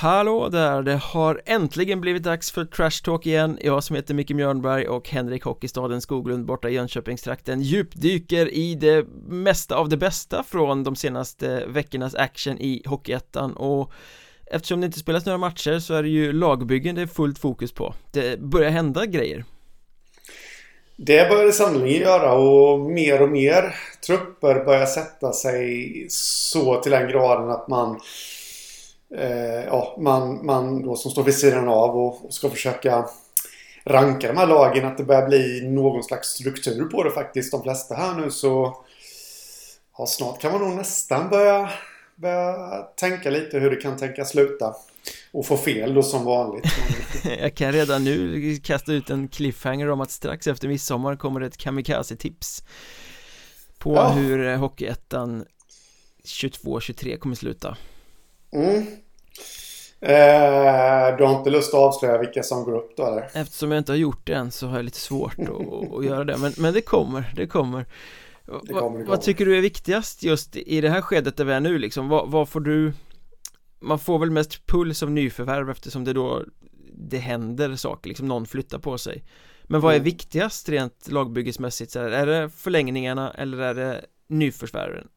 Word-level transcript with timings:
Hallå 0.00 0.48
där, 0.48 0.82
det 0.82 0.96
har 0.96 1.42
äntligen 1.46 2.00
blivit 2.00 2.22
dags 2.22 2.50
för 2.50 2.64
Trash 2.64 3.04
Talk 3.04 3.26
igen. 3.26 3.58
Jag 3.60 3.84
som 3.84 3.96
heter 3.96 4.14
Micke 4.14 4.30
Mjörnberg 4.30 4.88
och 4.88 5.08
Henrik 5.08 5.44
Hockeystaden 5.44 6.00
Skoglund 6.00 6.46
borta 6.46 6.68
i 6.68 6.74
Jönköpingstrakten 6.74 7.62
djupdyker 7.62 8.54
i 8.54 8.74
det 8.74 9.06
mesta 9.28 9.76
av 9.76 9.88
det 9.88 9.96
bästa 9.96 10.42
från 10.42 10.84
de 10.84 10.96
senaste 10.96 11.66
veckornas 11.66 12.14
action 12.14 12.58
i 12.58 12.82
Hockeyettan. 12.86 13.52
Och 13.52 13.92
Eftersom 14.46 14.80
det 14.80 14.86
inte 14.86 14.98
spelas 14.98 15.26
några 15.26 15.38
matcher 15.38 15.78
så 15.78 15.94
är 15.94 16.02
det 16.02 16.08
ju 16.08 16.32
lagbyggen 16.32 16.94
det 16.94 17.02
är 17.02 17.06
fullt 17.06 17.38
fokus 17.38 17.72
på. 17.72 17.94
Det 18.12 18.40
börjar 18.40 18.70
hända 18.70 19.06
grejer. 19.06 19.44
Det 20.96 21.28
börjar 21.28 21.44
det 21.44 21.52
sannolikt 21.52 22.00
göra 22.00 22.32
och 22.32 22.80
mer 22.80 23.22
och 23.22 23.30
mer 23.30 23.74
trupper 24.06 24.64
börjar 24.64 24.86
sätta 24.86 25.32
sig 25.32 26.06
så 26.08 26.80
till 26.80 26.92
den 26.92 27.08
graden 27.08 27.50
att 27.50 27.68
man 27.68 28.00
eh, 29.14 29.64
ja, 29.64 29.96
man, 29.98 30.46
man 30.46 30.82
då 30.82 30.96
som 30.96 31.10
står 31.10 31.24
vid 31.24 31.34
sidan 31.34 31.68
av 31.68 31.96
och, 31.96 32.24
och, 32.24 32.34
ska 32.34 32.50
försöka 32.50 33.06
ranka 33.84 34.28
de 34.28 34.36
här 34.36 34.46
lagen. 34.46 34.86
Att 34.86 34.98
det 34.98 35.04
börjar 35.04 35.28
bli 35.28 35.60
någon 35.68 36.02
slags 36.02 36.28
struktur 36.28 36.84
på 36.84 37.02
det 37.02 37.10
faktiskt. 37.10 37.52
De 37.52 37.62
flesta 37.62 37.94
här 37.94 38.14
nu 38.14 38.30
så 38.30 38.84
ja, 39.98 40.06
snart 40.06 40.40
kan 40.40 40.52
man 40.52 40.60
nog 40.60 40.76
nästan 40.76 41.28
börja, 41.28 41.70
börja 42.16 42.82
tänka 42.96 43.30
lite 43.30 43.58
hur 43.58 43.70
det 43.70 43.76
kan 43.76 43.96
tänka 43.96 44.24
sluta. 44.24 44.74
Och 45.32 45.46
få 45.46 45.56
fel 45.56 45.94
då 45.94 46.02
som 46.02 46.24
vanligt. 46.24 46.64
Jag 47.40 47.54
kan 47.54 47.72
redan 47.72 48.04
nu 48.04 48.56
kasta 48.56 48.92
ut 48.92 49.10
en 49.10 49.28
cliffhanger 49.28 49.90
om 49.90 50.00
att 50.00 50.10
strax 50.10 50.46
efter 50.46 50.68
midsommar 50.68 51.16
kommer 51.16 51.40
ett 51.40 51.56
kamikaze-tips 51.56 52.64
På 53.78 53.94
ja. 53.94 54.08
hur 54.08 54.56
Hockeyettan 54.56 55.44
22-23 56.24 57.16
kommer 57.18 57.34
sluta 57.34 57.76
Mm. 58.52 58.86
Eh, 60.02 61.16
du 61.16 61.24
har 61.24 61.38
inte 61.38 61.50
lust 61.50 61.74
att 61.74 61.80
avslöja 61.80 62.18
vilka 62.18 62.42
som 62.42 62.64
går 62.64 62.76
upp 62.76 62.96
då 62.96 63.06
eller? 63.06 63.30
Eftersom 63.32 63.70
jag 63.72 63.78
inte 63.78 63.92
har 63.92 63.96
gjort 63.96 64.26
det 64.26 64.32
än 64.32 64.50
så 64.50 64.66
har 64.66 64.76
jag 64.76 64.84
lite 64.84 65.00
svårt 65.00 65.38
att, 65.38 65.92
att 65.92 66.04
göra 66.04 66.24
det 66.24 66.36
men, 66.36 66.52
men 66.58 66.74
det 66.74 66.80
kommer, 66.80 67.32
det 67.36 67.46
kommer. 67.46 67.86
Det 68.44 68.50
kommer, 68.50 68.66
det 68.66 68.72
kommer. 68.72 69.04
Vad 69.04 69.22
tycker 69.22 69.46
du 69.46 69.56
är 69.56 69.60
viktigast 69.60 70.22
just 70.22 70.56
i 70.56 70.80
det 70.80 70.88
här 70.88 71.00
skedet 71.00 71.36
där 71.36 71.44
vi 71.44 71.52
är 71.52 71.60
nu 71.60 71.78
liksom? 71.78 72.08
Vad, 72.08 72.30
vad 72.30 72.48
får 72.48 72.60
du 72.60 72.92
Man 73.80 73.98
får 73.98 74.18
väl 74.18 74.30
mest 74.30 74.66
puls 74.66 75.02
av 75.02 75.10
nyförvärv 75.10 75.70
eftersom 75.70 76.04
det 76.04 76.12
då 76.12 76.44
Det 76.92 77.18
händer 77.18 77.76
saker, 77.76 78.08
liksom 78.08 78.28
någon 78.28 78.46
flyttar 78.46 78.78
på 78.78 78.98
sig 78.98 79.24
Men 79.62 79.80
vad 79.80 79.92
är 79.92 79.96
mm. 79.96 80.04
viktigast 80.04 80.68
rent 80.68 81.08
lagbyggesmässigt? 81.10 81.92
Så 81.92 82.00
här, 82.00 82.10
är 82.10 82.26
det 82.26 82.50
förlängningarna 82.50 83.30
eller 83.30 83.58
är 83.58 83.74
det 83.74 84.04
nyförvärven? 84.28 85.08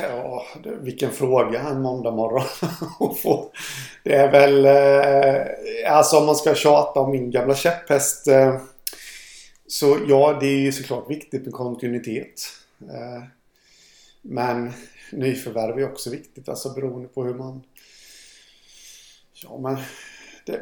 Ja, 0.00 0.46
vilken 0.64 1.10
fråga 1.10 1.60
en 1.60 1.82
måndag 1.82 2.10
morgon 2.10 2.44
Det 4.04 4.14
är 4.14 4.32
väl... 4.32 4.64
Eh, 4.64 5.92
alltså 5.96 6.18
om 6.18 6.26
man 6.26 6.36
ska 6.36 6.54
tjata 6.54 7.00
om 7.00 7.10
min 7.10 7.30
gamla 7.30 7.54
käpphäst. 7.54 8.28
Eh, 8.28 8.60
så 9.66 9.98
ja, 10.08 10.38
det 10.40 10.46
är 10.46 10.58
ju 10.58 10.72
såklart 10.72 11.10
viktigt 11.10 11.44
med 11.44 11.54
kontinuitet. 11.54 12.42
Eh, 12.80 13.22
men 14.22 14.72
nyförvärv 15.12 15.78
är 15.78 15.92
också 15.92 16.10
viktigt. 16.10 16.48
Alltså 16.48 16.74
beroende 16.74 17.08
på 17.08 17.24
hur 17.24 17.34
man... 17.34 17.62
Ja, 19.32 19.58
men... 19.58 19.76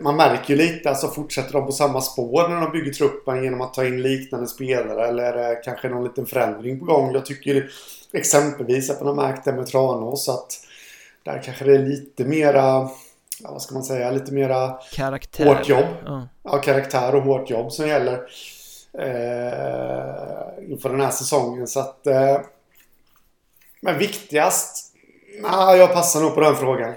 Man 0.00 0.16
märker 0.16 0.54
ju 0.54 0.56
lite, 0.56 0.90
alltså 0.90 1.08
fortsätter 1.08 1.52
de 1.52 1.66
på 1.66 1.72
samma 1.72 2.00
spår 2.00 2.48
när 2.48 2.60
de 2.60 2.72
bygger 2.72 2.92
truppen 2.92 3.44
genom 3.44 3.60
att 3.60 3.74
ta 3.74 3.84
in 3.84 4.02
liknande 4.02 4.46
spelare 4.46 5.08
eller 5.08 5.22
är 5.22 5.36
det 5.36 5.60
kanske 5.64 5.88
någon 5.88 6.04
liten 6.04 6.26
förändring 6.26 6.78
på 6.78 6.84
gång? 6.84 7.12
Jag 7.12 7.26
tycker 7.26 7.70
Exempelvis 8.12 8.90
att 8.90 9.00
man 9.00 9.18
har 9.18 9.28
märkt 9.28 9.44
det 9.44 9.52
med 9.52 9.66
Tranås 9.66 10.28
att 10.28 10.60
där 11.22 11.42
kanske 11.44 11.64
det 11.64 11.74
är 11.74 11.78
lite 11.78 12.24
mera, 12.24 12.62
ja, 13.42 13.50
vad 13.50 13.62
ska 13.62 13.74
man 13.74 13.84
säga, 13.84 14.10
lite 14.10 14.32
mera 14.32 14.78
karaktär. 14.92 15.44
hårt 15.44 15.68
jobb. 15.68 15.86
Ja. 16.04 16.28
ja, 16.42 16.58
karaktär 16.58 17.14
och 17.14 17.22
hårt 17.22 17.50
jobb 17.50 17.72
som 17.72 17.88
gäller 17.88 18.14
eh, 18.98 20.70
inför 20.70 20.88
den 20.88 21.00
här 21.00 21.10
säsongen. 21.10 21.66
Så 21.66 21.80
att, 21.80 22.06
eh, 22.06 22.40
men 23.80 23.98
viktigast? 23.98 24.92
Nej, 25.42 25.78
jag 25.78 25.92
passar 25.92 26.20
nog 26.20 26.34
på 26.34 26.40
den 26.40 26.56
frågan. 26.56 26.94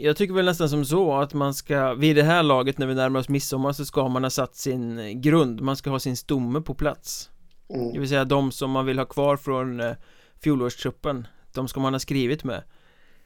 Jag 0.00 0.16
tycker 0.16 0.34
väl 0.34 0.44
nästan 0.44 0.68
som 0.68 0.84
så 0.84 1.16
att 1.16 1.34
man 1.34 1.54
ska, 1.54 1.94
vid 1.94 2.16
det 2.16 2.22
här 2.22 2.42
laget 2.42 2.78
när 2.78 2.86
vi 2.86 2.94
närmar 2.94 3.20
oss 3.20 3.28
midsommar 3.28 3.72
så 3.72 3.84
ska 3.84 4.08
man 4.08 4.22
ha 4.22 4.30
satt 4.30 4.56
sin 4.56 5.20
grund, 5.20 5.60
man 5.60 5.76
ska 5.76 5.90
ha 5.90 5.98
sin 5.98 6.16
stomme 6.16 6.60
på 6.60 6.74
plats. 6.74 7.30
Mm. 7.74 7.92
Det 7.92 7.98
vill 7.98 8.08
säga 8.08 8.24
de 8.24 8.52
som 8.52 8.70
man 8.70 8.86
vill 8.86 8.98
ha 8.98 9.06
kvar 9.06 9.36
från 9.36 9.80
eh, 9.80 9.92
fjolårstruppen 10.40 11.26
De 11.52 11.68
ska 11.68 11.80
man 11.80 11.94
ha 11.94 12.00
skrivit 12.00 12.44
med 12.44 12.62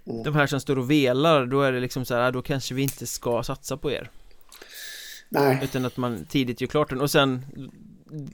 mm. 0.06 0.22
De 0.22 0.34
här 0.34 0.46
som 0.46 0.60
står 0.60 0.78
och 0.78 0.90
velar, 0.90 1.46
då 1.46 1.62
är 1.62 1.72
det 1.72 1.80
liksom 1.80 2.04
så 2.04 2.14
här, 2.14 2.32
då 2.32 2.42
kanske 2.42 2.74
vi 2.74 2.82
inte 2.82 3.06
ska 3.06 3.42
satsa 3.42 3.76
på 3.76 3.90
er 3.90 4.10
Nej 5.28 5.60
Utan 5.62 5.84
att 5.84 5.96
man 5.96 6.24
tidigt 6.24 6.60
gör 6.60 6.68
klart 6.68 6.90
den 6.90 7.00
och 7.00 7.10
sen 7.10 7.44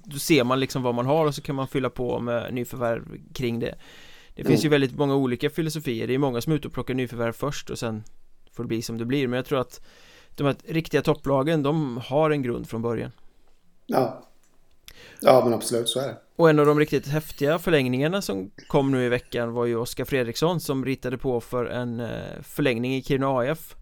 Då 0.04 0.18
ser 0.18 0.44
man 0.44 0.60
liksom 0.60 0.82
vad 0.82 0.94
man 0.94 1.06
har 1.06 1.26
och 1.26 1.34
så 1.34 1.42
kan 1.42 1.54
man 1.54 1.68
fylla 1.68 1.90
på 1.90 2.20
med 2.20 2.54
nyförvärv 2.54 3.20
kring 3.34 3.60
det 3.60 3.74
Det 4.34 4.44
finns 4.44 4.60
mm. 4.60 4.62
ju 4.62 4.68
väldigt 4.68 4.96
många 4.96 5.14
olika 5.14 5.50
filosofier, 5.50 6.06
det 6.06 6.14
är 6.14 6.18
många 6.18 6.40
som 6.40 6.52
är 6.52 6.56
ute 6.56 6.68
och 6.68 6.74
plockar 6.74 6.94
nyförvärv 6.94 7.32
först 7.32 7.70
och 7.70 7.78
sen 7.78 8.02
Får 8.58 8.64
det 8.64 8.68
bli 8.68 8.82
som 8.82 8.98
det 8.98 9.04
blir, 9.04 9.28
men 9.28 9.36
jag 9.36 9.46
tror 9.46 9.60
att 9.60 9.80
De 10.34 10.44
här 10.44 10.56
riktiga 10.64 11.02
topplagen, 11.02 11.62
de 11.62 11.96
har 11.96 12.30
en 12.30 12.42
grund 12.42 12.68
från 12.68 12.82
början. 12.82 13.10
Ja. 13.86 14.24
Ja 15.20 15.44
men 15.44 15.54
absolut, 15.54 15.88
så 15.88 16.00
är 16.00 16.06
det. 16.08 16.16
Och 16.36 16.50
en 16.50 16.58
av 16.58 16.66
de 16.66 16.78
riktigt 16.78 17.06
häftiga 17.06 17.58
förlängningarna 17.58 18.22
som 18.22 18.50
kom 18.66 18.90
nu 18.90 19.04
i 19.04 19.08
veckan 19.08 19.52
var 19.52 19.66
ju 19.66 19.76
Oskar 19.76 20.04
Fredriksson 20.04 20.60
som 20.60 20.84
ritade 20.84 21.18
på 21.18 21.40
för 21.40 21.64
en 21.64 22.00
eh, 22.00 22.42
förlängning 22.42 22.96
i 22.96 23.02
Kiruna 23.02 23.28
AF 23.28 23.76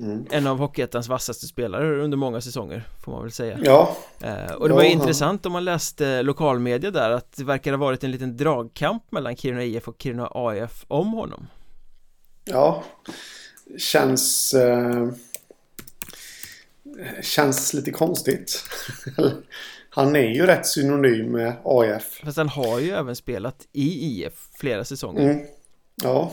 mm. 0.00 0.26
En 0.30 0.46
av 0.46 0.58
Hockeyettans 0.58 1.08
vassaste 1.08 1.46
spelare 1.46 2.02
under 2.02 2.16
många 2.16 2.40
säsonger 2.40 2.88
får 3.04 3.12
man 3.12 3.22
väl 3.22 3.32
säga. 3.32 3.58
Ja. 3.62 3.96
Eh, 4.20 4.52
Och 4.52 4.68
det 4.68 4.74
var 4.74 4.82
ja, 4.82 4.88
intressant 4.88 5.46
om 5.46 5.52
man 5.52 5.64
läste 5.64 6.22
lokalmedia 6.22 6.90
där 6.90 7.10
att 7.10 7.36
det 7.36 7.44
verkar 7.44 7.70
ha 7.70 7.78
varit 7.78 8.04
en 8.04 8.10
liten 8.10 8.36
dragkamp 8.36 9.12
mellan 9.12 9.36
Kiruna 9.36 9.64
IF 9.64 9.88
och 9.88 9.96
Kiruna 9.98 10.28
AF 10.34 10.84
om 10.88 11.12
honom. 11.12 11.46
Ja 12.44 12.84
Känns 13.78 14.54
eh, 14.54 15.08
Känns 17.22 17.74
lite 17.74 17.90
konstigt 17.90 18.64
han 19.90 20.16
är 20.16 20.28
ju 20.28 20.46
rätt 20.46 20.66
synonym 20.66 21.32
med 21.32 21.56
AIF. 21.64 22.20
Fast 22.24 22.36
han 22.36 22.48
har 22.48 22.78
ju 22.78 22.90
även 22.90 23.16
spelat 23.16 23.66
i 23.72 24.22
IF 24.22 24.48
flera 24.54 24.84
säsonger. 24.84 25.30
Mm. 25.30 25.46
Ja, 26.02 26.32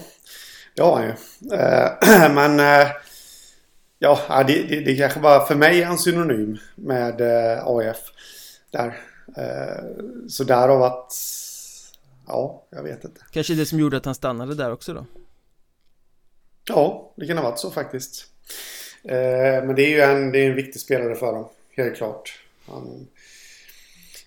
det 0.75 0.81
har 0.81 0.95
han 0.95 1.05
ju. 1.05 1.13
Eh, 1.55 2.31
men 2.33 2.59
eh, 2.59 2.87
ja, 3.99 4.43
det, 4.47 4.63
det, 4.63 4.79
det 4.79 4.95
kanske 4.95 5.19
bara 5.19 5.45
för 5.45 5.55
mig 5.55 5.81
är 5.81 5.85
han 5.85 5.97
synonym 5.97 6.57
med 6.75 7.21
eh, 7.21 7.67
AIF. 7.67 7.97
Där. 8.71 8.97
Så 10.27 10.43
därav 10.43 10.83
att... 10.83 11.13
Ja, 12.27 12.63
jag 12.69 12.83
vet 12.83 13.03
inte. 13.03 13.21
Kanske 13.31 13.53
det 13.53 13.65
som 13.65 13.79
gjorde 13.79 13.97
att 13.97 14.05
han 14.05 14.15
stannade 14.15 14.55
där 14.55 14.71
också 14.71 14.93
då? 14.93 15.05
Ja, 16.67 17.11
det 17.15 17.27
kan 17.27 17.37
ha 17.37 17.49
varit 17.49 17.59
så 17.59 17.71
faktiskt. 17.71 18.25
Men 19.63 19.75
det 19.75 19.81
är 19.81 19.89
ju 19.89 20.01
en, 20.01 20.31
det 20.31 20.39
är 20.39 20.49
en 20.49 20.55
viktig 20.55 20.81
spelare 20.81 21.15
för 21.15 21.33
dem, 21.33 21.49
helt 21.75 21.97
klart. 21.97 22.39
Han, 22.65 23.07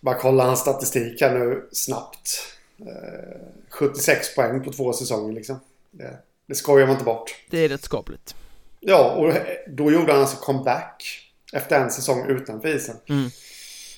bara 0.00 0.18
kolla 0.18 0.44
hans 0.44 0.60
statistik 0.60 1.20
här 1.20 1.38
nu 1.38 1.68
snabbt. 1.72 2.56
Eh, 2.78 3.40
76 3.68 4.34
poäng 4.34 4.64
på 4.64 4.72
två 4.72 4.92
säsonger 4.92 5.32
liksom. 5.32 5.60
Det, 5.90 6.18
det 6.46 6.54
skojar 6.54 6.86
man 6.86 6.94
inte 6.94 7.04
bort. 7.04 7.44
Det 7.50 7.58
är 7.58 7.68
rätt 7.68 7.82
skapligt. 7.84 8.34
Ja, 8.80 9.10
och 9.10 9.32
då 9.66 9.92
gjorde 9.92 10.12
han 10.12 10.20
alltså 10.20 10.36
comeback. 10.36 11.26
Efter 11.52 11.80
en 11.80 11.90
säsong 11.90 12.26
utanför 12.28 12.76
isen. 12.76 12.96
Mm. 13.08 13.30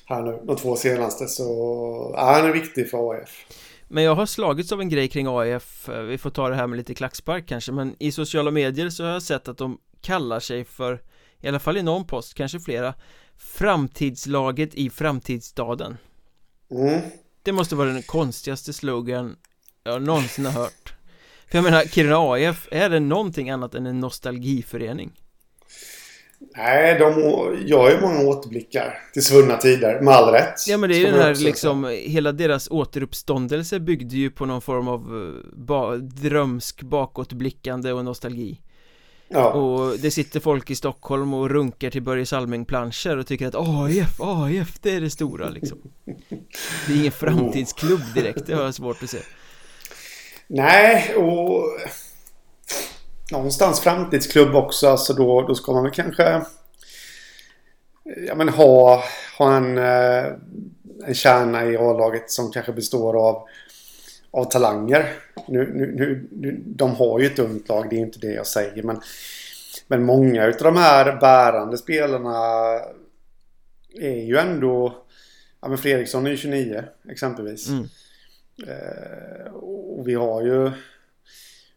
Här 0.05 0.21
nu, 0.21 0.39
de 0.43 0.55
två 0.55 0.75
senaste. 0.75 1.27
Så 1.27 1.43
ja, 2.17 2.33
han 2.33 2.45
är 2.45 2.53
viktig 2.53 2.89
för 2.89 3.11
AIF. 3.11 3.45
Men 3.93 4.03
jag 4.03 4.15
har 4.15 4.25
slagits 4.25 4.71
av 4.71 4.81
en 4.81 4.89
grej 4.89 5.07
kring 5.07 5.27
AIF 5.27 5.89
Vi 6.07 6.17
får 6.17 6.29
ta 6.29 6.49
det 6.49 6.55
här 6.55 6.67
med 6.67 6.77
lite 6.77 6.93
klackspark 6.93 7.47
kanske 7.47 7.71
Men 7.71 7.95
i 7.99 8.11
sociala 8.11 8.51
medier 8.51 8.89
så 8.89 9.03
har 9.03 9.11
jag 9.11 9.21
sett 9.23 9.47
att 9.47 9.57
de 9.57 9.77
kallar 10.01 10.39
sig 10.39 10.65
för 10.65 11.01
I 11.39 11.47
alla 11.47 11.59
fall 11.59 11.77
i 11.77 11.83
någon 11.83 12.07
post, 12.07 12.33
kanske 12.33 12.59
flera 12.59 12.93
Framtidslaget 13.37 14.75
i 14.75 14.89
framtidsstaden 14.89 15.97
mm. 16.71 17.01
Det 17.43 17.51
måste 17.51 17.75
vara 17.75 17.89
den 17.89 18.03
konstigaste 18.03 18.73
slogan 18.73 19.35
jag 19.83 20.01
någonsin 20.01 20.45
har 20.45 20.51
hört 20.51 20.93
För 21.47 21.57
jag 21.57 21.63
menar, 21.63 21.83
Kiruna 21.83 22.17
AIF, 22.17 22.67
är 22.71 22.89
det 22.89 22.99
någonting 22.99 23.49
annat 23.49 23.75
än 23.75 23.85
en 23.85 23.99
nostalgiförening? 23.99 25.22
Nej, 26.55 26.99
de 26.99 27.21
gör 27.67 27.89
ju 27.89 28.01
många 28.01 28.19
återblickar 28.19 28.99
till 29.13 29.23
svunna 29.23 29.57
tider, 29.57 30.01
med 30.01 30.13
all 30.13 30.31
rätt. 30.31 30.67
Ja 30.67 30.77
men 30.77 30.89
det 30.89 30.95
är 30.95 30.99
ju 30.99 31.05
den 31.05 31.19
här 31.19 31.35
liksom, 31.35 31.97
hela 32.05 32.31
deras 32.31 32.67
återuppståndelse 32.71 33.79
byggde 33.79 34.15
ju 34.15 34.31
på 34.31 34.45
någon 34.45 34.61
form 34.61 34.87
av 34.87 35.01
eh, 35.01 35.57
ba 35.57 35.95
drömsk 35.97 36.81
bakåtblickande 36.81 37.91
och 37.91 38.05
nostalgi. 38.05 38.59
Ja. 39.27 39.51
Och 39.51 39.99
det 39.99 40.11
sitter 40.11 40.39
folk 40.39 40.69
i 40.69 40.75
Stockholm 40.75 41.33
och 41.33 41.49
runkar 41.49 41.89
till 41.89 42.01
Börje 42.01 42.25
Salming-planscher 42.25 43.17
och 43.17 43.27
tycker 43.27 43.47
att 43.47 43.55
AIF, 43.55 44.21
AIF, 44.21 44.79
det 44.81 44.95
är 44.95 45.01
det 45.01 45.09
stora 45.09 45.49
liksom. 45.49 45.77
Det 46.87 46.93
är 46.93 46.97
ingen 46.97 47.11
framtidsklubb 47.11 48.01
direkt, 48.15 48.45
det 48.45 48.53
har 48.53 48.63
jag 48.63 48.75
svårt 48.75 49.03
att 49.03 49.09
se. 49.09 49.19
Nej, 50.47 51.15
och 51.15 51.63
någonstans 53.33 53.79
framtidsklubb 53.79 54.55
också. 54.55 54.87
Alltså 54.87 55.13
då, 55.13 55.41
då 55.41 55.55
ska 55.55 55.71
man 55.71 55.83
väl 55.83 55.91
kanske 55.91 56.41
ja, 58.27 58.35
men 58.35 58.49
ha, 58.49 59.03
ha 59.37 59.55
en, 59.57 59.77
eh, 59.77 60.25
en 61.05 61.13
kärna 61.13 61.65
i 61.65 61.77
A-laget 61.77 62.31
som 62.31 62.51
kanske 62.51 62.71
består 62.71 63.27
av, 63.27 63.47
av 64.31 64.43
talanger. 64.45 65.13
Nu, 65.47 65.71
nu, 65.73 66.27
nu, 66.31 66.61
de 66.65 66.95
har 66.95 67.19
ju 67.19 67.25
ett 67.25 67.39
ungt 67.39 67.69
lag, 67.69 67.89
det 67.89 67.95
är 67.95 67.99
inte 67.99 68.19
det 68.19 68.33
jag 68.33 68.47
säger. 68.47 68.83
Men, 68.83 69.01
men 69.87 70.03
många 70.03 70.45
av 70.45 70.53
de 70.59 70.75
här 70.75 71.19
bärande 71.19 71.77
spelarna 71.77 72.35
är 73.99 74.25
ju 74.25 74.37
ändå... 74.37 74.97
Ja, 75.61 75.67
men 75.67 75.77
Fredriksson 75.77 76.25
är 76.25 76.31
ju 76.31 76.37
29 76.37 76.83
exempelvis. 77.09 77.69
Mm. 77.69 77.89
Eh, 78.67 79.53
och 79.53 80.07
vi 80.07 80.13
har 80.13 80.41
ju 80.41 80.71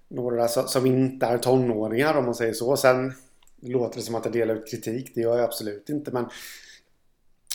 några 0.08 0.48
som 0.48 0.86
inte 0.86 1.26
är 1.26 1.38
tonåringar 1.38 2.14
om 2.14 2.24
man 2.24 2.34
säger 2.34 2.52
så. 2.52 2.76
Sen 2.76 3.12
låter 3.62 3.96
det 3.96 4.02
som 4.02 4.14
att 4.14 4.24
jag 4.24 4.32
delar 4.32 4.54
ut 4.54 4.70
kritik. 4.70 5.12
Det 5.14 5.20
gör 5.20 5.36
jag 5.36 5.44
absolut 5.44 5.88
inte. 5.88 6.10
Men 6.10 6.28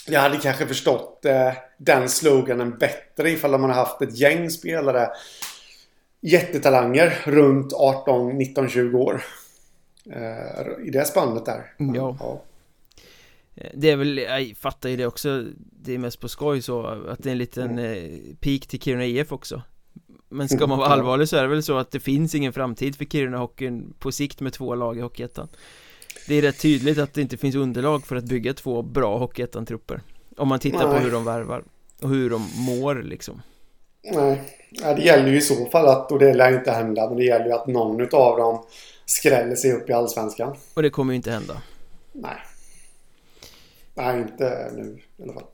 jag 0.06 0.20
hade 0.20 0.36
kanske 0.36 0.66
förstått 0.66 1.24
eh, 1.24 1.52
den 1.78 2.08
sloganen 2.08 2.78
bättre 2.78 3.30
ifall 3.30 3.50
man 3.50 3.60
hade 3.60 3.74
haft 3.74 4.02
ett 4.02 4.18
gäng 4.18 4.50
spelare. 4.50 5.08
Jättetalanger 6.20 7.22
runt 7.24 7.72
18, 7.72 8.38
19, 8.38 8.68
20 8.68 8.98
år. 8.98 9.22
Eh, 10.10 10.86
I 10.86 10.90
det 10.90 11.04
spannet 11.04 11.44
där. 11.44 11.74
Ja. 11.78 12.16
ja. 12.20 12.42
Eh, 13.54 13.70
det 13.74 13.90
är 13.90 13.96
väl, 13.96 14.18
jag 14.18 14.56
fattar 14.56 14.88
ju 14.88 14.96
det 14.96 15.06
också 15.06 15.44
Det 15.82 15.94
är 15.94 15.98
mest 15.98 16.20
på 16.20 16.28
skoj 16.28 16.62
så 16.62 16.86
Att 16.86 17.22
det 17.22 17.28
är 17.28 17.32
en 17.32 17.38
liten 17.38 17.70
mm. 17.70 17.92
eh, 17.92 18.36
peak 18.40 18.66
till 18.66 18.80
Kiruna 18.80 19.04
IF 19.04 19.32
också 19.32 19.62
Men 20.32 20.48
ska 20.48 20.66
man 20.66 20.78
vara 20.78 20.88
allvarlig 20.88 21.28
så 21.28 21.36
är 21.36 21.42
det 21.42 21.48
väl 21.48 21.62
så 21.62 21.78
att 21.78 21.90
det 21.90 22.00
finns 22.00 22.34
ingen 22.34 22.52
framtid 22.52 22.96
för 22.96 23.04
Kiruna 23.04 23.38
hockeyn 23.38 23.94
På 23.98 24.12
sikt 24.12 24.40
med 24.40 24.52
två 24.52 24.74
lag 24.74 24.98
i 24.98 25.00
Hockeyettan. 25.00 25.48
Det 26.28 26.34
är 26.34 26.42
rätt 26.42 26.60
tydligt 26.60 26.98
att 26.98 27.14
det 27.14 27.20
inte 27.20 27.36
finst 27.36 27.56
underlag 27.56 28.06
för 28.06 28.16
att 28.16 28.24
bygga 28.24 28.54
två 28.54 28.82
bra 28.82 29.18
Hockeyettan-trupper. 29.18 30.00
Om 30.36 30.48
man 30.48 30.58
tittar 30.58 30.88
Nej. 30.88 30.98
på 30.98 31.04
hur 31.04 31.12
de 31.12 31.24
värvar 31.24 31.64
Och 32.02 32.08
hur 32.08 32.30
de 32.30 32.48
mår 32.56 33.02
liksom. 33.02 33.42
Nej, 34.02 34.40
ja, 34.70 34.94
det 34.94 35.02
gäller 35.02 35.28
ju 35.28 35.36
i 35.36 35.40
så 35.40 35.66
fall 35.66 35.88
att, 35.88 36.12
och 36.12 36.18
det 36.18 36.34
lär 36.34 36.58
inte 36.58 36.70
hända 36.70 37.08
Men 37.08 37.16
det 37.16 37.24
gäller 37.24 37.46
ju 37.46 37.52
att 37.52 37.66
någon 37.66 38.00
utav 38.00 38.38
dem 38.38 38.64
skräller 39.06 39.56
sig 39.56 39.72
upp 39.72 39.90
i 39.90 39.92
Allsvenskan. 39.92 40.56
Och 40.74 40.82
det 40.82 40.90
kommer 40.90 41.12
ju 41.12 41.16
inte 41.16 41.30
hända. 41.30 41.62
Nej. 42.12 42.36
Nej, 43.94 44.20
inte 44.20 44.70
nu 44.76 44.98
i 45.16 45.22
alla 45.22 45.32
fall. 45.32 45.44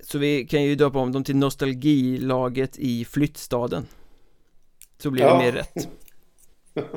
Så 0.00 0.18
vi 0.18 0.46
kan 0.46 0.62
ju 0.62 0.74
döpa 0.74 0.98
om 0.98 1.12
dem 1.12 1.24
till 1.24 1.36
nostalgilaget 1.36 2.78
i 2.78 3.04
flyttstaden. 3.04 3.86
Så 5.02 5.10
blir 5.10 5.22
ja. 5.22 5.32
det 5.32 5.38
mer 5.38 5.52
rätt. 5.52 5.88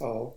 ja. 0.00 0.34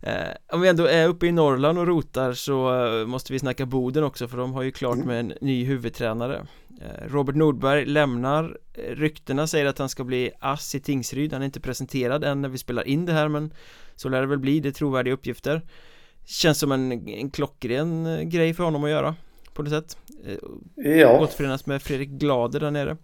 Eh, 0.00 0.30
om 0.52 0.60
vi 0.60 0.68
ändå 0.68 0.84
är 0.84 1.08
uppe 1.08 1.26
i 1.26 1.32
Norrland 1.32 1.78
och 1.78 1.86
rotar 1.86 2.32
så 2.32 2.84
eh, 2.86 3.06
måste 3.06 3.32
vi 3.32 3.38
snacka 3.38 3.66
Boden 3.66 4.04
också 4.04 4.28
för 4.28 4.38
de 4.38 4.52
har 4.52 4.62
ju 4.62 4.70
klart 4.70 4.94
mm. 4.94 5.06
med 5.06 5.20
en 5.20 5.32
ny 5.40 5.64
huvudtränare 5.64 6.46
eh, 6.80 7.08
Robert 7.08 7.36
Nordberg 7.36 7.84
lämnar 7.84 8.58
eh, 8.74 8.94
Ryktena 8.94 9.46
säger 9.46 9.66
att 9.66 9.78
han 9.78 9.88
ska 9.88 10.04
bli 10.04 10.30
ass 10.40 10.74
i 10.74 10.80
Tingsryd 10.80 11.32
Han 11.32 11.42
är 11.42 11.46
inte 11.46 11.60
presenterad 11.60 12.24
än 12.24 12.42
när 12.42 12.48
vi 12.48 12.58
spelar 12.58 12.86
in 12.86 13.06
det 13.06 13.12
här 13.12 13.28
men 13.28 13.54
Så 13.96 14.08
lär 14.08 14.20
det 14.20 14.26
väl 14.26 14.38
bli, 14.38 14.60
det 14.60 14.68
är 14.68 14.72
trovärdiga 14.72 15.14
uppgifter 15.14 15.62
Känns 16.24 16.58
som 16.58 16.72
en, 16.72 17.08
en 17.08 17.30
klockren 17.30 18.06
eh, 18.06 18.22
grej 18.22 18.54
för 18.54 18.64
honom 18.64 18.84
att 18.84 18.90
göra 18.90 19.14
På 19.54 19.62
något 19.62 19.72
sätt 19.72 19.98
Ja 20.74 21.20
Återförenas 21.20 21.66
med 21.66 21.82
Fredrik 21.82 22.08
Glader 22.08 22.60
där 22.60 22.70
nere 22.70 22.96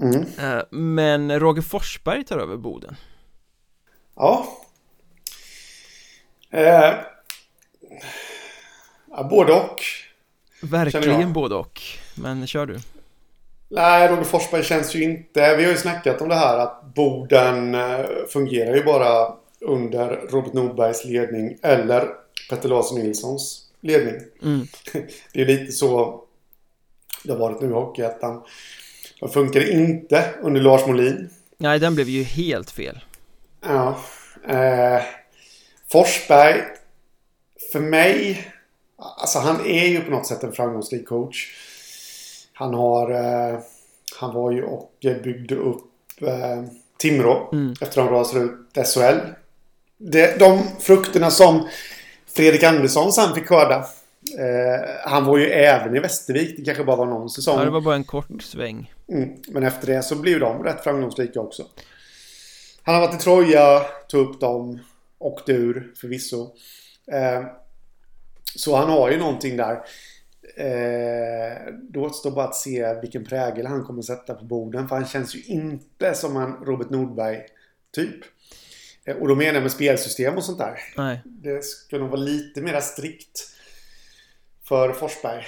mm. 0.00 0.26
Eh, 0.38 0.62
men 0.70 1.40
Roger 1.40 1.62
Forsberg 1.62 2.24
tar 2.24 2.38
över 2.38 2.56
Boden 2.56 2.96
Ja 4.16 4.46
eh, 6.50 6.94
Både 9.30 9.52
och 9.52 9.80
Verkligen 10.62 11.32
både 11.32 11.54
och 11.54 11.80
Men 12.14 12.46
kör 12.46 12.66
du 12.66 12.78
Nej, 13.68 14.08
Roger 14.08 14.24
Forsberg 14.24 14.64
känns 14.64 14.94
ju 14.94 15.02
inte... 15.02 15.56
Vi 15.56 15.64
har 15.64 15.70
ju 15.70 15.76
snackat 15.76 16.20
om 16.20 16.28
det 16.28 16.34
här 16.34 16.58
att 16.58 16.94
Boden 16.94 17.76
fungerar 18.28 18.76
ju 18.76 18.84
bara 18.84 19.34
under 19.60 20.08
Robert 20.08 20.52
Nordbergs 20.52 21.04
ledning 21.04 21.58
eller 21.62 22.08
Petter 22.50 22.68
Larsson 22.68 22.98
Nilssons 22.98 23.66
ledning. 23.80 24.14
Mm. 24.42 24.66
Det 25.32 25.40
är 25.42 25.46
lite 25.46 25.72
så 25.72 26.20
det 27.24 27.32
har 27.32 27.38
varit 27.38 27.60
nu 27.60 27.68
i 27.68 27.72
Hockeyettan. 27.72 28.42
Det 29.20 29.28
funkar 29.28 29.70
inte 29.70 30.24
under 30.42 30.60
Lars 30.60 30.86
Molin. 30.86 31.30
Nej, 31.56 31.78
den 31.78 31.94
blev 31.94 32.08
ju 32.08 32.22
helt 32.22 32.70
fel. 32.70 33.00
Ja. 33.62 33.98
Eh, 34.48 35.02
Forsberg, 35.92 36.62
för 37.72 37.80
mig, 37.80 38.48
alltså 38.96 39.38
han 39.38 39.66
är 39.66 39.86
ju 39.86 40.00
på 40.00 40.10
något 40.10 40.26
sätt 40.26 40.42
en 40.42 40.52
framgångsrik 40.52 41.08
coach. 41.08 41.46
Han 42.52 42.74
har, 42.74 43.10
eh, 43.10 43.58
han 44.20 44.34
var 44.34 44.52
ju 44.52 44.62
och 44.62 44.92
byggde 45.00 45.54
upp 45.54 45.84
eh, 46.20 46.62
Timrå 46.98 47.48
mm. 47.52 47.72
efter 47.72 47.86
att 48.02 48.08
de 48.08 48.14
rasade 48.14 48.44
ut 48.44 48.88
SHL. 48.88 49.18
Det, 49.98 50.38
de 50.38 50.62
frukterna 50.80 51.30
som 51.30 51.68
Fredrik 52.26 52.62
Andersson 52.62 53.12
sen 53.12 53.34
fick 53.34 53.46
skörda. 53.46 53.76
Eh, 54.38 54.88
han 55.04 55.24
var 55.24 55.38
ju 55.38 55.46
även 55.46 55.96
i 55.96 56.00
Västervik. 56.00 56.56
Det 56.56 56.64
kanske 56.64 56.84
bara 56.84 56.96
var 56.96 57.06
någon 57.06 57.30
säsong. 57.30 57.58
Ja, 57.58 57.64
det 57.64 57.70
var 57.70 57.80
bara 57.80 57.94
en 57.94 58.04
kort 58.04 58.42
sväng. 58.42 58.92
Mm, 59.12 59.42
men 59.48 59.62
efter 59.62 59.86
det 59.86 60.02
så 60.02 60.16
blev 60.16 60.40
de 60.40 60.64
rätt 60.64 60.84
framgångsrika 60.84 61.40
också. 61.40 61.66
Han 62.82 62.94
har 62.94 63.06
varit 63.06 63.20
i 63.20 63.24
Troja, 63.24 63.80
tog 64.08 64.28
upp 64.28 64.40
dem, 64.40 64.78
åkte 65.18 65.52
ur 65.52 65.92
förvisso. 65.96 66.54
Eh, 67.12 67.46
så 68.54 68.76
han 68.76 68.90
har 68.90 69.10
ju 69.10 69.18
någonting 69.18 69.56
där. 69.56 69.74
Eh, 70.56 71.74
då 71.82 72.02
återstår 72.04 72.30
bara 72.30 72.44
att 72.44 72.54
se 72.54 73.00
vilken 73.00 73.24
prägel 73.24 73.66
han 73.66 73.84
kommer 73.84 74.02
sätta 74.02 74.34
på 74.34 74.44
borden. 74.44 74.88
För 74.88 74.96
han 74.96 75.06
känns 75.06 75.34
ju 75.34 75.42
inte 75.42 76.14
som 76.14 76.36
en 76.36 76.52
Robert 76.52 76.90
Nordberg-typ. 76.90 78.20
Eh, 79.04 79.16
och 79.16 79.28
då 79.28 79.34
menar 79.34 79.54
jag 79.54 79.62
med 79.62 79.72
spelsystem 79.72 80.36
och 80.36 80.44
sånt 80.44 80.58
där. 80.58 80.78
Nej. 80.96 81.22
Det 81.24 81.64
ska 81.64 81.98
nog 81.98 82.10
vara 82.10 82.20
lite 82.20 82.60
mer 82.60 82.80
strikt 82.80 83.40
för 84.64 84.92
Forsberg. 84.92 85.44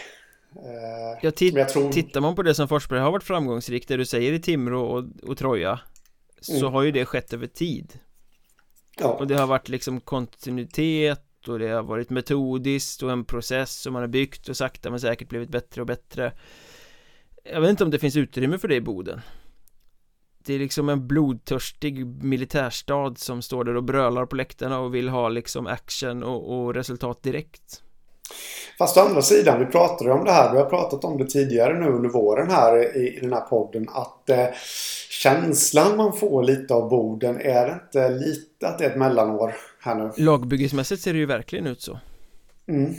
Eh, 0.56 1.18
ja, 1.22 1.30
tror... 1.30 1.92
tittar 1.92 2.20
man 2.20 2.34
på 2.34 2.42
det 2.42 2.54
som 2.54 2.68
Forsberg 2.68 3.00
har 3.00 3.12
varit 3.12 3.24
framgångsrikt, 3.24 3.88
det 3.88 3.96
du 3.96 4.04
säger 4.04 4.32
i 4.32 4.40
Timrå 4.40 4.82
och, 4.82 5.04
och 5.22 5.38
Troja 5.38 5.80
Så 6.40 6.58
mm. 6.58 6.72
har 6.72 6.82
ju 6.82 6.90
det 6.90 7.04
skett 7.04 7.32
över 7.32 7.46
tid 7.46 7.98
ja. 8.98 9.08
Och 9.08 9.26
det 9.26 9.34
har 9.34 9.46
varit 9.46 9.68
liksom 9.68 10.00
kontinuitet 10.00 11.48
och 11.48 11.58
det 11.58 11.68
har 11.68 11.82
varit 11.82 12.10
metodiskt 12.10 13.02
och 13.02 13.10
en 13.10 13.24
process 13.24 13.80
som 13.80 13.92
man 13.92 14.02
har 14.02 14.08
byggt 14.08 14.48
och 14.48 14.56
sakta 14.56 14.90
men 14.90 15.00
säkert 15.00 15.28
blivit 15.28 15.50
bättre 15.50 15.80
och 15.80 15.86
bättre 15.86 16.32
Jag 17.44 17.60
vet 17.60 17.70
inte 17.70 17.84
om 17.84 17.90
det 17.90 17.98
finns 17.98 18.16
utrymme 18.16 18.58
för 18.58 18.68
det 18.68 18.74
i 18.74 18.80
Boden 18.80 19.20
det 20.44 20.54
är 20.54 20.58
liksom 20.58 20.88
en 20.88 21.06
blodtörstig 21.06 22.06
militärstad 22.06 23.14
som 23.16 23.42
står 23.42 23.64
där 23.64 23.76
och 23.76 23.84
brölar 23.84 24.26
på 24.26 24.36
läktarna 24.36 24.78
och 24.78 24.94
vill 24.94 25.08
ha 25.08 25.28
liksom 25.28 25.66
action 25.66 26.22
och, 26.22 26.58
och 26.58 26.74
resultat 26.74 27.22
direkt 27.22 27.82
Fast 28.78 28.96
å 28.96 29.00
andra 29.00 29.22
sidan, 29.22 29.58
vi 29.58 29.66
pratade 29.66 30.12
om 30.12 30.24
det 30.24 30.32
här, 30.32 30.52
vi 30.52 30.58
har 30.58 30.64
pratat 30.64 31.04
om 31.04 31.18
det 31.18 31.24
tidigare 31.24 31.78
nu 31.78 31.86
under 31.86 32.08
våren 32.08 32.50
här 32.50 32.96
i, 32.96 33.16
i 33.16 33.20
den 33.20 33.32
här 33.32 33.40
podden 33.40 33.88
att 33.88 34.30
eh, 34.30 34.46
känslan 35.10 35.96
man 35.96 36.12
får 36.12 36.42
lite 36.42 36.74
av 36.74 36.88
Boden 36.88 37.40
är 37.40 37.66
det 37.66 37.80
inte 37.84 38.08
lite 38.08 38.68
att 38.68 38.78
det 38.78 38.84
är 38.84 38.90
ett 38.90 38.96
mellanår 38.96 39.56
här 39.80 39.94
nu? 39.94 40.10
Lagbyggesmässigt 40.16 41.02
ser 41.02 41.12
det 41.12 41.18
ju 41.18 41.26
verkligen 41.26 41.66
ut 41.66 41.82
så. 41.82 41.98
Mm. 42.68 42.94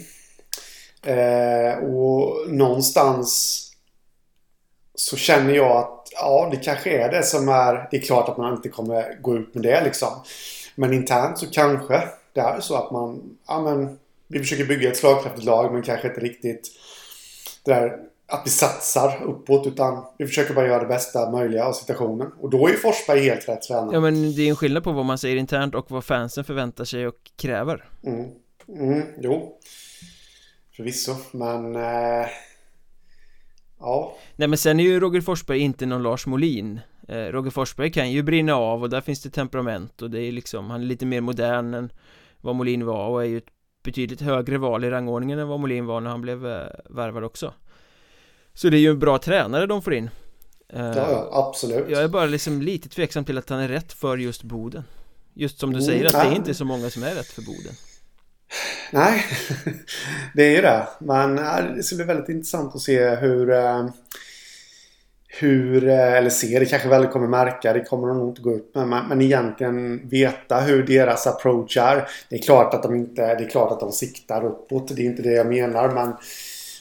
Eh, 1.03 1.77
och 1.77 2.49
någonstans 2.49 3.61
så 4.95 5.15
känner 5.17 5.53
jag 5.53 5.77
att 5.77 6.07
ja, 6.11 6.49
det 6.51 6.57
kanske 6.57 6.89
är 6.89 7.11
det 7.11 7.23
som 7.23 7.49
är... 7.49 7.87
Det 7.91 7.97
är 7.97 8.01
klart 8.01 8.29
att 8.29 8.37
man 8.37 8.55
inte 8.55 8.69
kommer 8.69 9.21
gå 9.21 9.35
ut 9.35 9.55
med 9.55 9.63
det 9.63 9.83
liksom. 9.83 10.09
Men 10.75 10.93
internt 10.93 11.37
så 11.37 11.45
kanske 11.47 12.03
det 12.33 12.39
är 12.39 12.59
så 12.59 12.75
att 12.75 12.91
man... 12.91 13.37
Ja, 13.47 13.61
men 13.61 13.97
vi 14.31 14.39
försöker 14.39 14.65
bygga 14.65 14.89
ett 14.89 14.97
slagkraftigt 14.97 15.45
lag 15.45 15.73
men 15.73 15.81
kanske 15.81 16.07
inte 16.07 16.21
riktigt 16.21 16.71
det 17.65 17.71
där 17.71 17.97
att 18.31 18.41
vi 18.45 18.49
satsar 18.49 19.23
uppåt 19.23 19.67
utan 19.67 20.05
vi 20.17 20.27
försöker 20.27 20.53
bara 20.53 20.67
göra 20.67 20.79
det 20.79 20.87
bästa 20.87 21.31
möjliga 21.31 21.65
av 21.65 21.73
situationen. 21.73 22.31
Och 22.39 22.49
då 22.49 22.67
är 22.67 22.71
ju 22.71 22.77
Forsberg 22.77 23.19
helt 23.19 23.49
rätt 23.49 23.61
tränare. 23.61 23.89
Ja 23.93 23.99
men 23.99 24.35
det 24.35 24.41
är 24.41 24.49
en 24.49 24.55
skillnad 24.55 24.83
på 24.83 24.91
vad 24.91 25.05
man 25.05 25.17
säger 25.17 25.35
internt 25.35 25.75
och 25.75 25.91
vad 25.91 26.05
fansen 26.05 26.43
förväntar 26.43 26.85
sig 26.85 27.07
och 27.07 27.15
kräver. 27.35 27.89
Mm, 28.03 28.29
mm 28.67 29.03
jo. 29.21 29.59
Förvisso, 30.75 31.15
men... 31.31 31.75
Eh... 31.75 32.27
Ja. 33.79 34.17
Nej 34.35 34.47
men 34.47 34.57
sen 34.57 34.79
är 34.79 34.83
ju 34.83 34.99
Roger 34.99 35.21
Forsberg 35.21 35.59
inte 35.59 35.85
någon 35.85 36.03
Lars 36.03 36.25
Molin 36.25 36.79
eh, 37.07 37.15
Roger 37.15 37.51
Forsberg 37.51 37.91
kan 37.91 38.11
ju 38.11 38.23
brinna 38.23 38.55
av 38.55 38.81
och 38.81 38.89
där 38.89 39.01
finns 39.01 39.23
det 39.23 39.29
temperament 39.29 40.01
och 40.01 40.11
det 40.11 40.21
är 40.21 40.31
liksom 40.31 40.69
Han 40.69 40.81
är 40.81 40.85
lite 40.85 41.05
mer 41.05 41.21
modern 41.21 41.73
än 41.73 41.91
vad 42.41 42.55
Molin 42.55 42.85
var 42.85 43.07
och 43.07 43.23
är 43.23 43.27
ju 43.27 43.37
ett 43.37 43.49
betydligt 43.83 44.21
högre 44.21 44.57
val 44.57 44.83
i 44.83 44.89
rangordningen 44.89 45.39
än 45.39 45.47
vad 45.47 45.59
Molin 45.59 45.85
var 45.85 46.01
när 46.01 46.09
han 46.09 46.21
blev 46.21 46.47
eh, 46.47 46.67
värvad 46.89 47.23
också. 47.23 47.53
Så 48.53 48.69
det 48.69 48.77
är 48.77 48.79
ju 48.79 48.89
en 48.89 48.99
bra 48.99 49.17
tränare 49.17 49.65
de 49.65 49.81
får 49.81 49.93
in. 49.93 50.09
Eh, 50.73 50.85
Ja, 50.95 51.29
absolut. 51.31 51.85
Jag 51.89 52.03
är 52.03 52.07
bara 52.07 52.25
liksom 52.25 52.61
lite 52.61 52.89
tveksam 52.89 53.25
till 53.25 53.37
att 53.37 53.49
han 53.49 53.59
är 53.59 53.67
rätt 53.67 53.93
för 53.93 54.17
just 54.17 54.43
Boden. 54.43 54.83
Just 55.33 55.59
som 55.59 55.73
du 55.73 55.81
säger 55.81 56.05
att 56.05 56.11
det 56.11 56.31
är 56.31 56.35
inte 56.35 56.53
så 56.53 56.65
många 56.65 56.89
som 56.89 57.03
är 57.03 57.15
rätt 57.15 57.27
för 57.27 57.41
Boden. 57.41 57.73
Nej, 58.91 59.25
det 60.35 60.43
är 60.43 60.55
ju 60.55 60.61
det. 60.61 60.87
Men 60.99 61.35
det 61.75 61.83
ska 61.83 61.95
bli 61.95 62.05
väldigt 62.05 62.29
intressant 62.29 62.75
att 62.75 62.81
se 62.81 63.15
hur 63.15 63.51
eh, 63.51 63.89
hur, 65.39 65.87
eh, 65.87 66.13
eller 66.13 66.29
se, 66.29 66.59
det 66.59 66.65
kanske 66.65 66.89
väl 66.89 67.07
kommer 67.07 67.27
märka, 67.27 67.73
det 67.73 67.83
kommer 67.83 68.07
de 68.07 68.17
nog 68.17 68.29
inte 68.29 68.41
gå 68.41 68.53
upp 68.53 68.75
med. 68.75 68.87
Men, 68.87 69.07
men 69.07 69.21
egentligen 69.21 70.09
veta 70.09 70.59
hur 70.59 70.83
deras 70.83 71.27
approach 71.27 71.77
är. 71.77 72.07
Det 72.29 72.35
är 72.35 72.41
klart 72.41 72.73
att 72.73 72.83
de 72.83 72.95
inte, 72.95 73.35
det 73.35 73.43
är 73.43 73.49
klart 73.49 73.71
att 73.71 73.79
de 73.79 73.91
siktar 73.91 74.45
uppåt. 74.45 74.95
Det 74.95 75.01
är 75.01 75.05
inte 75.05 75.21
det 75.21 75.33
jag 75.33 75.47
menar. 75.47 75.89
Men 75.89 76.13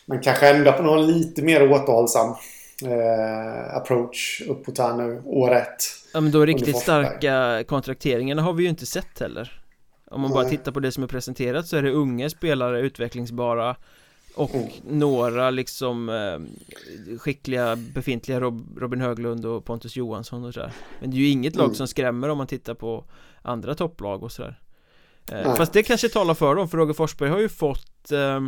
man 0.07 0.21
kanske 0.21 0.49
ändå 0.49 0.73
på 0.73 0.83
någon 0.83 1.07
lite 1.07 1.43
mer 1.43 1.73
återhållsam 1.73 2.35
eh, 2.85 3.77
approach 3.77 4.43
uppåt 4.49 4.79
här 4.79 4.95
nu, 4.95 5.23
år 5.25 5.55
ett. 5.55 5.77
Ja 6.15 6.21
men 6.21 6.33
då 6.33 6.47
riktigt 6.47 6.77
starka 6.77 7.65
kontrakteringarna 7.69 8.43
har 8.43 8.53
vi 8.53 8.63
ju 8.63 8.69
inte 8.69 8.87
sett 8.87 9.21
heller. 9.21 9.61
Om 10.11 10.21
man 10.21 10.31
bara 10.31 10.45
tittar 10.45 10.73
på 10.73 10.81
det 10.81 10.93
som 10.93 11.03
är 11.03 11.09
presenterat 11.09 11.67
så 11.67 11.77
är 11.77 11.83
det 11.83 11.91
unga 11.91 12.31
spelare, 12.31 12.81
utvecklingsbara 12.81 13.77
och 14.35 14.55
mm. 14.55 14.71
några 14.85 15.51
liksom 15.51 16.09
eh, 16.09 17.19
skickliga 17.19 17.77
befintliga 17.77 18.41
Rob, 18.41 18.79
Robin 18.79 19.01
Höglund 19.01 19.47
och 19.47 19.65
Pontus 19.65 19.97
Johansson 19.97 20.45
och 20.45 20.55
sådär. 20.55 20.73
Men 21.01 21.11
det 21.11 21.17
är 21.17 21.19
ju 21.19 21.29
inget 21.29 21.57
lag 21.57 21.65
mm. 21.65 21.75
som 21.75 21.89
skrämmer 21.89 22.29
om 22.29 22.39
man 22.39 22.47
tittar 22.47 22.75
på 22.75 23.05
andra 23.43 23.75
topplag 23.75 24.23
och 24.23 24.33
sådär. 24.33 24.61
Eh, 25.33 25.57
Fast 25.57 25.73
det 25.73 25.83
kanske 25.83 26.09
talar 26.09 26.35
för 26.35 26.55
dem, 26.55 26.69
för 26.69 26.79
Roger 26.79 26.95
Forsberg 26.95 27.31
har 27.31 27.39
ju 27.39 27.49
fått 27.49 28.13
eh, 28.13 28.41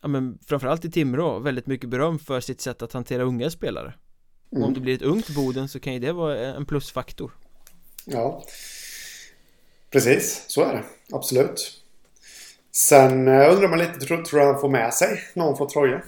Ja 0.00 0.08
men 0.08 0.38
framförallt 0.46 0.84
i 0.84 0.90
Timrå 0.90 1.38
väldigt 1.38 1.66
mycket 1.66 1.88
beröm 1.88 2.18
för 2.18 2.40
sitt 2.40 2.60
sätt 2.60 2.82
att 2.82 2.92
hantera 2.92 3.22
unga 3.22 3.50
spelare. 3.50 3.94
Mm. 4.52 4.64
Om 4.64 4.74
det 4.74 4.80
blir 4.80 4.94
ett 4.94 5.02
ungt 5.02 5.28
Boden 5.28 5.68
så 5.68 5.80
kan 5.80 5.92
ju 5.92 5.98
det 5.98 6.12
vara 6.12 6.38
en 6.38 6.66
plusfaktor. 6.66 7.32
Ja. 8.04 8.44
Precis, 9.90 10.44
så 10.48 10.62
är 10.62 10.74
det, 10.74 10.84
absolut 11.12 11.82
Sen 12.78 13.28
eh, 13.28 13.52
undrar 13.54 13.68
man 13.68 13.78
lite, 13.78 14.00
tror, 14.00 14.22
tror 14.22 14.40
han 14.40 14.60
får 14.60 14.68
med 14.68 14.94
sig 14.94 15.22
någon 15.34 15.56
från 15.56 15.68
Troja? 15.68 16.02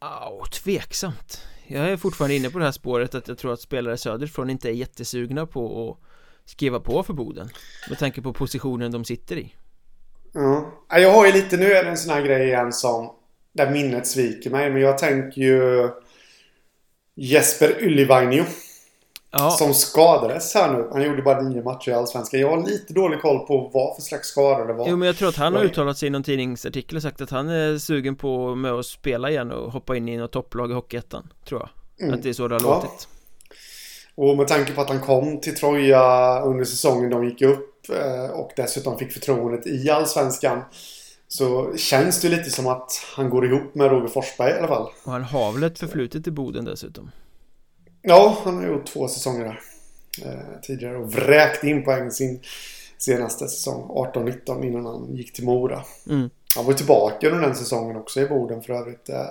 Oh, 0.00 0.48
tveksamt. 0.48 1.42
Jag 1.66 1.90
är 1.90 1.96
fortfarande 1.96 2.36
inne 2.36 2.50
på 2.50 2.58
det 2.58 2.64
här 2.64 2.72
spåret 2.72 3.14
att 3.14 3.28
jag 3.28 3.38
tror 3.38 3.52
att 3.52 3.60
spelare 3.60 3.96
söderifrån 3.96 4.50
inte 4.50 4.68
är 4.68 4.72
jättesugna 4.72 5.46
på 5.46 5.90
att 5.90 6.50
skriva 6.50 6.80
på 6.80 7.02
för 7.02 7.12
Boden 7.12 7.48
Med 7.88 7.98
tanke 7.98 8.22
på 8.22 8.32
positionen 8.32 8.92
de 8.92 9.04
sitter 9.04 9.36
i. 9.36 9.54
Ja, 10.32 10.84
jag 10.88 11.12
har 11.12 11.26
ju 11.26 11.32
lite, 11.32 11.56
nu 11.56 11.72
är 11.72 11.84
det 11.84 11.90
en 11.90 11.96
sån 11.96 12.14
här 12.14 12.22
grej 12.22 12.46
igen 12.46 12.72
som 12.72 13.12
Där 13.52 13.70
minnet 13.70 14.06
sviker 14.06 14.50
mig 14.50 14.70
men 14.70 14.82
jag 14.82 14.98
tänker 14.98 15.40
ju 15.40 15.88
Jesper 17.14 17.82
Ylivainio 17.82 18.44
Ja. 19.38 19.50
Som 19.50 19.74
skadades 19.74 20.54
här 20.54 20.72
nu. 20.72 20.88
Han 20.92 21.02
gjorde 21.02 21.22
bara 21.22 21.40
nio 21.40 21.62
matcher 21.62 21.90
i 21.90 21.94
Allsvenskan. 21.94 22.40
Jag 22.40 22.50
har 22.50 22.66
lite 22.66 22.92
dålig 22.92 23.20
koll 23.20 23.46
på 23.46 23.70
vad 23.74 23.96
för 23.96 24.02
slags 24.02 24.28
skada 24.28 24.64
det 24.64 24.72
var. 24.72 24.88
Jo 24.88 24.96
men 24.96 25.06
jag 25.06 25.16
tror 25.16 25.28
att 25.28 25.36
han 25.36 25.54
har 25.54 25.64
uttalat 25.64 25.98
sig 25.98 26.06
i 26.06 26.10
någon 26.10 26.22
tidningsartikel 26.22 26.96
och 26.96 27.02
sagt 27.02 27.20
att 27.20 27.30
han 27.30 27.48
är 27.48 27.78
sugen 27.78 28.16
på 28.16 28.54
med 28.54 28.72
att 28.72 28.86
spela 28.86 29.30
igen 29.30 29.52
och 29.52 29.72
hoppa 29.72 29.96
in 29.96 30.08
i 30.08 30.16
något 30.16 30.32
topplag 30.32 30.70
i 30.70 30.74
Hockeyettan. 30.74 31.32
Tror 31.48 31.60
jag. 31.60 31.68
Mm. 32.06 32.14
Att 32.14 32.22
det 32.22 32.28
är 32.28 32.32
så 32.32 32.48
det 32.48 32.54
har 32.54 32.62
ja. 32.62 32.74
låtit. 32.74 33.08
Och 34.14 34.36
med 34.36 34.48
tanke 34.48 34.72
på 34.72 34.80
att 34.80 34.88
han 34.88 35.00
kom 35.00 35.40
till 35.40 35.56
Troja 35.56 36.40
under 36.40 36.64
säsongen 36.64 37.10
de 37.10 37.24
gick 37.24 37.42
upp 37.42 37.90
eh, 37.90 38.30
och 38.30 38.50
dessutom 38.56 38.98
fick 38.98 39.12
förtroendet 39.12 39.66
i 39.66 39.90
Allsvenskan. 39.90 40.62
Så 41.28 41.76
känns 41.76 42.20
det 42.20 42.28
lite 42.28 42.50
som 42.50 42.66
att 42.66 42.92
han 43.16 43.30
går 43.30 43.46
ihop 43.46 43.74
med 43.74 43.90
Roger 43.90 44.08
Forsberg 44.08 44.50
i 44.50 44.58
alla 44.58 44.68
fall. 44.68 44.88
Och 45.04 45.12
han 45.12 45.22
har 45.22 45.52
väl 45.52 45.62
ett 45.62 45.78
förflutet 45.78 46.26
i 46.26 46.30
Boden 46.30 46.64
dessutom. 46.64 47.10
Ja, 48.08 48.38
han 48.44 48.56
har 48.56 48.66
gjort 48.66 48.86
två 48.86 49.08
säsonger 49.08 49.44
där. 49.44 49.60
Eh, 50.24 50.60
tidigare 50.62 50.96
och 50.96 51.12
vräkt 51.12 51.64
in 51.64 51.84
poäng 51.84 52.10
sin 52.10 52.40
senaste 52.98 53.48
säsong. 53.48 53.88
18-19 53.88 54.64
innan 54.64 54.86
han 54.86 55.16
gick 55.16 55.32
till 55.32 55.44
Mora. 55.44 55.82
Mm. 56.10 56.30
Han 56.56 56.64
var 56.64 56.72
tillbaka 56.72 57.30
under 57.30 57.46
den 57.46 57.54
säsongen 57.54 57.96
också 57.96 58.20
i 58.20 58.26
Boden 58.26 58.62
för 58.62 58.72
övrigt. 58.72 59.08
Eh, 59.08 59.26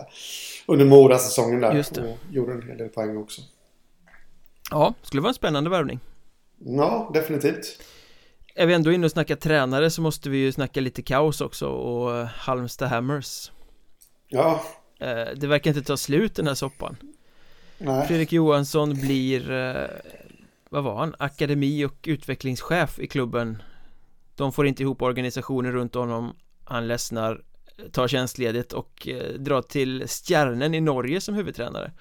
under 0.68 0.86
Mora-säsongen 0.86 1.62
där. 1.62 1.74
Just 1.74 1.96
det. 1.96 2.02
Och 2.02 2.18
gjorde 2.32 2.54
en 2.54 2.62
hel 2.62 2.78
del 2.78 2.90
poäng 2.90 3.18
också. 3.18 3.42
Ja, 4.72 4.94
skulle 5.02 5.22
vara 5.22 5.30
en 5.30 5.36
spännande 5.36 5.70
värvning. 5.70 6.00
Ja, 6.58 7.12
definitivt. 7.14 7.82
Är 8.56 8.66
vi 8.66 8.74
ändå 8.74 8.92
inne 8.92 9.06
och 9.06 9.12
snackar 9.12 9.36
tränare 9.36 9.90
så 9.90 10.02
måste 10.02 10.30
vi 10.30 10.38
ju 10.38 10.52
snacka 10.52 10.82
lite 10.82 11.02
kaos 11.02 11.42
också 11.42 11.68
och 11.68 12.18
eh, 12.18 12.26
Halmstad 12.26 12.90
Hammers. 12.90 13.52
Ja. 14.28 14.64
Det 15.36 15.48
verkar 15.48 15.72
inte 15.72 15.84
ta 15.84 15.98
slut 15.98 16.36
den 16.36 16.48
här 16.48 16.56
soppan. 16.56 16.98
Nej. 17.78 18.08
Fredrik 18.08 18.32
Johansson 18.32 18.94
blir, 18.94 19.52
eh, 19.52 19.88
vad 20.70 20.84
var 20.84 20.96
han, 20.98 21.16
akademi 21.20 21.86
och 21.86 21.96
utvecklingschef 22.04 23.00
i 23.00 23.08
klubben 23.08 23.64
De 24.36 24.52
får 24.52 24.68
inte 24.68 24.84
ihop 24.84 25.02
organisationen 25.02 25.72
runt 25.72 25.96
honom 25.96 26.36
Han 26.64 26.88
ledsnar, 26.88 27.42
tar 27.92 28.08
tjänstledigt 28.08 28.74
och 28.74 29.08
eh, 29.08 29.34
drar 29.34 29.62
till 29.62 30.08
Stjärnen 30.08 30.74
i 30.74 30.82
Norge 30.82 31.22
som 31.22 31.36
huvudtränare 31.36 31.92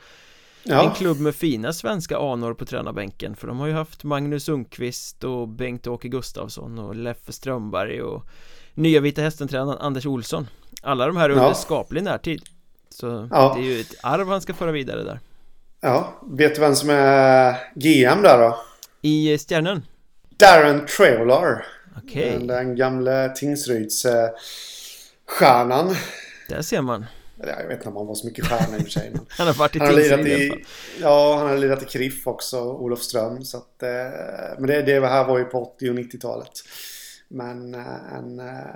ja. 0.63 0.83
En 0.83 0.91
klubb 0.91 1.21
med 1.21 1.35
fina 1.35 1.73
svenska 1.73 2.19
anor 2.19 2.55
på 2.55 2.65
tränarbänken 2.65 3.37
För 3.37 3.47
de 3.47 3.59
har 3.59 3.67
ju 3.67 3.73
haft 3.73 4.05
Magnus 4.05 4.45
Sundqvist 4.45 5.25
och 5.25 5.49
Bengt-Åke 5.49 6.09
Gustafsson 6.09 6.79
och 6.79 6.95
Leffe 6.95 7.33
Strömberg 7.33 8.03
och 8.03 8.27
Nya 8.75 9.01
Vita 9.01 9.23
Hästen-tränaren 9.23 9.79
Anders 9.79 10.07
Olsson 10.07 10.47
Alla 10.83 11.07
de 11.07 11.17
här 11.17 11.31
under 11.31 11.45
ja. 11.45 11.55
skaplig 11.55 12.03
närtid 12.05 12.43
Så 12.91 13.29
ja. 13.31 13.55
det 13.57 13.63
är 13.63 13.75
ju 13.75 13.81
ett 13.81 13.95
arv 14.03 14.29
han 14.29 14.41
ska 14.41 14.55
föra 14.55 14.73
vidare 14.73 15.03
där 15.03 15.21
Ja, 15.87 16.21
vet 16.23 16.55
du 16.55 16.61
vem 16.61 16.75
som 16.75 16.91
är 16.91 17.57
GM 17.75 18.23
där 18.23 18.39
då? 18.39 18.59
I 19.01 19.39
Stjärnen? 19.39 19.87
Darren 20.37 20.87
Treolar 20.87 21.67
Okej 21.97 22.35
okay. 22.35 22.47
Den 22.47 22.77
gamla 22.77 23.29
Tingsryds 23.29 24.05
eh, 24.05 24.31
stjärnan 25.27 25.97
Där 26.49 26.63
ser 26.63 26.83
man 26.83 27.07
jag 27.37 27.69
vet 27.69 27.77
inte 27.77 27.89
om 27.89 27.97
han 27.97 28.07
var 28.07 28.15
så 28.15 28.27
mycket 28.27 28.47
stjärna 28.47 28.77
i 28.77 28.81
och 28.81 28.83
för 28.83 28.91
sig 28.91 29.13
Han 29.29 29.47
har 29.47 29.55
varit 29.55 29.77
i 29.77 29.79
Tingsryd 29.79 30.27
i, 30.27 30.31
i 30.31 30.65
Ja, 31.01 31.37
han 31.39 31.49
har 31.49 31.57
lirat 31.57 31.83
i 31.83 31.87
Kriff 31.87 32.27
också, 32.27 32.61
Olof 32.61 33.03
Ström 33.03 33.45
så 33.45 33.57
att, 33.57 33.83
eh, 33.83 33.89
Men 34.59 34.67
det, 34.67 34.83
det 34.83 35.07
här 35.07 35.25
var 35.25 35.39
ju 35.39 35.45
på 35.45 35.63
80 35.63 35.91
och 35.91 35.97
90-talet 35.97 36.53
Men 37.29 37.75
eh, 37.75 38.15
en, 38.15 38.41
eh, 38.41 38.75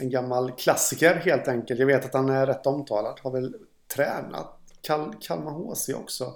en 0.00 0.10
gammal 0.10 0.52
klassiker 0.52 1.14
helt 1.14 1.48
enkelt 1.48 1.80
Jag 1.80 1.86
vet 1.86 2.04
att 2.04 2.14
han 2.14 2.30
är 2.30 2.46
rätt 2.46 2.66
omtalad 2.66 3.20
Har 3.22 3.30
väl 3.30 3.54
tränat 3.94 4.61
Kal 4.82 5.14
Kalmar 5.20 5.52
HC 5.52 5.94
också. 5.94 6.34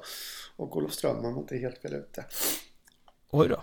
Och 0.57 0.77
Olofström 0.77 1.17
om 1.17 1.23
man 1.23 1.39
inte 1.39 1.57
helt 1.57 1.79
fel 1.79 1.95
ute. 1.95 2.25
Oj 3.31 3.49
då. 3.49 3.63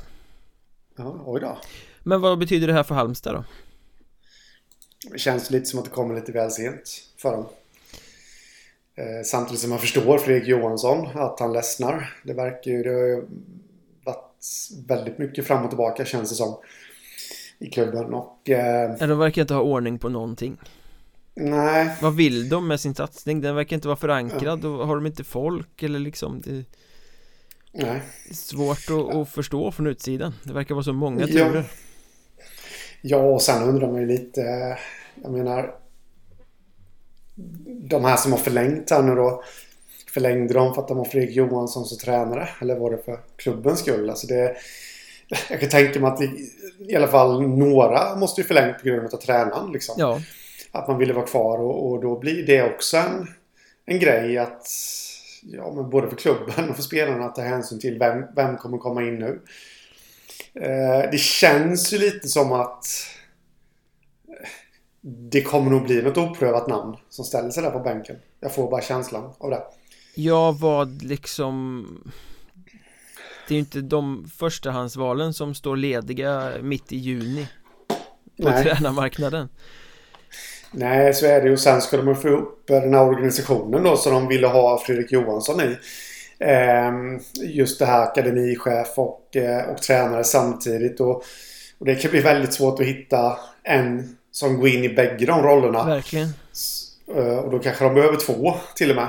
Ja, 0.96 1.24
oj 1.26 1.42
då. 1.42 1.58
Men 2.04 2.22
vad 2.22 2.40
betyder 2.40 2.68
det 2.68 2.74
här 2.74 2.84
för 2.84 2.96
Halmstad 2.96 3.34
då? 3.34 3.44
Det 5.12 5.20
känns 5.20 5.50
lite 5.50 5.66
som 5.66 5.80
att 5.80 5.86
det 5.86 5.92
kommer 5.92 6.16
lite 6.16 6.32
väl 6.32 6.52
sent 6.52 6.90
för 7.18 7.32
dem. 7.32 7.46
Eh, 8.96 9.24
samtidigt 9.26 9.62
som 9.62 9.70
man 9.70 9.80
förstår 9.80 10.18
Fredrik 10.18 10.48
Johansson 10.48 11.08
att 11.14 11.40
han 11.40 11.54
ledsnar. 11.54 12.14
Det 12.24 12.34
verkar 12.34 12.72
ju... 12.72 12.84
Det 12.84 12.94
har 12.94 13.06
ju 13.06 13.26
varit 14.06 14.46
väldigt 14.88 15.18
mycket 15.18 15.48
fram 15.48 15.64
och 15.64 15.70
tillbaka 15.70 16.06
känns 16.06 16.30
det 16.30 16.36
som. 16.36 16.58
I 17.60 17.70
klubben 17.70 18.14
och... 18.14 18.50
Eh, 18.50 18.96
ja, 19.00 19.08
de 19.08 19.20
verkar 19.20 19.42
inte 19.42 19.54
ha 19.54 19.62
ordning 19.62 20.00
på 20.00 20.10
någonting. 20.10 20.58
Nej. 21.36 21.90
Vad 22.02 22.16
vill 22.16 22.50
de 22.50 22.68
med 22.68 22.80
sin 22.80 22.96
satsning? 22.96 23.42
Den 23.42 23.56
verkar 23.56 23.76
inte 23.76 23.88
vara 23.88 23.98
förankrad 23.98 24.66
och 24.66 24.88
har 24.88 24.96
de 24.96 25.06
inte 25.06 25.24
folk 25.24 25.84
eller 25.84 26.00
liksom 26.00 26.42
det... 26.42 26.66
Nej. 27.72 28.02
Svårt 28.32 28.90
att, 28.90 29.16
att, 29.16 29.30
förstå 29.30 29.72
från 29.72 29.88
utsidan. 29.88 30.34
Det 30.44 30.54
verkar 30.54 30.76
vara 30.76 30.84
så 30.84 30.94
många 30.94 31.28
turer. 31.28 31.56
Ja, 31.56 31.64
ja 33.02 33.18
och 33.18 33.42
sen 33.42 33.64
undrar 33.64 33.92
man 33.92 34.02
ju 34.02 34.08
lite 34.08 34.78
Jag 35.24 35.32
menar 35.32 35.76
De 37.66 38.06
här 38.06 38.18
som 38.18 38.32
har 38.32 38.40
förlängt 38.40 38.90
här 38.90 39.04
nu 39.04 39.16
då 39.16 39.44
Förlängde 40.14 40.54
de 40.54 40.74
för 40.74 40.82
att 40.82 40.88
de 40.88 40.98
har 40.98 41.06
Fredrik 41.06 41.36
Johansson 41.36 41.86
som 41.86 41.98
tränare? 41.98 42.50
Eller 42.62 42.80
var 42.80 42.92
det 42.92 42.98
för 42.98 43.20
klubbens 43.36 43.80
skull? 43.80 44.10
Alltså 44.10 44.28
det 44.28 44.56
Jag 45.50 45.60
kan 45.60 45.70
tänka 45.70 46.00
mig 46.00 46.12
att 46.12 46.18
det, 46.18 46.30
i 46.88 46.96
alla 46.96 47.08
fall 47.08 47.48
några 47.48 48.16
måste 48.16 48.42
ju 48.42 48.48
förlängt 48.48 48.78
på 48.78 48.84
grund 48.84 49.14
av 49.14 49.18
tränaren 49.18 49.72
liksom. 49.72 49.96
Ja 49.98 50.20
att 50.74 50.88
man 50.88 50.98
ville 50.98 51.14
vara 51.14 51.26
kvar 51.26 51.58
och, 51.58 51.92
och 51.92 52.02
då 52.02 52.20
blir 52.20 52.46
det 52.46 52.74
också 52.74 52.98
en, 52.98 53.28
en 53.86 54.00
grej 54.00 54.38
att 54.38 54.68
ja, 55.44 55.74
men 55.76 55.90
både 55.90 56.10
för 56.10 56.16
klubben 56.16 56.70
och 56.70 56.76
för 56.76 56.84
spelarna 56.84 57.26
att 57.26 57.36
ta 57.36 57.42
hänsyn 57.42 57.80
till 57.80 58.00
vem, 58.00 58.26
vem 58.36 58.58
kommer 58.58 58.78
komma 58.78 59.04
in 59.04 59.20
nu. 59.20 59.42
Eh, 60.54 61.12
det 61.12 61.20
känns 61.20 61.94
ju 61.94 61.98
lite 61.98 62.28
som 62.28 62.52
att 62.52 62.86
det 65.02 65.42
kommer 65.42 65.72
nog 65.72 65.84
bli 65.84 66.02
något 66.02 66.18
oprövat 66.18 66.68
namn 66.68 66.96
som 67.10 67.26
ställer 67.26 67.50
sig 67.50 67.64
där 67.64 67.72
på 67.72 67.80
bänken. 67.80 68.16
Jag 68.40 68.56
får 68.56 68.72
bara 68.72 68.82
känslan 68.82 69.34
av 69.38 69.50
det. 69.50 69.64
Ja, 70.16 70.52
vad 70.52 71.04
liksom... 71.04 71.86
Det 73.48 73.54
är 73.54 73.56
ju 73.56 73.60
inte 73.60 73.82
de 73.82 74.32
förstahandsvalen 74.38 75.34
som 75.34 75.56
står 75.56 75.78
lediga 75.78 76.52
mitt 76.62 76.92
i 76.92 76.98
juni 76.98 77.48
på 78.42 78.50
Nej. 78.50 78.64
tränarmarknaden. 78.64 79.50
Nej, 80.74 81.14
så 81.14 81.26
är 81.26 81.42
det 81.42 81.50
ju. 81.50 81.58
Sen 81.58 81.82
ska 81.82 81.98
de 81.98 82.16
få 82.16 82.28
upp 82.28 82.68
den 82.68 82.94
här 82.94 83.06
organisationen 83.06 83.84
då 83.84 83.98
som 83.98 84.14
de 84.14 84.28
ville 84.28 84.48
ha 84.48 84.84
Fredrik 84.86 85.12
Johansson 85.12 85.62
i. 85.62 85.78
Ehm, 86.40 87.20
just 87.44 87.80
det 87.80 87.86
här 87.86 88.04
akademichef 88.04 88.88
och, 88.96 89.36
eh, 89.36 89.70
och 89.70 89.82
tränare 89.82 90.24
samtidigt. 90.24 91.00
Och, 91.00 91.24
och, 91.78 91.86
det 91.86 91.96
kan 91.96 92.12
bli 92.12 92.20
väldigt 92.20 92.54
svårt 92.54 92.80
att 92.80 92.86
hitta 92.86 93.38
en 93.64 94.18
som 94.32 94.58
går 94.58 94.68
in 94.68 94.84
i 94.84 94.90
bägge 94.90 95.26
de 95.26 95.44
rollerna. 95.44 95.86
Verkligen. 95.86 96.30
Eh, 97.16 97.38
och 97.38 97.52
då 97.52 97.60
kanske 97.60 97.84
de 97.84 97.94
behöver 97.94 98.18
två 98.18 98.56
till 98.76 98.90
och 98.90 98.96
med. 98.96 99.08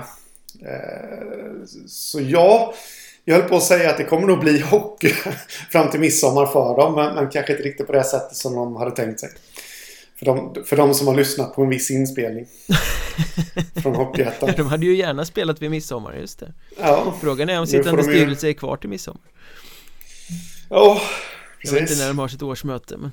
Så 1.86 2.20
ja, 2.20 2.74
jag 3.24 3.34
höll 3.34 3.48
på 3.48 3.56
att 3.56 3.62
säga 3.62 3.90
att 3.90 3.96
det 3.96 4.04
kommer 4.04 4.26
nog 4.26 4.40
bli 4.40 4.60
hockey 4.60 5.08
fram 5.70 5.90
till 5.90 6.00
midsommar 6.00 6.46
för 6.46 6.76
dem. 6.76 6.94
Men, 6.94 7.14
men 7.14 7.30
kanske 7.30 7.52
inte 7.52 7.64
riktigt 7.64 7.86
på 7.86 7.92
det 7.92 8.04
sättet 8.04 8.36
som 8.36 8.54
de 8.54 8.76
hade 8.76 8.90
tänkt 8.90 9.20
sig. 9.20 9.30
För 10.18 10.26
de, 10.26 10.64
för 10.64 10.76
de 10.76 10.94
som 10.94 11.06
har 11.06 11.14
lyssnat 11.14 11.54
på 11.54 11.62
en 11.62 11.68
viss 11.68 11.90
inspelning. 11.90 12.46
Från 13.82 13.94
Hockeyettan. 13.94 14.50
De 14.56 14.66
hade 14.66 14.86
ju 14.86 14.96
gärna 14.96 15.24
spelat 15.24 15.62
vid 15.62 15.70
midsommar, 15.70 16.14
just 16.14 16.38
det. 16.38 16.52
Ja. 16.80 17.14
Frågan 17.20 17.48
är 17.48 17.60
om 17.60 17.66
sittande 17.66 18.02
ju... 18.02 18.08
styrelse 18.08 18.48
är 18.48 18.52
kvar 18.52 18.76
till 18.76 18.88
midsommar. 18.90 19.22
Ja, 20.70 21.00
precis 21.60 21.72
Jag 21.74 21.80
vet 21.80 21.90
inte 21.90 22.02
när 22.02 22.08
de 22.08 22.18
har 22.18 22.28
sitt 22.28 22.42
årsmöte 22.42 22.96
men 22.96 23.12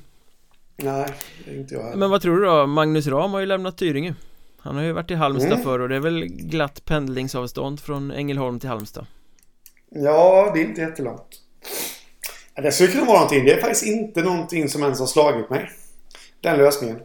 Nej, 0.76 1.08
inte 1.48 1.74
jag 1.74 1.84
heller. 1.84 1.98
Men 1.98 2.10
vad 2.10 2.22
tror 2.22 2.40
du 2.40 2.46
då? 2.46 2.68
Magnus 2.68 3.08
Ram 3.08 3.32
har 3.32 3.40
ju 3.40 3.46
lämnat 3.46 3.78
Tyringe. 3.78 4.16
Han 4.60 4.76
har 4.76 4.84
ju 4.84 4.92
varit 4.92 5.12
i 5.12 5.16
Halmstad 5.16 5.52
mm. 5.52 5.64
förr 5.64 5.80
och 5.80 5.90
det 5.90 5.96
är 5.96 6.00
väl 6.00 6.26
glatt 6.26 6.86
pendlingsavstånd 6.86 7.80
från 7.80 8.12
Ängelholm 8.12 8.60
till 8.60 8.70
Halmstad? 8.70 9.06
Ja, 9.90 10.52
det 10.54 10.62
är 10.62 10.66
inte 10.66 10.82
jättelångt. 10.82 11.42
Det 12.56 12.72
skulle 12.72 12.92
kunna 12.92 13.06
vara 13.06 13.18
någonting. 13.18 13.46
Det 13.46 13.54
är 13.54 13.62
faktiskt 13.62 13.86
inte 13.86 14.22
någonting 14.22 14.70
som 14.70 14.84
ens 14.84 15.00
har 15.00 15.08
slagit 15.08 15.50
mig 15.50 15.72
den 16.42 16.58
lösningen. 16.58 17.00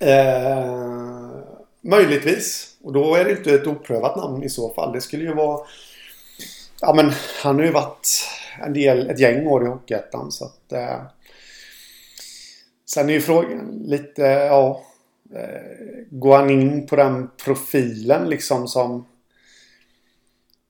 Eh, 0.00 1.36
möjligtvis. 1.80 2.76
Och 2.82 2.92
då 2.92 3.14
är 3.14 3.24
det 3.24 3.30
inte 3.30 3.54
ett 3.54 3.66
oprövat 3.66 4.16
namn 4.16 4.42
i 4.42 4.48
så 4.48 4.74
fall. 4.74 4.92
Det 4.92 5.00
skulle 5.00 5.24
ju 5.24 5.34
vara... 5.34 5.66
Ja 6.80 6.94
men 6.94 7.12
han 7.42 7.56
har 7.56 7.62
ju 7.62 7.70
varit 7.70 8.08
en 8.60 8.72
del, 8.72 9.10
ett 9.10 9.20
gäng 9.20 9.46
år 9.46 9.64
i 9.64 9.68
Hockeyettan 9.68 10.32
så 10.32 10.44
att... 10.44 10.72
Eh, 10.72 11.02
sen 12.86 13.08
är 13.08 13.12
ju 13.12 13.20
frågan 13.20 13.82
lite, 13.86 14.22
ja... 14.22 14.82
Eh, 15.34 15.60
går 16.10 16.36
han 16.36 16.50
in 16.50 16.86
på 16.86 16.96
den 16.96 17.30
profilen 17.44 18.28
liksom 18.28 18.68
som... 18.68 19.06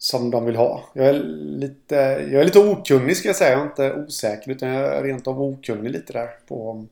Som 0.07 0.31
de 0.31 0.45
vill 0.45 0.57
ha. 0.57 0.85
Jag 0.93 1.07
är 1.07 1.13
lite, 1.59 1.95
jag 2.31 2.41
är 2.41 2.45
lite 2.45 2.59
okunnig 2.59 3.17
ska 3.17 3.29
jag 3.29 3.37
säga. 3.37 3.51
Jag 3.51 3.61
är 3.61 3.67
inte 3.67 3.93
osäker 3.93 4.51
utan 4.51 4.69
jag 4.69 4.97
är 4.97 5.03
rent 5.03 5.27
av 5.27 5.43
okunnig 5.43 5.91
lite 5.91 6.13
där 6.13 6.29
på 6.49 6.87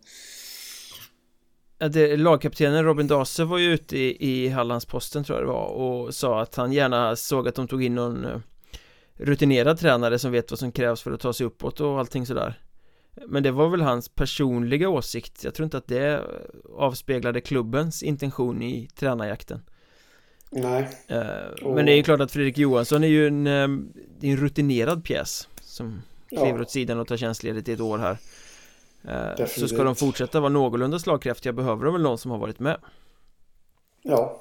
Ja, 1.79 1.89
det, 1.89 2.17
lagkaptenen 2.17 2.85
Robin 2.85 3.07
Dase 3.07 3.45
var 3.45 3.59
ju 3.59 3.73
ute 3.75 3.99
i, 3.99 4.17
i 4.21 4.49
Hallandsposten 4.49 5.25
tror 5.25 5.39
jag 5.39 5.47
det 5.47 5.53
var 5.53 5.67
och 5.67 6.15
sa 6.15 6.43
att 6.43 6.55
han 6.55 6.73
gärna 6.73 7.17
såg 7.17 7.49
att 7.49 7.55
de 7.55 7.69
tog 7.69 7.85
in 7.85 7.95
någon 7.95 8.25
eh, 8.25 8.39
rutinerad 9.15 9.79
tränare 9.79 10.19
som 10.19 10.33
vet 10.33 10.51
vad 10.51 10.59
som 10.59 10.73
krävs 10.73 11.03
för 11.03 11.13
att 11.13 11.21
ta 11.21 11.33
sig 11.33 11.47
uppåt 11.47 11.81
och 11.81 11.99
allting 11.99 12.27
sådär 12.27 12.59
Men 13.27 13.43
det 13.43 13.51
var 13.51 13.69
väl 13.69 13.81
hans 13.81 14.09
personliga 14.09 14.89
åsikt 14.89 15.45
Jag 15.45 15.55
tror 15.55 15.65
inte 15.65 15.79
att 15.79 15.89
det 15.89 16.13
eh, 16.13 16.21
avspeglade 16.77 17.41
klubbens 17.41 18.03
intention 18.03 18.63
i 18.63 18.89
tränarjakten 18.95 19.63
Nej 20.55 20.89
uh, 21.11 21.75
Men 21.75 21.87
det 21.87 21.93
är 21.93 21.97
ju 21.97 22.03
klart 22.03 22.21
att 22.21 22.33
Fredrik 22.33 22.59
Johansson 22.59 23.05
är 23.05 23.09
ju 23.09 23.27
en, 23.27 23.47
um, 23.47 23.93
en 24.21 24.37
rutinerad 24.37 25.05
pjäs 25.05 25.49
Som 25.61 26.03
kliver 26.29 26.47
ja. 26.47 26.61
åt 26.61 26.71
sidan 26.71 27.01
och 27.01 27.09
tar 27.09 27.17
tjänstledigt 27.17 27.69
i 27.69 27.73
ett 27.73 27.81
år 27.81 27.99
här 27.99 28.19
Definitivt. 29.03 29.61
Så 29.61 29.69
ska 29.69 29.85
de 29.85 29.97
fortsätta 29.97 30.41
vara 30.41 30.53
någorlunda 30.53 30.99
slagkraftiga 30.99 31.53
behöver 31.53 31.85
de 31.85 31.95
väl 31.95 32.03
någon 32.03 32.19
som 32.19 32.31
har 32.31 32.39
varit 32.39 32.59
med 32.59 32.77
Ja 34.03 34.41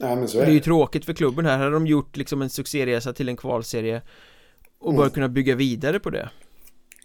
Nej, 0.00 0.16
men 0.16 0.28
så 0.28 0.36
är 0.36 0.40
det. 0.40 0.46
det 0.46 0.52
är 0.52 0.54
ju 0.54 0.60
tråkigt 0.60 1.04
för 1.04 1.12
klubben 1.12 1.46
här, 1.46 1.58
här 1.58 1.64
har 1.64 1.70
de 1.70 1.86
gjort 1.86 2.16
liksom 2.16 2.42
en 2.42 2.50
succéresa 2.50 3.12
till 3.12 3.28
en 3.28 3.36
kvalserie 3.36 4.02
Och 4.78 4.92
mm. 4.92 5.02
bör 5.02 5.10
kunna 5.10 5.28
bygga 5.28 5.54
vidare 5.54 6.00
på 6.00 6.10
det 6.10 6.30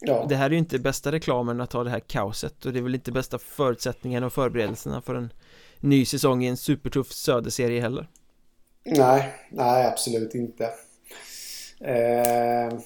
Ja. 0.01 0.25
Det 0.29 0.35
här 0.35 0.45
är 0.45 0.49
ju 0.49 0.57
inte 0.57 0.79
bästa 0.79 1.11
reklamen 1.11 1.61
att 1.61 1.73
ha 1.73 1.83
det 1.83 1.89
här 1.89 1.99
kaoset 1.99 2.65
och 2.65 2.73
det 2.73 2.79
är 2.79 2.83
väl 2.83 2.95
inte 2.95 3.11
bästa 3.11 3.37
förutsättningarna 3.37 4.25
och 4.25 4.33
förberedelserna 4.33 5.01
för 5.01 5.15
en 5.15 5.33
ny 5.79 6.05
säsong 6.05 6.43
i 6.43 6.47
en 6.47 6.57
supertuff 6.57 7.11
söderserie 7.11 7.81
heller 7.81 8.07
Nej, 8.85 9.33
nej 9.49 9.85
absolut 9.85 10.35
inte 10.35 10.63
eh, 11.79 12.79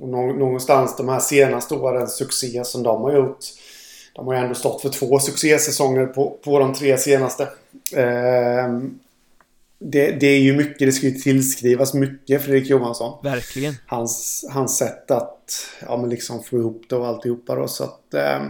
och 0.00 0.08
någonstans 0.08 0.96
de 0.96 1.08
här 1.08 1.20
senaste 1.20 1.74
årens 1.74 2.16
succé 2.16 2.64
som 2.64 2.82
de 2.82 3.02
har 3.02 3.12
gjort 3.12 3.44
de 4.18 4.26
har 4.26 4.34
ju 4.34 4.40
ändå 4.40 4.54
stått 4.54 4.82
för 4.82 4.88
två 4.88 5.18
succésäsonger 5.18 6.06
på, 6.06 6.38
på 6.44 6.58
de 6.58 6.74
tre 6.74 6.98
senaste. 6.98 7.42
Eh, 7.96 8.68
det, 9.78 10.10
det, 10.12 10.26
är 10.26 10.38
ju 10.38 10.56
mycket, 10.56 10.78
det 10.78 10.92
ska 10.92 11.06
ju 11.06 11.14
tillskrivas 11.14 11.94
mycket 11.94 12.42
Fredrik 12.42 12.70
Johansson. 12.70 13.18
Verkligen. 13.22 13.74
Hans, 13.86 14.44
hans 14.50 14.76
sätt 14.76 15.10
att 15.10 15.66
ja, 15.86 15.96
men 15.96 16.10
liksom 16.10 16.42
få 16.42 16.58
ihop 16.58 16.82
det 16.88 16.96
och 16.96 17.06
alltihopa 17.06 17.54
då. 17.54 17.68
Så 17.68 17.84
att 17.84 18.14
eh, 18.14 18.42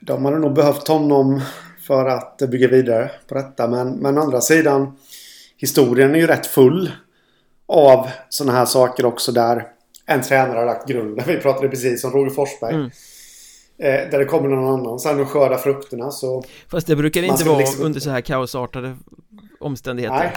de 0.00 0.24
hade 0.24 0.38
nog 0.38 0.54
behövt 0.54 0.88
honom 0.88 1.40
för 1.86 2.06
att 2.06 2.38
bygga 2.38 2.68
vidare 2.68 3.10
på 3.28 3.34
detta. 3.34 3.68
Men, 3.68 3.90
men 3.90 4.18
å 4.18 4.20
andra 4.20 4.40
sidan, 4.40 4.96
historien 5.60 6.14
är 6.14 6.18
ju 6.18 6.26
rätt 6.26 6.46
full 6.46 6.90
av 7.68 8.08
sådana 8.28 8.58
här 8.58 8.66
saker 8.66 9.04
också 9.04 9.32
där 9.32 9.66
en 10.06 10.22
tränare 10.22 10.58
har 10.58 10.66
lagt 10.66 10.88
grunden. 10.88 11.24
Vi 11.28 11.36
pratade 11.36 11.68
precis 11.68 12.04
om 12.04 12.10
Roger 12.10 12.30
Forsberg. 12.30 12.74
Mm. 12.74 12.90
Eh, 13.78 14.10
där 14.10 14.18
det 14.18 14.24
kommer 14.24 14.48
någon 14.48 14.80
annan 14.80 14.98
sen 14.98 15.20
och 15.20 15.28
skördar 15.28 15.56
frukterna 15.56 16.10
så... 16.10 16.44
Fast 16.68 16.86
det 16.86 16.96
brukar 16.96 17.22
inte 17.22 17.44
vara 17.44 17.58
liksom... 17.58 17.84
under 17.84 18.00
så 18.00 18.10
här 18.10 18.20
kaosartade 18.20 18.96
omständigheter. 19.60 20.16
Nej, 20.16 20.32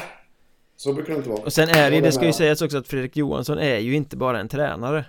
så 0.77 0.93
brukar 0.93 1.13
det 1.13 1.17
inte 1.17 1.29
vara. 1.29 1.41
Och 1.41 1.53
sen 1.53 1.69
är 1.69 1.91
det, 1.91 2.01
det 2.01 2.11
ska 2.11 2.25
ju 2.25 2.33
sägas 2.33 2.61
också 2.61 2.77
att 2.77 2.87
Fredrik 2.87 3.17
Johansson 3.17 3.57
är 3.57 3.77
ju 3.77 3.95
inte 3.95 4.17
bara 4.17 4.39
en 4.39 4.47
tränare. 4.47 5.05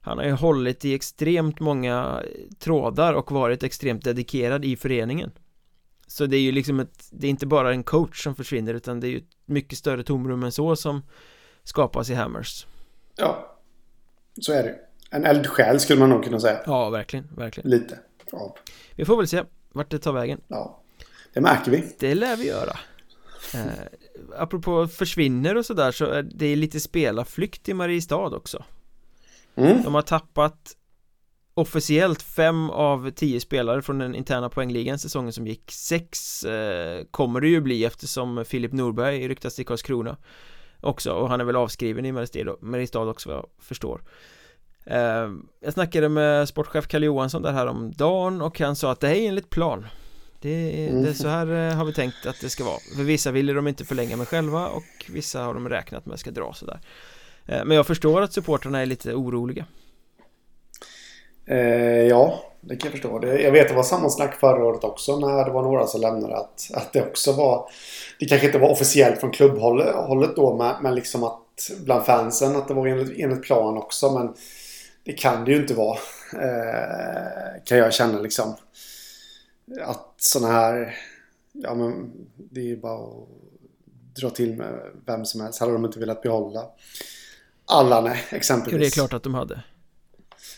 Han 0.00 0.18
har 0.18 0.24
ju 0.24 0.32
hållit 0.32 0.84
i 0.84 0.94
extremt 0.94 1.60
många 1.60 2.22
trådar 2.58 3.12
och 3.12 3.32
varit 3.32 3.62
extremt 3.62 4.04
dedikerad 4.04 4.64
i 4.64 4.76
föreningen. 4.76 5.30
Så 6.06 6.26
det 6.26 6.36
är 6.36 6.40
ju 6.40 6.52
liksom 6.52 6.80
ett, 6.80 7.08
det 7.10 7.26
är 7.26 7.30
inte 7.30 7.46
bara 7.46 7.72
en 7.72 7.82
coach 7.82 8.22
som 8.22 8.34
försvinner 8.34 8.74
utan 8.74 9.00
det 9.00 9.06
är 9.06 9.10
ju 9.10 9.18
ett 9.18 9.30
mycket 9.46 9.78
större 9.78 10.02
tomrum 10.02 10.42
än 10.42 10.52
så 10.52 10.76
som 10.76 11.02
skapas 11.62 12.10
i 12.10 12.14
Hammers. 12.14 12.66
Ja, 13.16 13.58
så 14.40 14.52
är 14.52 14.62
det 14.62 14.78
en 15.10 15.24
eldsjäl 15.24 15.80
skulle 15.80 16.00
man 16.00 16.08
nog 16.08 16.24
kunna 16.24 16.40
säga. 16.40 16.60
Ja, 16.66 16.90
verkligen, 16.90 17.28
verkligen. 17.36 17.70
Lite. 17.70 17.98
Ja. 18.32 18.56
Vi 18.96 19.04
får 19.04 19.16
väl 19.16 19.28
se 19.28 19.42
vart 19.72 19.90
det 19.90 19.98
tar 19.98 20.12
vägen. 20.12 20.40
Ja, 20.48 20.80
det 21.32 21.40
märker 21.40 21.70
vi. 21.70 21.84
Det 21.98 22.14
lär 22.14 22.36
vi 22.36 22.46
göra. 22.46 22.78
Eh, 23.54 23.60
apropå 24.38 24.88
försvinner 24.88 25.56
och 25.56 25.66
sådär 25.66 25.92
så 25.92 26.04
är 26.04 26.22
det 26.22 26.56
lite 26.56 26.80
spelarflykt 26.80 27.68
i 27.68 27.74
Mariestad 27.74 28.16
också. 28.16 28.64
Mm. 29.54 29.82
De 29.82 29.94
har 29.94 30.02
tappat 30.02 30.76
officiellt 31.54 32.22
fem 32.22 32.70
av 32.70 33.10
tio 33.10 33.40
spelare 33.40 33.82
från 33.82 33.98
den 33.98 34.14
interna 34.14 34.48
poängligan 34.48 34.98
säsongen 34.98 35.32
som 35.32 35.46
gick. 35.46 35.70
Sex 35.72 36.42
eh, 36.44 37.04
kommer 37.10 37.40
det 37.40 37.48
ju 37.48 37.60
bli 37.60 37.84
eftersom 37.84 38.44
Filip 38.44 38.72
Norberg 38.72 39.28
ryktas 39.28 39.54
till 39.54 39.66
Karlskrona 39.66 40.16
också 40.80 41.12
och 41.12 41.28
han 41.28 41.40
är 41.40 41.44
väl 41.44 41.56
avskriven 41.56 42.04
i 42.04 42.12
Mariestad 42.60 43.00
också 43.08 43.28
vad 43.28 43.38
jag 43.38 43.46
förstår. 43.58 44.02
Eh, 44.84 45.30
jag 45.60 45.72
snackade 45.72 46.08
med 46.08 46.48
sportchef 46.48 46.86
Kalle 46.86 47.06
Johansson 47.06 47.42
där 47.42 47.52
här 47.52 47.66
om 47.66 47.92
dagen 47.92 48.42
och 48.42 48.60
han 48.60 48.76
sa 48.76 48.92
att 48.92 49.00
det 49.00 49.08
här 49.08 49.14
är 49.14 49.28
enligt 49.28 49.50
plan 49.50 49.86
det 50.40 50.88
är, 50.88 50.92
det 51.02 51.08
är 51.08 51.12
så 51.12 51.28
här 51.28 51.70
eh, 51.70 51.76
har 51.76 51.84
vi 51.84 51.92
tänkt 51.92 52.26
att 52.26 52.40
det 52.40 52.50
ska 52.50 52.64
vara 52.64 52.78
För 52.96 53.02
vissa 53.02 53.30
ville 53.30 53.52
de 53.52 53.68
inte 53.68 53.84
förlänga 53.84 54.16
med 54.16 54.28
själva 54.28 54.68
och 54.68 54.84
vissa 55.08 55.42
har 55.42 55.54
de 55.54 55.68
räknat 55.68 56.06
med 56.06 56.18
ska 56.18 56.30
dra 56.30 56.52
sådär 56.52 56.80
eh, 57.46 57.64
Men 57.64 57.76
jag 57.76 57.86
förstår 57.86 58.22
att 58.22 58.32
supportrarna 58.32 58.80
är 58.80 58.86
lite 58.86 59.14
oroliga 59.14 59.66
eh, 61.46 62.02
Ja, 62.02 62.40
det 62.60 62.76
kan 62.76 62.90
jag 62.90 62.92
förstå 62.92 63.18
det, 63.18 63.42
Jag 63.42 63.52
vet 63.52 63.62
att 63.62 63.68
det 63.68 63.74
var 63.74 63.82
samma 63.82 64.10
snack 64.10 64.34
förra 64.34 64.64
året 64.64 64.84
också 64.84 65.18
när 65.18 65.44
det 65.44 65.50
var 65.50 65.62
några 65.62 65.86
som 65.86 66.00
lämnade 66.00 66.36
att, 66.36 66.70
att 66.74 66.92
det 66.92 67.02
också 67.02 67.32
var 67.32 67.70
Det 68.20 68.26
kanske 68.26 68.46
inte 68.46 68.58
var 68.58 68.70
officiellt 68.70 69.20
från 69.20 69.30
klubbhållet 69.30 70.36
då 70.36 70.56
men, 70.56 70.82
men 70.82 70.94
liksom 70.94 71.24
att 71.24 71.70
bland 71.84 72.04
fansen 72.04 72.56
att 72.56 72.68
det 72.68 72.74
var 72.74 72.86
enligt, 72.86 73.18
enligt 73.18 73.42
plan 73.42 73.76
också 73.76 74.12
men 74.12 74.34
det 75.04 75.12
kan 75.12 75.44
det 75.44 75.50
ju 75.50 75.56
inte 75.56 75.74
vara. 75.74 75.98
Eh, 76.32 77.62
kan 77.64 77.78
jag 77.78 77.94
känna 77.94 78.20
liksom. 78.20 78.54
Att 79.82 80.14
sådana 80.16 80.54
här... 80.54 80.96
Ja 81.52 81.74
men 81.74 82.12
det 82.36 82.60
är 82.60 82.64
ju 82.64 82.76
bara 82.76 83.04
att 83.04 83.28
dra 84.20 84.30
till 84.30 84.56
med 84.56 84.80
vem 85.06 85.24
som 85.24 85.40
helst. 85.40 85.60
Hade 85.60 85.72
de 85.72 85.84
inte 85.84 85.98
velat 85.98 86.22
behålla 86.22 86.66
Allane 87.66 88.18
exempelvis. 88.30 88.72
Jo 88.72 88.78
det 88.78 88.86
är 88.86 88.90
klart 88.90 89.12
att 89.12 89.22
de 89.22 89.34
hade. 89.34 89.62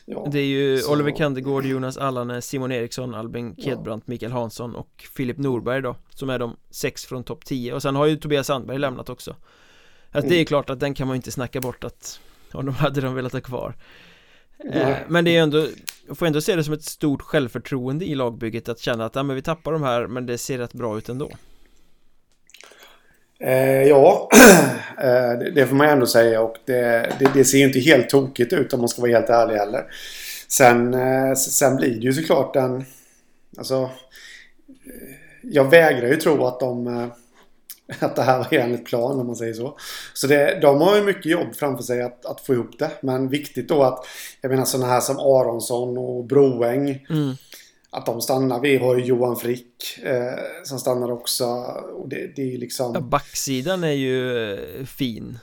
Ja, 0.08 0.28
det 0.32 0.38
är 0.38 0.44
ju 0.44 0.78
så... 0.78 0.92
Oliver 0.92 1.16
Kandegård, 1.16 1.64
Jonas 1.64 1.96
Allane, 1.96 2.42
Simon 2.42 2.72
Eriksson, 2.72 3.14
Albin 3.14 3.56
Kedbrant, 3.56 4.04
ja. 4.06 4.10
Mikael 4.10 4.32
Hansson 4.32 4.74
och 4.74 5.06
Filip 5.16 5.38
Norberg 5.38 5.82
då 5.82 5.96
Som 6.10 6.30
är 6.30 6.38
de 6.38 6.56
sex 6.70 7.04
från 7.04 7.24
topp 7.24 7.44
10 7.44 7.72
och 7.72 7.82
sen 7.82 7.96
har 7.96 8.06
ju 8.06 8.16
Tobias 8.16 8.46
Sandberg 8.46 8.78
lämnat 8.78 9.08
också. 9.08 9.30
Alltså 9.30 10.26
mm. 10.26 10.28
det 10.28 10.40
är 10.40 10.44
klart 10.44 10.70
att 10.70 10.80
den 10.80 10.94
kan 10.94 11.06
man 11.06 11.14
ju 11.14 11.16
inte 11.16 11.32
snacka 11.32 11.60
bort 11.60 11.84
att 11.84 12.20
Om 12.52 12.66
de 12.66 12.74
hade 12.74 13.00
de 13.00 13.14
velat 13.14 13.32
ha 13.32 13.40
kvar. 13.40 13.74
Eh, 14.72 14.96
men 15.08 15.24
det 15.24 15.36
är 15.36 15.42
ändå, 15.42 15.66
jag 16.06 16.18
får 16.18 16.26
ändå 16.26 16.40
se 16.40 16.56
det 16.56 16.64
som 16.64 16.74
ett 16.74 16.84
stort 16.84 17.22
självförtroende 17.22 18.04
i 18.04 18.14
lagbygget 18.14 18.68
att 18.68 18.78
känna 18.78 19.04
att 19.04 19.14
ja, 19.14 19.22
men 19.22 19.36
vi 19.36 19.42
tappar 19.42 19.72
de 19.72 19.82
här 19.82 20.06
men 20.06 20.26
det 20.26 20.38
ser 20.38 20.58
rätt 20.58 20.72
bra 20.72 20.98
ut 20.98 21.08
ändå 21.08 21.30
Eh, 23.38 23.82
ja, 23.82 24.28
eh, 24.98 25.38
det, 25.54 25.66
får 25.66 25.76
man 25.76 25.88
ändå 25.88 26.06
säga 26.06 26.40
och 26.40 26.56
det, 26.64 27.12
det, 27.18 27.30
det, 27.34 27.44
ser 27.44 27.58
inte 27.58 27.78
helt 27.78 28.08
tokigt 28.08 28.52
ut 28.52 28.72
om 28.72 28.80
man 28.80 28.88
ska 28.88 29.02
vara 29.02 29.12
helt 29.12 29.30
ärlig 29.30 29.54
heller. 29.54 29.84
Sen, 30.48 30.94
eh, 30.94 31.34
sen 31.34 31.76
blir 31.76 31.94
det 31.94 32.00
ju 32.00 32.12
såklart 32.12 32.56
en... 32.56 32.84
Alltså... 33.58 33.74
Eh, 34.68 35.16
jag 35.42 35.70
vägrar 35.70 36.08
ju 36.08 36.16
tro 36.16 36.46
att 36.46 36.60
de... 36.60 36.86
Eh, 36.86 37.06
att 38.00 38.16
det 38.16 38.22
här 38.22 38.38
var 38.38 38.54
enligt 38.54 38.86
plan 38.86 39.20
om 39.20 39.26
man 39.26 39.36
säger 39.36 39.54
så. 39.54 39.78
Så 40.14 40.26
det, 40.26 40.58
de 40.62 40.80
har 40.80 40.96
ju 40.96 41.02
mycket 41.02 41.26
jobb 41.26 41.54
framför 41.54 41.82
sig 41.84 42.02
att, 42.02 42.26
att 42.26 42.40
få 42.40 42.54
ihop 42.54 42.78
det. 42.78 42.90
Men 43.00 43.28
viktigt 43.28 43.68
då 43.68 43.82
att... 43.82 44.06
Jag 44.40 44.50
menar 44.50 44.64
sådana 44.64 44.92
här 44.92 45.00
som 45.00 45.18
Aronsson 45.18 45.98
och 45.98 46.24
Broäng. 46.24 47.06
Mm 47.10 47.34
att 47.96 48.06
de 48.06 48.20
stannar. 48.20 48.60
Vi 48.60 48.76
har 48.76 48.96
ju 48.96 49.04
Johan 49.04 49.36
Frick 49.36 49.98
eh, 50.02 50.38
som 50.64 50.78
stannar 50.78 51.10
också. 51.10 51.44
Och 51.94 52.08
det, 52.08 52.36
det 52.36 52.54
är 52.54 52.58
liksom... 52.58 52.92
Ja, 52.94 53.00
backsidan 53.00 53.84
är 53.84 53.92
ju 53.92 54.52
eh, 54.52 54.84
fin. 54.84 55.38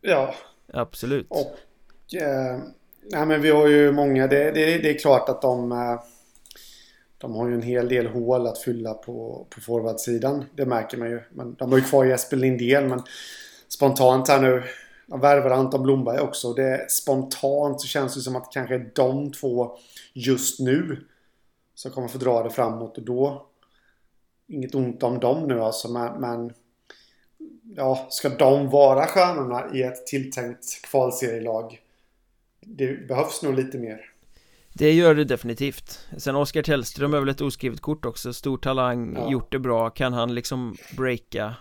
Ja. 0.00 0.34
Absolut. 0.72 1.26
Och... 1.28 2.14
Eh, 2.14 2.58
nej 3.12 3.26
men 3.26 3.42
vi 3.42 3.50
har 3.50 3.68
ju 3.68 3.92
många. 3.92 4.26
Det, 4.26 4.50
det, 4.50 4.78
det 4.78 4.90
är 4.90 4.98
klart 4.98 5.28
att 5.28 5.42
de... 5.42 5.72
Eh, 5.72 6.00
de 7.18 7.34
har 7.34 7.48
ju 7.48 7.54
en 7.54 7.62
hel 7.62 7.88
del 7.88 8.06
hål 8.06 8.46
att 8.46 8.58
fylla 8.58 8.94
på, 8.94 9.46
på 9.50 9.60
forwardsidan. 9.60 10.44
Det 10.56 10.66
märker 10.66 10.98
man 10.98 11.10
ju. 11.10 11.20
Men 11.30 11.54
de 11.54 11.70
har 11.70 11.78
ju 11.78 11.84
kvar 11.84 12.04
Jesper 12.04 12.36
Lindén. 12.36 12.88
Men 12.88 13.02
spontant 13.68 14.28
här 14.28 14.40
nu. 14.40 14.62
De 15.06 15.20
värvar 15.20 15.50
Anton 15.50 15.82
Blomberg 15.82 16.20
också. 16.20 16.52
Det, 16.52 16.90
spontant 16.90 17.80
så 17.80 17.86
känns 17.86 18.14
det 18.14 18.20
som 18.20 18.36
att 18.36 18.52
kanske 18.52 18.78
de 18.78 19.32
två 19.32 19.78
just 20.14 20.60
nu 20.60 20.98
som 21.80 21.90
kommer 21.90 22.08
få 22.08 22.18
dra 22.18 22.42
det 22.42 22.50
framåt 22.50 22.98
och 22.98 23.04
då 23.04 23.46
inget 24.46 24.74
ont 24.74 25.02
om 25.02 25.20
dem 25.20 25.48
nu 25.48 25.60
alltså 25.60 25.88
men, 25.88 26.20
men 26.20 26.52
ja, 27.76 28.06
ska 28.10 28.28
de 28.28 28.70
vara 28.70 29.06
stjärnorna 29.06 29.74
i 29.74 29.82
ett 29.82 30.06
tilltänkt 30.06 30.82
kvalserielag? 30.82 31.80
Det 32.60 33.08
behövs 33.08 33.42
nog 33.42 33.54
lite 33.54 33.78
mer. 33.78 34.00
Det 34.72 34.92
gör 34.92 35.14
det 35.14 35.24
definitivt 35.24 36.08
Sen 36.18 36.36
Oskar 36.36 36.62
Tellström 36.62 37.14
är 37.14 37.20
väl 37.20 37.28
ett 37.28 37.40
oskrivet 37.40 37.80
kort 37.80 38.04
också 38.04 38.32
Stor 38.32 38.58
talang, 38.58 39.14
ja. 39.14 39.30
gjort 39.30 39.52
det 39.52 39.58
bra 39.58 39.90
Kan 39.90 40.12
han 40.12 40.34
liksom 40.34 40.76
breaka 40.96 41.54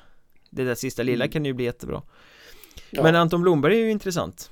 Det 0.49 0.63
där 0.63 0.75
sista 0.75 1.03
lilla 1.03 1.25
mm. 1.25 1.31
kan 1.31 1.45
ju 1.45 1.53
bli 1.53 1.65
jättebra 1.65 2.01
ja. 2.89 3.03
Men 3.03 3.15
Anton 3.15 3.41
Blomberg 3.41 3.75
är 3.75 3.85
ju 3.85 3.91
intressant 3.91 4.51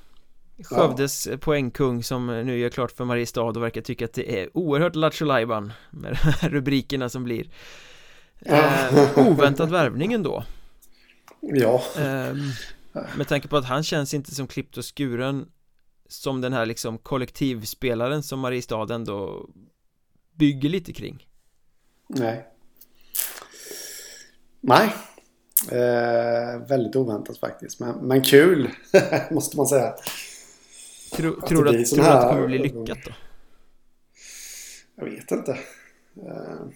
Skövdes 0.63 1.27
ja. 1.27 1.37
poängkung 1.37 2.03
som 2.03 2.27
nu 2.27 2.57
gör 2.57 2.69
klart 2.69 2.91
för 2.91 3.05
Mariestad 3.05 3.41
och 3.41 3.63
verkar 3.63 3.81
tycka 3.81 4.05
att 4.05 4.13
det 4.13 4.41
är 4.41 4.57
oerhört 4.57 4.95
lattjo 4.95 5.25
med 5.25 5.71
de 5.91 6.15
här 6.15 6.49
rubrikerna 6.49 7.09
som 7.09 7.23
blir. 7.23 7.49
Eh, 8.39 9.17
Oväntad 9.27 9.69
värvning 9.71 10.13
ändå. 10.13 10.43
Ja. 11.41 11.81
Eh, 11.97 12.35
Med 13.17 13.27
tanke 13.27 13.47
på 13.47 13.57
att 13.57 13.65
han 13.65 13.83
känns 13.83 14.13
inte 14.13 14.35
som 14.35 14.47
klippt 14.47 14.77
och 14.77 14.97
skuren 14.97 15.47
Som 16.09 16.41
den 16.41 16.53
här 16.53 16.65
liksom 16.65 16.97
kollektivspelaren 16.97 18.23
som 18.23 18.39
Mariestad 18.39 18.93
ändå 18.93 19.49
Bygger 20.35 20.69
lite 20.69 20.93
kring. 20.93 21.27
Nej. 22.07 22.47
Nej. 24.61 24.93
Eh, 25.71 26.67
Väldigt 26.67 26.95
oväntat 26.95 27.37
faktiskt 27.37 27.79
men, 27.79 27.95
men 27.95 28.21
kul 28.21 28.69
Måste 29.31 29.57
man 29.57 29.67
säga 29.67 29.93
Tro, 31.11 31.41
tror 31.41 31.63
du 31.63 31.81
att, 31.81 31.85
tror 31.85 32.05
att 32.05 32.21
det 32.21 32.27
kommer 32.27 32.47
bli 32.47 32.57
lyckat 32.57 32.97
då? 33.05 33.11
Jag 34.95 35.05
vet 35.05 35.31
inte. 35.31 35.51
Uh, 36.17 36.69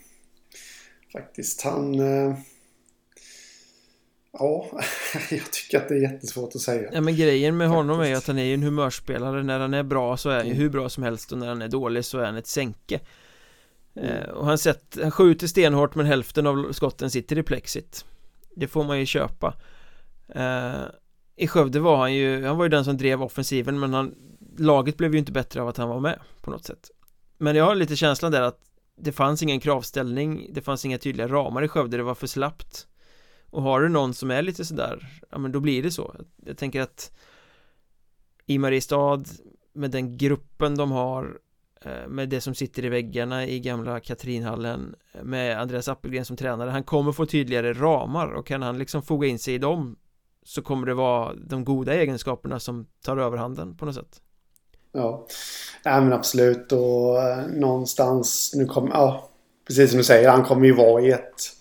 faktiskt, 1.13 1.61
han... 1.61 1.99
Uh, 1.99 2.35
ja, 4.33 4.65
jag 5.31 5.51
tycker 5.51 5.77
att 5.77 5.87
det 5.87 5.95
är 5.95 6.01
jättesvårt 6.01 6.55
att 6.55 6.61
säga. 6.61 6.89
Ja, 6.93 7.01
men 7.01 7.15
grejen 7.15 7.57
med 7.57 7.67
faktiskt. 7.67 7.75
honom 7.75 8.01
är 8.01 8.15
att 8.15 8.27
han 8.27 8.39
är 8.39 8.53
en 8.53 8.63
humörspelare. 8.63 9.43
När 9.43 9.59
han 9.59 9.73
är 9.73 9.83
bra 9.83 10.17
så 10.17 10.29
är 10.29 10.37
han 10.37 10.45
ju 10.45 10.51
mm. 10.51 10.61
hur 10.61 10.69
bra 10.69 10.89
som 10.89 11.03
helst 11.03 11.31
och 11.31 11.37
när 11.37 11.47
han 11.47 11.61
är 11.61 11.67
dålig 11.67 12.05
så 12.05 12.19
är 12.19 12.25
han 12.25 12.37
ett 12.37 12.47
sänke. 12.47 12.99
Mm. 13.95 14.09
Uh, 14.09 14.29
och 14.29 14.45
han, 14.45 14.57
sett, 14.57 14.97
han 15.01 15.11
skjuter 15.11 15.47
stenhårt 15.47 15.95
men 15.95 16.05
hälften 16.05 16.47
av 16.47 16.71
skotten 16.71 17.11
sitter 17.11 17.37
i 17.37 17.43
plexit. 17.43 18.05
Det 18.55 18.67
får 18.67 18.83
man 18.83 18.99
ju 18.99 19.05
köpa. 19.05 19.53
I 21.35 21.47
Skövde 21.47 21.79
var 21.79 21.97
han 21.97 22.13
ju, 22.13 22.45
han 22.45 22.57
var 22.57 22.65
ju 22.65 22.69
den 22.69 22.85
som 22.85 22.97
drev 22.97 23.23
offensiven 23.23 23.79
men 23.79 23.93
han 23.93 24.15
Laget 24.57 24.97
blev 24.97 25.13
ju 25.13 25.19
inte 25.19 25.31
bättre 25.31 25.61
av 25.61 25.67
att 25.67 25.77
han 25.77 25.89
var 25.89 25.99
med 25.99 26.19
på 26.41 26.51
något 26.51 26.65
sätt. 26.65 26.91
Men 27.37 27.55
jag 27.55 27.65
har 27.65 27.75
lite 27.75 27.95
känslan 27.95 28.31
där 28.31 28.41
att 28.41 28.59
Det 28.95 29.11
fanns 29.11 29.43
ingen 29.43 29.59
kravställning 29.59 30.49
Det 30.53 30.61
fanns 30.61 30.85
inga 30.85 30.97
tydliga 30.97 31.27
ramar 31.27 31.63
i 31.63 31.67
Skövde, 31.67 31.97
det 31.97 32.03
var 32.03 32.15
för 32.15 32.27
slappt. 32.27 32.87
Och 33.49 33.61
har 33.61 33.81
du 33.81 33.89
någon 33.89 34.13
som 34.13 34.31
är 34.31 34.41
lite 34.41 34.65
sådär 34.65 35.21
Ja 35.29 35.37
men 35.37 35.51
då 35.51 35.59
blir 35.59 35.83
det 35.83 35.91
så. 35.91 36.15
Jag 36.45 36.57
tänker 36.57 36.81
att 36.81 37.11
I 38.45 38.57
Mariestad 38.57 39.23
Med 39.73 39.91
den 39.91 40.17
gruppen 40.17 40.77
de 40.77 40.91
har 40.91 41.39
eh, 41.81 42.07
med 42.07 42.29
det 42.29 42.41
som 42.41 42.55
sitter 42.55 42.85
i 42.85 42.89
väggarna 42.89 43.45
i 43.45 43.59
gamla 43.59 43.99
Katrinhallen 43.99 44.95
med 45.23 45.59
Andreas 45.61 45.87
Appelgren 45.87 46.25
som 46.25 46.37
tränare 46.37 46.69
han 46.69 46.83
kommer 46.83 47.11
få 47.11 47.25
tydligare 47.25 47.73
ramar 47.73 48.27
och 48.27 48.47
kan 48.47 48.61
han 48.61 48.77
liksom 48.77 49.01
foga 49.03 49.27
in 49.27 49.39
sig 49.39 49.53
i 49.53 49.57
dem 49.57 49.95
så 50.45 50.61
kommer 50.61 50.87
det 50.87 50.93
vara 50.93 51.33
de 51.33 51.65
goda 51.65 51.93
egenskaperna 51.93 52.59
som 52.59 52.87
tar 53.05 53.17
överhanden 53.17 53.77
på 53.77 53.85
något 53.85 53.95
sätt. 53.95 54.21
Ja, 54.91 55.27
ja 55.83 56.01
men 56.01 56.13
absolut 56.13 56.71
och 56.71 57.23
eh, 57.23 57.47
någonstans 57.47 58.51
nu 58.55 58.65
kommer, 58.65 58.89
ja, 58.91 59.29
precis 59.67 59.89
som 59.89 59.97
du 59.97 60.03
säger, 60.03 60.29
han 60.29 60.43
kommer 60.43 60.65
ju 60.65 60.73
vara 60.73 61.01
i 61.01 61.11
ett 61.11 61.55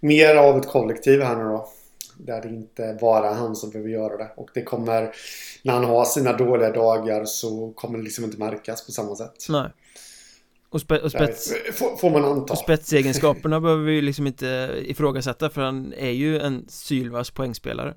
mer 0.00 0.36
av 0.36 0.58
ett 0.58 0.68
kollektiv 0.68 1.22
här 1.22 1.36
nu 1.36 1.44
då. 1.44 1.68
Där 2.16 2.42
det 2.42 2.48
inte 2.48 2.98
bara 3.00 3.30
är 3.30 3.34
han 3.34 3.56
som 3.56 3.70
behöver 3.70 3.90
göra 3.90 4.16
det. 4.16 4.30
Och 4.36 4.50
det 4.54 4.62
kommer, 4.62 5.14
när 5.62 5.74
han 5.74 5.84
har 5.84 6.04
sina 6.04 6.32
dåliga 6.32 6.70
dagar 6.70 7.24
så 7.24 7.72
kommer 7.72 7.98
det 7.98 8.04
liksom 8.04 8.24
inte 8.24 8.38
märkas 8.38 8.86
på 8.86 8.92
samma 8.92 9.16
sätt. 9.16 9.46
Nej. 9.48 9.70
Och, 10.70 10.80
spe, 10.80 10.98
och 10.98 11.10
spets, 11.10 11.52
får, 11.72 11.96
får 11.96 12.10
man 12.10 12.24
anta. 12.24 12.52
Och 12.52 12.58
spetsegenskaperna 12.58 13.60
behöver 13.60 13.84
vi 13.84 14.02
liksom 14.02 14.26
inte 14.26 14.74
ifrågasätta 14.82 15.50
för 15.50 15.62
han 15.62 15.92
är 15.92 16.10
ju 16.10 16.40
en 16.40 16.68
sylvass 16.68 17.30
poängspelare. 17.30 17.94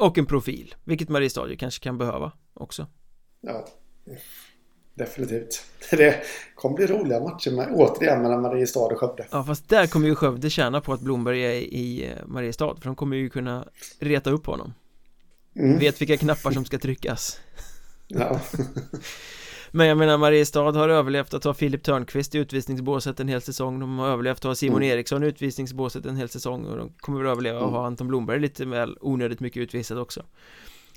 Och 0.00 0.18
en 0.18 0.26
profil, 0.26 0.74
vilket 0.84 1.08
Mariestad 1.08 1.48
ju 1.48 1.56
kanske 1.56 1.82
kan 1.82 1.98
behöva 1.98 2.32
också. 2.54 2.86
Ja, 3.40 3.66
definitivt. 4.94 5.64
Det 5.90 6.22
kommer 6.54 6.76
bli 6.76 6.86
roliga 6.86 7.20
matcher 7.20 7.50
med, 7.50 7.68
återigen 7.72 8.22
mellan 8.22 8.42
Mariestad 8.42 8.80
och 8.80 8.98
Skövde. 8.98 9.26
Ja, 9.30 9.44
fast 9.44 9.68
där 9.68 9.86
kommer 9.86 10.08
ju 10.08 10.14
Skövde 10.14 10.50
tjäna 10.50 10.80
på 10.80 10.92
att 10.92 11.00
Blomberg 11.00 11.42
är 11.42 11.52
i 11.52 12.04
eh, 12.10 12.26
Mariestad, 12.26 12.76
för 12.76 12.84
de 12.84 12.96
kommer 12.96 13.16
ju 13.16 13.30
kunna 13.30 13.68
reta 13.98 14.30
upp 14.30 14.46
honom. 14.46 14.74
Mm. 15.56 15.78
Vet 15.78 16.00
vilka 16.00 16.16
knappar 16.16 16.50
som 16.50 16.64
ska 16.64 16.78
tryckas. 16.78 17.40
Ja. 18.08 18.40
Men 19.70 19.86
jag 19.86 19.98
menar 19.98 20.18
Mariestad 20.18 20.72
har 20.72 20.88
överlevt 20.88 21.34
att 21.34 21.44
ha 21.44 21.54
Filip 21.54 21.82
Törnqvist 21.82 22.34
i 22.34 22.38
utvisningsbåset 22.38 23.20
en 23.20 23.28
hel 23.28 23.42
säsong. 23.42 23.80
De 23.80 23.98
har 23.98 24.08
överlevt 24.08 24.38
att 24.38 24.44
ha 24.44 24.54
Simon 24.54 24.82
mm. 24.82 24.88
Eriksson 24.88 25.24
i 25.24 25.26
utvisningsbåset 25.26 26.06
en 26.06 26.16
hel 26.16 26.28
säsong. 26.28 26.64
Och 26.64 26.76
de 26.76 26.92
kommer 26.98 27.18
väl 27.18 27.30
överleva 27.30 27.58
att 27.58 27.62
mm. 27.62 27.74
ha 27.74 27.86
Anton 27.86 28.08
Blomberg 28.08 28.40
lite 28.40 28.64
väl 28.64 28.98
onödigt 29.00 29.40
mycket 29.40 29.60
utvisad 29.60 29.98
också. 29.98 30.24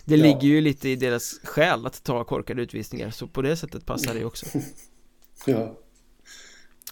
Det 0.05 0.15
ja. 0.15 0.23
ligger 0.23 0.47
ju 0.47 0.61
lite 0.61 0.89
i 0.89 0.95
deras 0.95 1.39
själ 1.43 1.85
att 1.85 2.03
ta 2.03 2.23
korkade 2.23 2.61
utvisningar. 2.61 3.09
Så 3.09 3.27
på 3.27 3.41
det 3.41 3.55
sättet 3.55 3.85
passar 3.85 4.13
det 4.13 4.25
också. 4.25 4.45
Ja. 5.45 5.77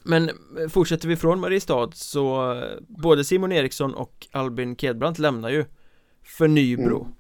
Men 0.04 0.30
eh, 0.30 0.68
fortsätter 0.70 1.08
vi 1.08 1.16
från 1.16 1.40
Mariestad 1.40 1.90
så 1.94 2.54
eh, 2.54 2.64
Både 2.88 3.24
Simon 3.24 3.52
Eriksson 3.52 3.94
och 3.94 4.28
Albin 4.32 4.76
Kedbrant 4.76 5.20
lämnar 5.20 5.50
ju 5.50 5.66
För 6.24 6.48
Nybro. 6.48 7.02
Mm. 7.02 7.14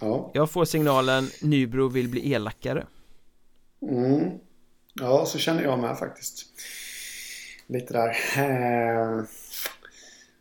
Ja. 0.00 0.30
Jag 0.34 0.50
får 0.50 0.64
signalen 0.64 1.28
Nybro 1.42 1.88
vill 1.88 2.08
bli 2.08 2.32
elakare 2.32 2.86
Mm 3.88 4.38
Ja, 5.00 5.26
så 5.26 5.38
känner 5.38 5.62
jag 5.62 5.78
med 5.78 5.98
faktiskt 5.98 6.46
Lite 7.66 7.92
där 7.92 8.08
eh, 8.38 9.24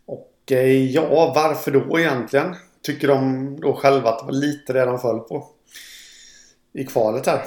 Och 0.05 0.51
ja, 0.91 1.33
varför 1.35 1.71
då 1.71 1.99
egentligen? 1.99 2.55
Tycker 2.81 3.07
de 3.07 3.59
då 3.59 3.73
själva 3.73 4.09
att 4.09 4.19
det 4.19 4.25
var 4.25 4.33
lite 4.33 4.73
det 4.73 4.85
de 4.85 4.99
föll 4.99 5.19
på? 5.19 5.47
I 6.73 6.85
kvalet 6.85 7.25
här. 7.25 7.41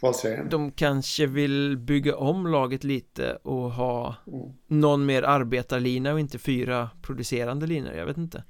Kvalserien. 0.00 0.48
De 0.48 0.72
kanske 0.72 1.26
vill 1.26 1.78
bygga 1.78 2.16
om 2.16 2.46
laget 2.46 2.84
lite 2.84 3.38
och 3.42 3.72
ha 3.72 4.14
mm. 4.26 4.40
någon 4.66 5.06
mer 5.06 5.22
arbetarlina 5.22 6.12
och 6.12 6.20
inte 6.20 6.38
fyra 6.38 6.90
producerande 7.02 7.66
linor, 7.66 7.92
jag 7.92 8.06
vet 8.06 8.16
inte. 8.16 8.44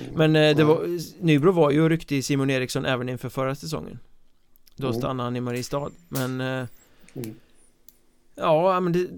Mm. 0.00 0.14
Men 0.14 0.36
eh, 0.36 0.56
det 0.56 0.64
var, 0.64 0.98
Nybro 1.24 1.52
var 1.52 1.70
ju 1.70 1.88
ryckte 1.88 2.16
i 2.16 2.22
Simon 2.22 2.50
Eriksson 2.50 2.84
även 2.84 3.08
inför 3.08 3.28
förra 3.28 3.54
säsongen. 3.54 3.98
Då 4.76 4.86
mm. 4.86 4.98
stannade 4.98 5.26
han 5.26 5.36
i 5.36 5.40
Mariestad, 5.40 5.90
men 6.08 6.40
eh, 6.40 6.66
mm. 7.14 7.34
Ja, 8.34 8.80
men 8.80 8.92
det, 8.92 9.08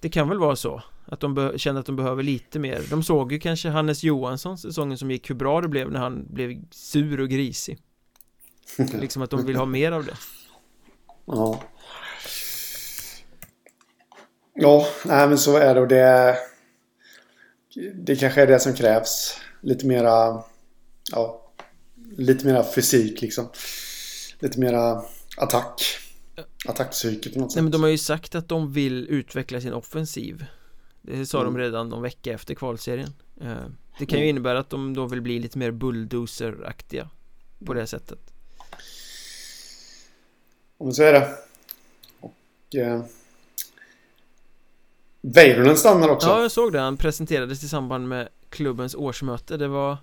det 0.00 0.08
kan 0.08 0.28
väl 0.28 0.38
vara 0.38 0.56
så 0.56 0.82
att 1.04 1.20
de 1.20 1.52
känner 1.56 1.80
att 1.80 1.86
de 1.86 1.96
behöver 1.96 2.22
lite 2.22 2.58
mer 2.58 2.82
De 2.90 3.02
såg 3.02 3.32
ju 3.32 3.38
kanske 3.38 3.68
Hannes 3.68 4.04
Johansson 4.04 4.58
säsongen 4.58 4.98
som 4.98 5.10
gick 5.10 5.30
hur 5.30 5.34
bra 5.34 5.60
det 5.60 5.68
blev 5.68 5.90
när 5.90 6.00
han 6.00 6.26
blev 6.30 6.62
sur 6.70 7.20
och 7.20 7.28
grisig 7.28 7.78
Liksom 9.00 9.22
att 9.22 9.30
de 9.30 9.46
vill 9.46 9.56
ha 9.56 9.64
mer 9.64 9.92
av 9.92 10.04
det 10.04 10.16
Ja 11.26 11.62
Ja, 14.54 14.86
nej 15.04 15.28
men 15.28 15.38
så 15.38 15.56
är 15.56 15.74
det 15.74 15.80
och 15.80 15.88
det 15.88 16.36
det 17.94 18.16
kanske 18.16 18.42
är 18.42 18.46
det 18.46 18.60
som 18.60 18.74
krävs. 18.74 19.40
Lite 19.60 19.86
mera... 19.86 20.42
Ja, 21.12 21.52
lite 22.16 22.46
mera 22.46 22.64
fysik 22.64 23.20
liksom. 23.20 23.48
Lite 24.38 24.60
mera 24.60 25.02
attack. 25.36 25.82
Attackpsyke 26.68 27.30
på 27.30 27.38
något 27.38 27.52
sätt. 27.52 27.56
Nej 27.56 27.62
men 27.62 27.72
de 27.72 27.82
har 27.82 27.90
ju 27.90 27.98
sagt 27.98 28.34
att 28.34 28.48
de 28.48 28.72
vill 28.72 29.06
utveckla 29.08 29.60
sin 29.60 29.72
offensiv. 29.72 30.44
Det 31.02 31.26
sa 31.26 31.40
mm. 31.40 31.54
de 31.54 31.60
redan 31.60 31.88
någon 31.88 32.02
vecka 32.02 32.32
efter 32.32 32.54
kvalserien. 32.54 33.12
Eh, 33.40 33.56
det 33.98 34.06
kan 34.06 34.18
ju 34.18 34.24
mm. 34.24 34.30
innebära 34.30 34.58
att 34.58 34.70
de 34.70 34.94
då 34.94 35.06
vill 35.06 35.20
bli 35.20 35.38
lite 35.38 35.58
mer 35.58 35.70
bulldozer-aktiga 35.70 37.08
På 37.64 37.74
det 37.74 37.86
sättet 37.86 38.18
Om 40.78 40.92
så 40.92 41.02
är 41.02 41.12
det 41.12 41.28
Och 42.20 42.74
eh, 42.74 43.02
Väyrynen 45.20 45.76
stannar 45.76 46.08
också 46.08 46.28
Ja, 46.28 46.42
jag 46.42 46.50
såg 46.50 46.72
det. 46.72 46.80
Han 46.80 46.96
presenterades 46.96 47.64
i 47.64 47.68
samband 47.68 48.08
med 48.08 48.28
klubbens 48.48 48.94
årsmöte 48.94 49.56
Det 49.56 49.68
var 49.68 49.96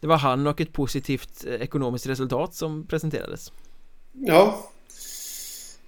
Det 0.00 0.06
var 0.06 0.16
han 0.16 0.46
och 0.46 0.60
ett 0.60 0.72
positivt 0.72 1.44
eh, 1.46 1.54
ekonomiskt 1.54 2.06
resultat 2.06 2.54
som 2.54 2.86
presenterades 2.86 3.52
Ja 4.14 4.70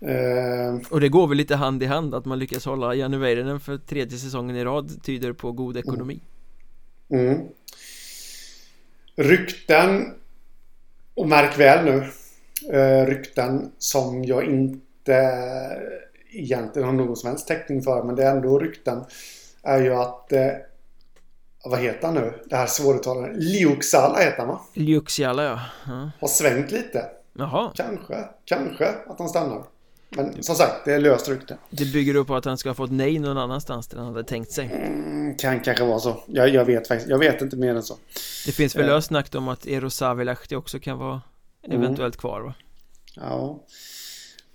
eh... 0.01 0.91
Och 0.91 1.01
det 1.01 1.09
går 1.09 1.27
väl 1.27 1.37
lite 1.37 1.57
hand 1.57 1.83
i 1.83 1.87
hand 1.87 2.15
att 2.15 2.25
man 2.25 2.39
lyckas 2.39 2.65
hålla 2.65 2.95
Janne 2.95 3.19
Väyrynen 3.19 3.61
för 3.61 3.79
tredje 3.79 4.19
säsongen 4.19 4.57
i 4.57 4.65
rad 4.65 5.03
tyder 5.03 5.33
på 5.33 5.53
god 5.53 5.77
ekonomi 5.77 6.21
Mm. 7.09 7.41
Rykten, 9.17 10.15
och 11.15 11.29
märk 11.29 11.59
väl 11.59 11.85
nu, 11.85 12.11
eh, 12.79 13.07
rykten 13.07 13.73
som 13.79 14.25
jag 14.25 14.45
inte 14.45 15.37
egentligen 16.33 16.89
har 16.89 16.95
någon 16.95 17.17
som 17.17 17.29
helst 17.29 17.49
täckning 17.49 17.83
för, 17.83 18.03
men 18.03 18.17
det 18.17 18.25
är 18.25 18.37
ändå 18.37 18.59
rykten, 18.59 19.05
är 19.63 19.83
ju 19.83 19.95
att 19.95 20.33
eh, 20.33 20.53
vad 21.65 21.81
heter 21.81 22.07
han 22.07 22.15
nu? 22.15 22.33
Det 22.45 22.57
här 22.57 22.67
svåruttalade. 22.67 23.33
Liuxala 23.35 24.19
heter 24.19 24.39
han 24.39 24.49
va? 24.49 24.61
Liuxiala 24.75 25.45
ja. 25.45 25.61
ja. 25.87 26.11
Har 26.21 26.29
svängt 26.29 26.71
lite. 26.71 27.05
Jaha. 27.39 27.73
Kanske, 27.75 28.29
kanske 28.45 28.87
att 28.87 29.19
han 29.19 29.29
stannar. 29.29 29.65
Men 30.09 30.43
som 30.43 30.55
sagt, 30.55 30.85
det 30.85 30.93
är 30.93 31.01
löst 31.01 31.29
rykte. 31.29 31.57
Det 31.71 31.93
bygger 31.93 32.15
upp 32.15 32.27
på 32.27 32.37
att 32.37 32.45
han 32.45 32.59
ska 32.59 32.69
ha 32.69 32.75
fått 32.75 32.91
nej 32.91 33.19
någon 33.19 33.39
annanstans 33.39 33.89
där 33.89 33.99
han 33.99 34.07
hade 34.07 34.25
tänkt 34.25 34.53
sig. 34.53 34.67
Mm, 34.67 35.37
kan 35.37 35.61
kanske 35.61 35.85
vara 35.85 35.99
så. 35.99 36.17
Jag, 36.27 36.49
jag, 36.49 36.65
vet 36.65 36.89
faktiskt, 36.89 37.11
jag 37.11 37.19
vet 37.19 37.43
inte 37.43 37.57
mer 37.57 37.75
än 37.75 37.83
så. 37.83 37.97
Det 38.47 38.53
finns 38.53 38.77
väl 38.77 38.83
eh. 38.83 38.95
löst 38.95 39.07
snackt 39.07 39.35
om 39.35 39.49
att 39.49 39.67
Eero 39.67 39.91
Savilahti 39.91 40.55
också 40.55 40.79
kan 40.79 40.99
vara 40.99 41.23
eventuellt 41.63 42.15
mm. 42.15 42.21
kvar 42.21 42.41
va? 42.41 42.55
Ja. 43.15 43.65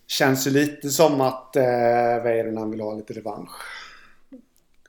Känns 0.08 0.48
ju 0.48 0.52
lite 0.52 0.90
som 0.90 1.22
att 1.22 1.56
eh, 1.56 1.64
Väyrynen 2.24 2.72
vill 2.72 2.82
ha 2.82 2.94
lite 2.94 3.14
revansch. 3.14 3.52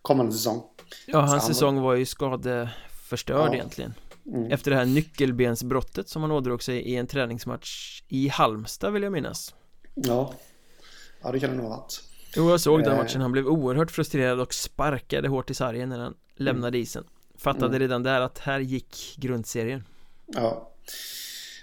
Kommande 0.03 0.33
säsong. 0.33 0.63
Ja, 1.07 1.21
hans 1.21 1.47
säsong 1.47 1.81
var 1.81 1.95
ju 1.95 2.07
skadeförstörd 2.07 3.49
ja. 3.51 3.55
egentligen. 3.55 3.95
Mm. 4.27 4.51
Efter 4.51 4.71
det 4.71 4.77
här 4.77 4.85
nyckelbensbrottet 4.85 6.09
som 6.09 6.23
han 6.23 6.31
ådrog 6.31 6.63
sig 6.63 6.77
i 6.77 6.97
en 6.97 7.07
träningsmatch 7.07 8.03
i 8.09 8.29
Halmstad 8.29 8.93
vill 8.93 9.03
jag 9.03 9.13
minnas. 9.13 9.55
Ja. 9.95 10.35
Ja, 11.23 11.33
det 11.33 11.41
kan 11.41 11.51
det 11.51 11.57
nog 11.57 11.67
ha 11.67 11.77
varit. 11.77 12.03
Jo, 12.37 12.51
jag 12.51 12.61
såg 12.61 12.83
den 12.85 12.93
eh. 12.93 12.99
matchen. 12.99 13.21
Han 13.21 13.33
blev 13.33 13.47
oerhört 13.47 13.91
frustrerad 13.91 14.41
och 14.41 14.55
sparkade 14.55 15.29
hårt 15.29 15.51
i 15.51 15.55
sargen 15.55 15.89
när 15.89 15.99
han 15.99 16.15
lämnade 16.37 16.77
mm. 16.79 16.83
isen. 16.83 17.05
Fattade 17.39 17.67
mm. 17.67 17.79
redan 17.79 18.03
där 18.03 18.21
att 18.21 18.39
här 18.39 18.61
gick 18.61 19.17
grundserien. 19.19 19.85
Ja. 20.27 20.69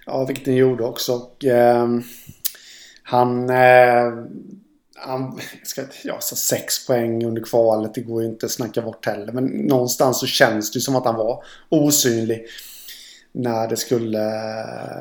Ja, 0.05 0.25
vilket 0.25 0.45
den 0.45 0.55
gjorde 0.55 0.83
också. 0.83 1.13
Och, 1.13 1.45
eh, 1.45 1.87
han... 3.03 3.49
Eh, 3.49 4.13
han 5.01 5.39
ska, 5.63 5.81
ja, 6.03 6.21
så 6.21 6.35
sex 6.35 6.87
poäng 6.87 7.25
under 7.25 7.41
kvalet. 7.41 7.93
Det 7.93 8.01
går 8.01 8.21
ju 8.21 8.29
inte 8.29 8.45
att 8.45 8.51
snacka 8.51 8.81
bort 8.81 9.05
heller. 9.05 9.33
Men 9.33 9.45
någonstans 9.45 10.19
så 10.19 10.25
känns 10.25 10.71
det 10.71 10.79
som 10.79 10.95
att 10.95 11.05
han 11.05 11.15
var 11.15 11.43
osynlig. 11.69 12.45
När 13.31 13.67
det 13.67 13.77
skulle 13.77 14.23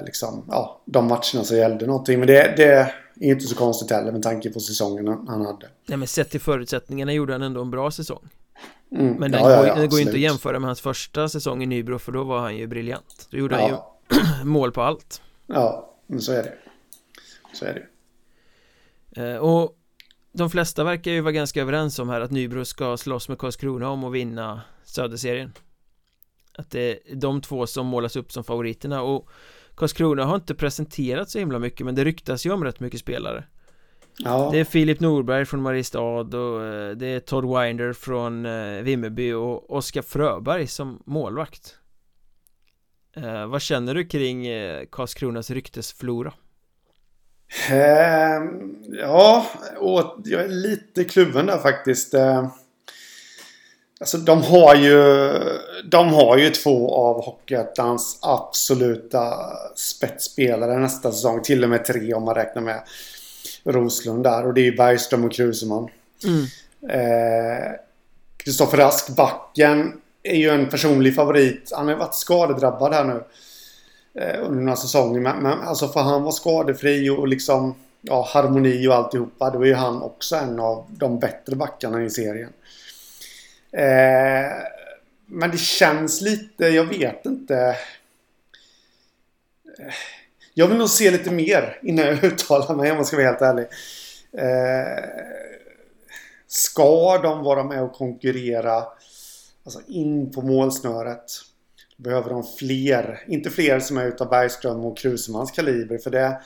liksom, 0.04 0.44
ja, 0.48 0.80
de 0.84 1.06
matcherna 1.06 1.44
som 1.44 1.56
gällde 1.56 1.86
någonting. 1.86 2.18
Men 2.18 2.26
det, 2.26 2.54
det 2.56 2.92
inte 3.20 3.46
så 3.46 3.54
konstigt 3.54 3.90
heller 3.90 4.12
med 4.12 4.22
tanke 4.22 4.50
på 4.50 4.60
säsongen 4.60 5.08
han 5.08 5.46
hade. 5.46 5.68
Nej 5.86 5.98
men 5.98 6.08
sett 6.08 6.30
till 6.30 6.40
förutsättningarna 6.40 7.12
gjorde 7.12 7.32
han 7.32 7.42
ändå 7.42 7.60
en 7.60 7.70
bra 7.70 7.90
säsong. 7.90 8.28
Mm. 8.92 9.14
Men 9.14 9.32
den, 9.32 9.42
ja, 9.42 9.56
går, 9.56 9.66
ja, 9.66 9.74
den 9.74 9.88
går 9.88 10.00
inte 10.00 10.12
att 10.12 10.18
jämföra 10.18 10.58
med 10.58 10.68
hans 10.68 10.80
första 10.80 11.28
säsong 11.28 11.62
i 11.62 11.66
Nybro 11.66 11.98
för 11.98 12.12
då 12.12 12.24
var 12.24 12.38
han 12.38 12.56
ju 12.56 12.66
briljant. 12.66 13.28
Då 13.30 13.38
gjorde 13.38 13.56
han 13.56 13.68
ju 13.68 13.76
mål 14.44 14.72
på 14.72 14.82
allt. 14.82 15.22
Ja, 15.46 15.94
men 16.06 16.20
så 16.20 16.32
är 16.32 16.42
det. 16.42 16.52
Så 17.52 17.64
är 17.64 17.74
det. 17.74 17.86
Eh, 19.22 19.36
och 19.36 19.77
de 20.38 20.50
flesta 20.50 20.84
verkar 20.84 21.10
ju 21.10 21.20
vara 21.20 21.32
ganska 21.32 21.60
överens 21.60 21.98
om 21.98 22.08
här 22.08 22.20
att 22.20 22.30
Nybro 22.30 22.64
ska 22.64 22.96
slåss 22.96 23.28
med 23.28 23.38
Karlskrona 23.38 23.88
om 23.88 24.04
att 24.04 24.12
vinna 24.12 24.60
Söderserien. 24.84 25.52
Att 26.58 26.70
det 26.70 26.80
är 26.80 27.14
de 27.14 27.40
två 27.40 27.66
som 27.66 27.86
målas 27.86 28.16
upp 28.16 28.32
som 28.32 28.44
favoriterna 28.44 29.02
och 29.02 29.28
Karlskrona 29.74 30.24
har 30.24 30.34
inte 30.34 30.54
presenterat 30.54 31.30
så 31.30 31.38
himla 31.38 31.58
mycket 31.58 31.86
men 31.86 31.94
det 31.94 32.04
ryktas 32.04 32.46
ju 32.46 32.52
om 32.52 32.64
rätt 32.64 32.80
mycket 32.80 33.00
spelare 33.00 33.44
Ja. 34.18 34.48
Det 34.52 34.58
är 34.58 34.64
Filip 34.64 35.00
Norberg 35.00 35.46
från 35.46 35.62
Mariestad 35.62 36.00
och 36.00 36.64
eh, 36.64 36.90
det 36.90 37.06
är 37.06 37.20
Todd 37.20 37.44
Winder 37.44 37.92
från 37.92 38.46
eh, 38.46 38.82
Vimmerby 38.82 39.32
och 39.32 39.70
Oskar 39.70 40.02
Fröberg 40.02 40.66
som 40.66 41.02
målvakt 41.06 41.78
eh, 43.16 43.46
Vad 43.46 43.62
känner 43.62 43.94
du 43.94 44.06
kring 44.06 44.46
Karlskronas 44.90 45.50
ryktesflora? 45.50 46.32
Eh, 47.70 48.42
ja, 48.88 49.46
och 49.78 50.16
jag 50.24 50.42
är 50.42 50.48
lite 50.48 51.04
kluven 51.04 51.46
där 51.46 51.58
faktiskt 51.58 52.14
eh, 52.14 52.48
Alltså 54.00 54.18
de 54.18 54.42
har 54.42 54.74
ju, 54.74 55.32
de 55.84 56.08
har 56.08 56.38
ju 56.38 56.50
två 56.50 56.94
av 56.94 57.24
Hockeyettans 57.24 58.18
absoluta 58.22 59.34
spetsspelare 59.74 60.78
nästa 60.78 61.12
säsong. 61.12 61.42
Till 61.42 61.64
och 61.64 61.70
med 61.70 61.84
tre 61.84 62.14
om 62.14 62.22
man 62.22 62.34
räknar 62.34 62.62
med 62.62 62.82
Roslund 63.64 64.24
där. 64.24 64.46
Och 64.46 64.54
det 64.54 64.60
är 64.60 64.64
ju 64.64 64.76
Bergström 64.76 65.24
och 65.24 65.32
Kruseman. 65.32 65.88
Kristoffer 68.36 68.74
mm. 68.74 68.84
eh, 68.84 68.86
Rask, 68.86 69.08
backen, 69.08 70.00
är 70.22 70.36
ju 70.36 70.50
en 70.50 70.68
personlig 70.68 71.14
favorit. 71.14 71.72
Han 71.74 71.88
har 71.88 71.94
varit 71.94 72.14
skadedrabbad 72.14 72.94
här 72.94 73.04
nu. 73.04 73.22
Eh, 74.14 74.44
under 74.44 74.62
några 74.62 74.76
säsonger. 74.76 75.20
Men, 75.20 75.42
men 75.42 75.60
alltså 75.60 75.88
för 75.88 76.00
han 76.00 76.22
var 76.22 76.32
skadefri 76.32 77.10
och 77.10 77.28
liksom 77.28 77.74
ja, 78.00 78.28
harmoni 78.32 78.88
och 78.88 78.94
alltihopa. 78.94 79.50
Då 79.50 79.62
är 79.62 79.66
ju 79.66 79.74
han 79.74 80.02
också 80.02 80.36
en 80.36 80.60
av 80.60 80.86
de 80.88 81.18
bättre 81.18 81.56
backarna 81.56 82.04
i 82.04 82.10
serien. 82.10 82.52
Eh, 83.72 84.52
men 85.26 85.50
det 85.50 85.58
känns 85.58 86.20
lite, 86.20 86.66
jag 86.66 86.84
vet 86.84 87.26
inte. 87.26 87.56
Eh, 89.78 89.94
jag 90.54 90.66
vill 90.66 90.78
nog 90.78 90.90
se 90.90 91.10
lite 91.10 91.30
mer 91.30 91.78
innan 91.82 92.06
jag 92.06 92.24
uttalar 92.24 92.74
mig 92.74 92.90
om 92.90 92.96
jag 92.96 93.06
ska 93.06 93.16
vara 93.16 93.26
helt 93.26 93.42
ärlig. 93.42 93.66
Eh, 94.32 95.04
ska 96.46 97.18
de 97.18 97.44
vara 97.44 97.64
med 97.64 97.82
och 97.82 97.92
konkurrera 97.92 98.84
alltså 99.64 99.80
in 99.86 100.32
på 100.32 100.42
målsnöret 100.42 101.32
behöver 101.98 102.30
de 102.30 102.44
fler, 102.58 103.24
inte 103.26 103.50
fler 103.50 103.80
som 103.80 103.98
är 103.98 104.06
utav 104.06 104.28
Bergström 104.28 104.84
och 104.84 104.98
Krusemans 104.98 105.50
kaliber 105.50 105.98
för 105.98 106.10
det, 106.10 106.40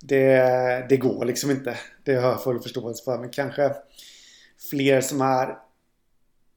det, 0.00 0.86
det 0.88 0.96
går 0.96 1.24
liksom 1.24 1.50
inte. 1.50 1.78
Det 2.04 2.14
har 2.14 2.28
jag 2.28 2.42
full 2.42 2.60
förståelse 2.60 3.04
för 3.04 3.18
men 3.18 3.30
kanske 3.30 3.74
fler 4.70 5.00
som 5.00 5.20
är 5.20 5.56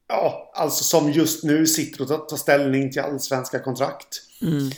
Ja, 0.08 0.52
alltså 0.54 0.84
som 0.84 1.12
just 1.12 1.44
nu 1.44 1.68
sitter 1.68 2.02
och 2.02 2.30
tar 2.30 2.38
ställning 2.38 2.92
till 2.92 3.02
allsvenska 3.02 3.60
kontrakt. 3.60 4.22
Mm. 4.42 4.72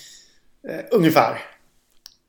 Eh, 0.69 0.85
ungefär. 0.91 1.39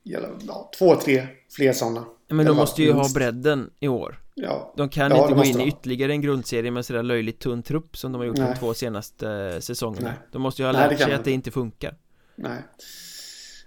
Ja, 0.03 0.71
två, 0.77 0.95
tre 0.95 1.27
fler 1.55 1.73
sådana. 1.73 2.05
Men 2.27 2.45
de 2.45 2.57
måste 2.57 2.83
ju 2.83 2.93
minst. 2.93 3.09
ha 3.09 3.19
bredden 3.19 3.69
i 3.79 3.87
år. 3.87 4.24
Ja. 4.37 4.73
De 4.77 4.89
kan 4.89 5.11
ja, 5.11 5.21
inte 5.21 5.33
gå 5.33 5.43
in 5.43 5.61
i 5.61 5.67
ytterligare 5.67 6.11
en 6.11 6.21
grundserie 6.21 6.71
med 6.71 6.85
sådär 6.85 7.03
löjligt 7.03 7.39
tunn 7.39 7.63
trupp 7.63 7.97
som 7.97 8.11
de 8.11 8.17
har 8.17 8.25
gjort 8.25 8.37
Nej. 8.37 8.47
de 8.53 8.59
två 8.59 8.73
senaste 8.73 9.29
eh, 9.29 9.59
säsongerna. 9.59 10.07
Nej. 10.07 10.17
De 10.31 10.41
måste 10.41 10.61
ju 10.61 10.65
ha 10.65 10.73
Nej, 10.73 10.89
lärt 10.89 10.99
sig 10.99 11.13
att 11.13 11.23
det 11.23 11.31
inte 11.31 11.51
funkar. 11.51 11.95
Nej. 12.35 12.57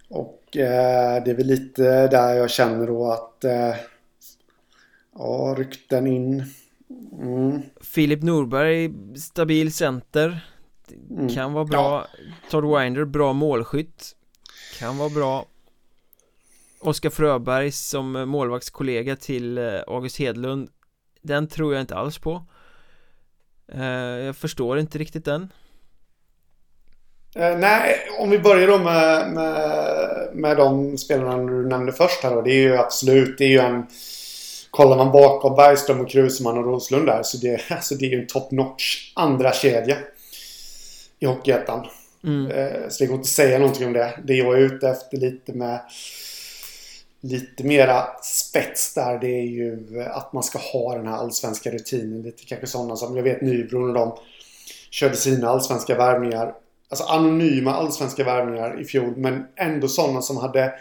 Och 0.09 0.57
eh, 0.57 1.25
det 1.25 1.31
är 1.31 1.35
väl 1.35 1.47
lite 1.47 2.09
där 2.09 2.35
jag 2.35 2.51
känner 2.51 2.87
då 2.87 3.11
att 3.11 3.45
eh, 3.45 3.75
ja, 5.15 5.55
rykten 5.59 6.07
in 6.07 6.45
Mm. 7.13 7.63
Filip 7.81 8.23
Norberg, 8.23 8.91
stabil 9.17 9.73
center 9.73 10.41
mm. 11.11 11.29
Kan 11.29 11.53
vara 11.53 11.65
bra 11.65 12.07
ja. 12.19 12.25
Todd 12.51 12.65
Winder, 12.65 13.05
bra 13.05 13.33
målskytt 13.33 14.17
Kan 14.79 14.99
vara 14.99 15.09
bra 15.09 15.47
Oskar 16.81 17.11
Fröberg 17.11 17.73
som 17.73 18.13
målvaktskollega 18.13 19.17
till 19.17 19.59
eh, 19.59 19.81
August 19.87 20.19
Hedlund 20.19 20.69
Den 21.23 21.49
tror 21.49 21.75
jag 21.75 21.81
inte 21.81 21.95
alls 21.95 22.19
på 22.19 22.45
eh, 23.73 23.85
Jag 24.25 24.37
förstår 24.37 24.79
inte 24.79 24.99
riktigt 24.99 25.25
den 25.25 25.53
eh, 27.35 27.59
Nej, 27.59 27.97
om 28.21 28.31
vi 28.31 28.39
börjar 28.39 28.69
då 28.69 28.79
med, 28.79 29.31
med, 29.31 30.29
med 30.33 30.57
de 30.57 30.99
spelarna 30.99 31.37
du 31.37 31.67
nämnde 31.67 31.93
först 31.93 32.23
här 32.23 32.35
då. 32.35 32.43
Det 32.43 32.51
är 32.51 32.63
ju 32.63 32.77
absolut, 32.77 33.39
det 33.39 33.45
är 33.45 33.49
ju 33.49 33.59
en 33.59 33.87
Kollar 34.71 34.97
man 34.97 35.13
bakom 35.13 35.57
Bergström 35.57 36.01
och 36.01 36.09
Krusman 36.09 36.59
och 36.59 36.65
Roslund 36.65 37.07
där 37.07 37.23
så 37.23 37.37
det, 37.37 37.61
alltså 37.71 37.95
det 37.95 38.07
är 38.07 38.11
ju 38.11 38.21
en 38.21 38.27
top 38.27 38.51
notch 38.51 39.13
andra 39.15 39.53
kedja 39.53 39.97
i 41.19 41.27
Hockeyettan. 41.27 41.87
Mm. 42.25 42.51
Så 42.91 43.05
det 43.05 43.07
går 43.07 43.15
inte 43.15 43.27
att 43.27 43.27
säga 43.27 43.59
någonting 43.59 43.87
om 43.87 43.93
det. 43.93 44.19
Det 44.25 44.35
jag 44.35 44.55
är 44.55 44.59
ute 44.59 44.89
efter 44.89 45.17
lite 45.17 45.53
med 45.53 45.81
lite 47.21 47.65
mera 47.65 48.07
spets 48.23 48.95
där 48.95 49.19
det 49.19 49.39
är 49.39 49.47
ju 49.47 50.03
att 50.11 50.33
man 50.33 50.43
ska 50.43 50.59
ha 50.59 50.97
den 50.97 51.07
här 51.07 51.17
allsvenska 51.17 51.71
rutinen. 51.71 52.23
Lite 52.23 52.45
kanske 52.45 52.67
sådana 52.67 52.97
som 52.97 53.17
jag 53.17 53.23
vet 53.23 53.41
Nybro 53.41 53.87
när 53.87 53.95
de 53.95 54.19
körde 54.91 55.17
sina 55.17 55.49
allsvenska 55.49 55.97
värvningar. 55.97 56.55
Alltså 56.89 57.05
anonyma 57.05 57.75
allsvenska 57.75 58.25
värvningar 58.25 58.81
i 58.81 58.85
fjol 58.85 59.17
men 59.17 59.47
ändå 59.57 59.89
sådana 59.89 60.23
som 60.23 60.37
hade 60.37 60.75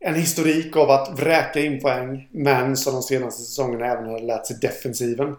en 0.00 0.14
historik 0.14 0.76
av 0.76 0.90
att 0.90 1.20
vräka 1.20 1.60
in 1.60 1.80
poäng 1.80 2.28
men 2.30 2.76
som 2.76 2.92
de 2.92 3.02
senaste 3.02 3.42
säsongerna 3.42 3.86
även 3.86 4.06
hade 4.06 4.26
lärt 4.26 4.46
sig 4.46 4.56
defensiven. 4.60 5.36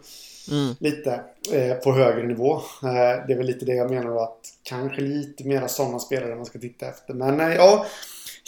Mm. 0.52 0.76
Lite 0.80 1.22
eh, 1.52 1.74
på 1.74 1.94
högre 1.94 2.28
nivå. 2.28 2.56
Eh, 2.84 3.26
det 3.28 3.34
är 3.34 3.38
väl 3.38 3.46
lite 3.46 3.66
det 3.66 3.76
jag 3.76 3.92
menar 3.92 4.10
då 4.10 4.20
att 4.20 4.40
kanske 4.64 5.02
lite 5.02 5.44
mera 5.44 5.68
sådana 5.68 6.00
spelare 6.00 6.36
man 6.36 6.46
ska 6.46 6.60
titta 6.60 6.88
efter. 6.88 7.14
Men 7.14 7.40
eh, 7.40 7.54
ja, 7.56 7.86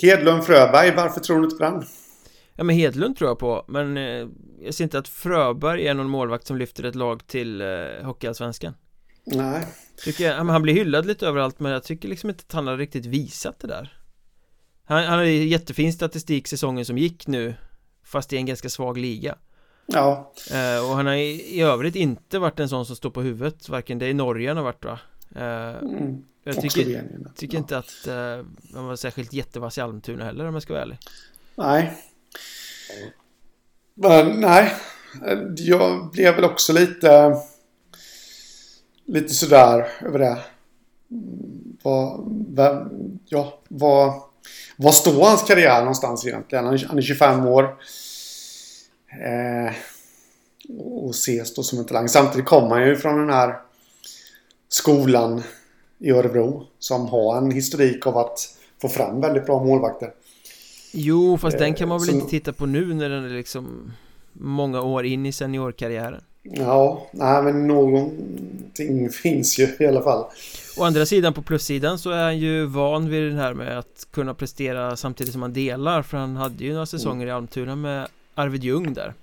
Hedlund 0.02 0.44
Fröberg, 0.44 0.96
varför 0.96 1.20
tror 1.20 1.38
du 1.38 1.44
inte 1.44 1.56
på 1.56 1.64
den? 1.64 1.84
Ja 2.56 2.64
men 2.64 2.76
Hedlund 2.76 3.18
tror 3.18 3.30
jag 3.30 3.40
på, 3.40 3.66
men 3.68 3.98
eh, 3.98 4.28
jag 4.62 4.74
ser 4.74 4.84
inte 4.84 4.98
att 4.98 5.08
Fröberg 5.08 5.88
är 5.88 5.94
någon 5.94 6.10
målvakt 6.10 6.48
som 6.48 6.58
lyfter 6.58 6.84
ett 6.84 6.96
lag 6.96 7.28
till 7.28 7.62
eh, 7.62 7.68
Hockeyallsvenskan. 8.04 8.74
Nej. 9.26 9.68
Tycker 10.04 10.24
jag, 10.24 10.36
han 10.36 10.62
blir 10.62 10.74
hyllad 10.74 11.06
lite 11.06 11.28
överallt 11.28 11.60
men 11.60 11.72
jag 11.72 11.84
tycker 11.84 12.08
liksom 12.08 12.30
inte 12.30 12.44
att 12.48 12.54
han 12.54 12.68
har 12.68 12.78
riktigt 12.78 13.06
visat 13.06 13.60
det 13.60 13.68
där. 13.68 13.98
Han, 14.86 15.04
han 15.04 15.20
hade 15.20 15.32
jättefin 15.32 15.94
statistik 15.94 16.48
säsongen 16.48 16.86
som 16.86 16.98
gick 16.98 17.28
nu, 17.28 17.54
fast 18.04 18.34
i 18.34 18.38
en 18.38 18.46
ganska 18.46 18.70
svag 18.70 18.98
liga. 18.98 19.36
Ja. 19.86 20.34
Eh, 20.52 20.90
och 20.90 20.96
han 20.96 21.06
har 21.06 21.14
i, 21.14 21.58
i, 21.58 21.62
övrigt 21.62 21.96
inte 21.96 22.40
varit 22.40 22.60
en 22.60 22.70
sån 22.70 22.86
som 22.86 22.96
står 22.96 23.10
på 23.10 23.22
huvudet, 23.22 23.70
varken 23.70 24.00
det 24.00 24.10
i 24.10 24.14
Norge 24.14 24.48
han 24.48 24.58
har 24.58 24.64
varit 24.64 24.86
va? 24.86 25.00
Eh, 25.36 25.78
mm. 25.78 26.24
Jag 26.44 26.62
tycker, 26.62 27.08
tycker 27.36 27.58
inte 27.58 27.78
att 27.78 28.08
uh, 28.08 28.46
han 28.74 28.86
var 28.86 28.96
särskilt 28.96 29.34
jättevass 29.34 29.78
i 29.78 29.82
Almtuna 29.82 30.26
heller 30.26 30.46
om 30.46 30.54
jag 30.54 30.64
ska 30.64 30.74
vara 30.74 30.84
ärlig. 30.84 30.98
Nej. 31.56 31.94
Men 33.94 34.42
nej. 34.42 34.74
Jag 35.56 36.12
blev 36.12 36.36
väl 36.36 36.44
också 36.44 36.74
lite... 36.74 37.36
Lite 39.06 39.30
sådär 39.30 39.88
över 40.02 40.20
det. 40.20 40.38
Vad... 41.84 42.24
Vem, 42.50 42.90
ja, 43.26 43.60
vad... 43.68 44.22
Var 44.76 44.92
står 44.92 45.26
hans 45.26 45.44
karriär 45.44 45.80
någonstans 45.80 46.28
egentligen? 46.28 46.66
Han 46.66 46.98
är 46.98 47.02
25 47.02 47.46
år. 47.46 47.64
Eh, 49.24 49.74
och 50.80 51.10
ses 51.10 51.54
då 51.56 51.64
som 51.64 51.80
en 51.80 51.86
talang. 51.86 52.10
Samtidigt 52.10 52.46
kommer 52.46 52.70
han 52.70 52.88
ju 52.88 52.96
från 52.96 53.18
den 53.18 53.30
här 53.30 53.60
skolan 54.70 55.44
i 56.02 56.12
Örebro 56.12 56.68
som 56.80 57.08
har 57.08 57.38
en 57.38 57.52
historik 57.52 58.08
av 58.08 58.18
att 58.18 58.40
få 58.82 58.90
fram 58.90 59.22
väldigt 59.22 59.46
bra 59.46 59.64
målvakter. 59.64 60.14
Jo, 60.92 61.38
fast 61.38 61.58
den 61.58 61.74
kan 61.74 61.90
man 61.90 62.00
väl 62.00 62.08
som... 62.08 62.16
inte 62.16 62.30
titta 62.30 62.54
på 62.54 62.66
nu 62.66 62.94
när 62.94 63.10
den 63.10 63.26
är 63.26 63.30
liksom 63.30 63.94
många 64.34 64.82
år 64.82 65.06
in 65.06 65.26
i 65.26 65.32
seniorkarriären. 65.32 66.22
Ja, 66.44 67.08
nej 67.12 67.44
men 67.44 67.68
någonting 67.68 69.10
finns 69.24 69.60
ju 69.60 69.68
i 69.80 69.86
alla 69.86 70.02
fall. 70.02 70.26
Å 70.78 70.84
andra 70.84 71.06
sidan 71.06 71.34
på 71.34 71.42
plussidan 71.42 72.00
så 72.00 72.10
är 72.10 72.24
han 72.24 72.38
ju 72.38 72.66
van 72.66 73.10
vid 73.10 73.24
den 73.24 73.38
här 73.38 73.54
med 73.54 73.80
att 73.80 74.08
kunna 74.12 74.34
prestera 74.34 74.96
samtidigt 74.96 75.34
som 75.34 75.42
han 75.42 75.54
delar 75.54 76.02
för 76.02 76.18
han 76.18 76.36
hade 76.36 76.64
ju 76.64 76.74
några 76.74 76.86
säsonger 76.86 77.16
mm. 77.16 77.28
i 77.28 77.32
Almtuna 77.32 77.76
med 77.76 78.08
Arvid 78.36 78.64
Ljung 78.64 78.94
där. 78.94 79.14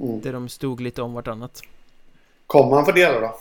Mm. 0.00 0.20
Där 0.20 0.32
de 0.32 0.48
stod 0.48 0.80
lite 0.80 1.02
om 1.02 1.12
vartannat. 1.12 1.62
Kommer 2.46 2.76
han 2.76 2.84
få 2.84 2.92
dela 2.92 3.20
då? 3.20 3.34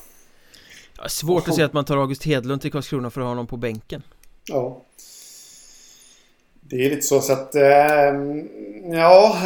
Ja, 1.01 1.09
svårt 1.09 1.47
att 1.47 1.55
se 1.55 1.63
att 1.63 1.73
man 1.73 1.85
tar 1.85 1.97
August 1.97 2.23
Hedlund 2.23 2.61
till 2.61 2.71
Karlskrona 2.71 3.09
för 3.09 3.21
att 3.21 3.25
ha 3.25 3.31
honom 3.31 3.47
på 3.47 3.57
bänken. 3.57 4.03
Ja. 4.45 4.85
Det 6.61 6.85
är 6.85 6.89
lite 6.89 7.01
så, 7.01 7.21
så 7.21 7.33
att... 7.33 7.55
Eh, 7.55 7.61
ja, 8.91 9.37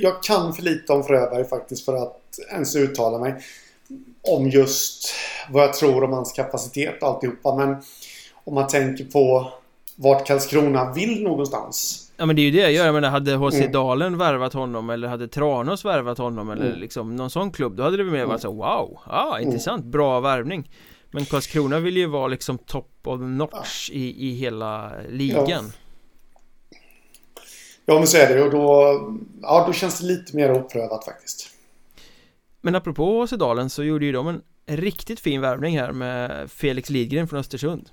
jag 0.00 0.22
kan 0.22 0.54
för 0.54 0.62
lite 0.62 0.92
om 0.92 1.04
Fröberg 1.04 1.44
faktiskt 1.44 1.84
för 1.84 2.02
att 2.02 2.38
ens 2.50 2.76
uttala 2.76 3.18
mig 3.18 3.34
om 4.22 4.48
just 4.48 5.14
vad 5.50 5.62
jag 5.62 5.74
tror 5.74 6.04
om 6.04 6.12
hans 6.12 6.32
kapacitet 6.32 7.02
och 7.02 7.08
alltihopa. 7.08 7.56
Men 7.56 7.76
om 8.44 8.54
man 8.54 8.66
tänker 8.66 9.04
på 9.04 9.52
vart 10.02 10.26
Karlskrona 10.26 10.92
vill 10.92 11.22
någonstans. 11.22 11.98
Ja 12.16 12.26
men 12.26 12.36
det 12.36 12.42
är 12.42 12.44
ju 12.44 12.50
det 12.50 12.60
jag 12.60 12.72
gör, 12.72 12.84
jag 12.84 12.94
menar 12.94 13.10
hade 13.10 13.36
HC 13.36 13.54
mm. 13.54 13.72
Dalen 13.72 14.18
värvat 14.18 14.52
honom 14.52 14.90
eller 14.90 15.08
hade 15.08 15.28
Tranås 15.28 15.84
värvat 15.84 16.18
honom 16.18 16.50
eller 16.50 16.66
mm. 16.66 16.80
liksom 16.80 17.16
någon 17.16 17.30
sån 17.30 17.52
klubb 17.52 17.76
Då 17.76 17.82
hade 17.82 17.96
det 17.96 18.04
mer 18.04 18.24
varit 18.24 18.40
så 18.40 18.52
wow, 18.52 18.98
ah, 19.04 19.36
mm. 19.36 19.48
intressant, 19.48 19.84
bra 19.84 20.20
värvning 20.20 20.70
Men 21.10 21.24
Karlskrona 21.24 21.78
vill 21.78 21.96
ju 21.96 22.06
vara 22.06 22.26
liksom 22.26 22.58
top 22.58 22.90
of 23.04 23.20
the 23.20 23.24
notch 23.24 23.90
i, 23.90 24.28
i 24.28 24.34
hela 24.34 24.92
ligan 25.08 25.46
ja. 25.48 25.62
ja 27.86 27.94
men 27.94 28.06
så 28.06 28.16
är 28.16 28.34
det 28.34 28.42
och 28.42 28.50
då 28.50 29.00
Ja 29.42 29.64
då 29.66 29.72
känns 29.72 30.00
det 30.00 30.06
lite 30.06 30.36
mer 30.36 30.52
oprövat 30.52 31.04
faktiskt 31.04 31.50
Men 32.60 32.74
apropå 32.74 33.22
HC 33.24 33.30
Dalen 33.30 33.70
så 33.70 33.84
gjorde 33.84 34.04
ju 34.04 34.12
de 34.12 34.28
en 34.28 34.42
riktigt 34.66 35.20
fin 35.20 35.40
värvning 35.40 35.78
här 35.78 35.92
med 35.92 36.50
Felix 36.50 36.90
Lidgren 36.90 37.28
från 37.28 37.40
Östersund 37.40 37.90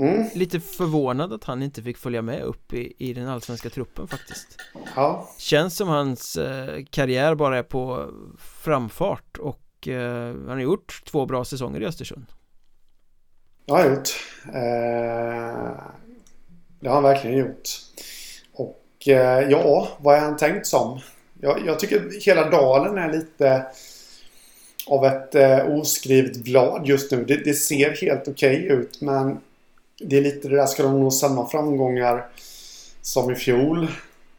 Mm. 0.00 0.24
Lite 0.34 0.60
förvånad 0.60 1.32
att 1.32 1.44
han 1.44 1.62
inte 1.62 1.82
fick 1.82 1.98
följa 1.98 2.22
med 2.22 2.42
upp 2.42 2.72
i, 2.72 2.94
i 2.98 3.12
den 3.12 3.28
allsvenska 3.28 3.70
truppen 3.70 4.08
faktiskt 4.08 4.46
Ja 4.96 5.28
Känns 5.38 5.76
som 5.76 5.88
hans 5.88 6.36
eh, 6.36 6.84
karriär 6.90 7.34
bara 7.34 7.58
är 7.58 7.62
på 7.62 8.10
framfart 8.38 9.38
och 9.38 9.88
eh, 9.88 10.34
han 10.34 10.48
har 10.48 10.60
gjort 10.60 11.02
två 11.04 11.26
bra 11.26 11.44
säsonger 11.44 11.80
i 11.80 11.86
Östersund 11.86 12.26
Det 13.66 13.72
har 13.72 13.78
han 13.78 13.90
gjort 13.90 14.08
eh, 14.46 15.82
Det 16.80 16.88
har 16.88 16.94
han 16.94 17.02
verkligen 17.02 17.38
gjort 17.38 17.68
Och 18.52 19.08
eh, 19.08 19.50
ja, 19.50 19.88
vad 19.98 20.16
är 20.16 20.20
han 20.20 20.36
tänkt 20.36 20.66
som? 20.66 21.00
Jag, 21.40 21.66
jag 21.66 21.78
tycker 21.78 22.24
hela 22.24 22.50
dalen 22.50 22.98
är 22.98 23.12
lite 23.12 23.66
av 24.86 25.04
ett 25.04 25.34
eh, 25.34 25.66
oskrivet 25.66 26.36
blad 26.36 26.86
just 26.86 27.12
nu. 27.12 27.24
Det, 27.24 27.36
det 27.44 27.54
ser 27.54 27.90
helt 27.90 28.28
okej 28.28 28.64
okay 28.64 28.76
ut 28.76 29.00
men 29.00 29.40
det 30.00 30.16
är 30.16 30.22
lite 30.22 30.48
det 30.48 30.56
där, 30.56 30.66
ska 30.66 30.82
de 30.82 31.00
nå 31.00 31.10
samma 31.10 31.48
framgångar 31.48 32.26
som 33.02 33.30
i 33.30 33.34
fjol? 33.34 33.88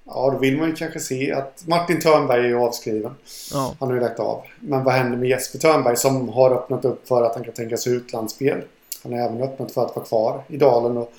Ja, 0.06 0.30
då 0.34 0.38
vill 0.38 0.58
man 0.58 0.70
ju 0.70 0.76
kanske 0.76 1.00
se 1.00 1.32
att 1.32 1.64
Martin 1.68 2.00
Törnberg 2.00 2.52
är 2.52 2.56
avskriven. 2.56 3.12
Ja. 3.54 3.76
Han 3.80 3.90
har 3.90 3.96
ju 3.96 4.02
lagt 4.02 4.20
av. 4.20 4.44
Men 4.60 4.84
vad 4.84 4.94
händer 4.94 5.18
med 5.18 5.30
Jesper 5.30 5.60
Törnberg 5.60 5.98
som 5.98 6.30
har 6.30 6.52
öppnat 6.52 6.86
upp 6.86 7.08
för 7.08 7.24
att 7.24 7.36
han 7.36 7.44
kan 7.44 7.54
tänka 7.54 7.78
sig 7.78 7.94
utlandsspel? 7.94 8.62
Han 9.04 9.14
har 9.14 9.20
även 9.20 9.42
öppnat 9.42 9.72
för 9.72 9.86
att 9.86 9.96
vara 9.96 10.06
kvar 10.06 10.44
i 10.48 10.58
Dalen. 10.58 10.98
Och, 10.98 11.12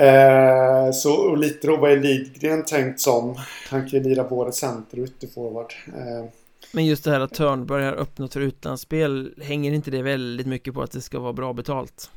eh, 0.00 0.92
så 0.92 1.14
och 1.14 1.38
lite 1.38 1.66
då 1.66 1.76
vad 1.76 1.92
är 1.92 1.96
Lidgren 1.96 2.64
tänkt 2.64 3.00
som? 3.00 3.34
Han 3.70 3.80
kan 3.80 3.90
ju 3.90 4.02
lira 4.02 4.24
både 4.24 4.52
center 4.52 5.00
och 5.00 5.04
ytterforward. 5.04 5.72
Eh, 5.86 6.24
men 6.72 6.86
just 6.86 7.04
det 7.04 7.10
här 7.10 7.20
att 7.20 7.34
Törnberg 7.34 7.84
har 7.84 7.92
öppnat 7.92 8.32
för 8.32 8.40
utlandsspel 8.40 9.34
Hänger 9.42 9.72
inte 9.72 9.90
det 9.90 10.02
väldigt 10.02 10.46
mycket 10.46 10.74
på 10.74 10.82
att 10.82 10.92
det 10.92 11.00
ska 11.00 11.18
vara 11.18 11.32
bra 11.32 11.52
betalt? 11.52 12.10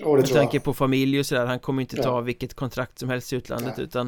Oh, 0.00 0.16
Med 0.16 0.28
tanke 0.28 0.60
på 0.60 0.74
familj 0.74 1.18
och 1.18 1.26
sådär, 1.26 1.46
han 1.46 1.58
kommer 1.58 1.82
inte 1.82 1.96
ta 1.96 2.02
ja. 2.02 2.20
vilket 2.20 2.54
kontrakt 2.54 2.98
som 2.98 3.08
helst 3.08 3.32
i 3.32 3.36
utlandet 3.36 3.76
Nej. 3.76 3.86
utan 3.86 4.06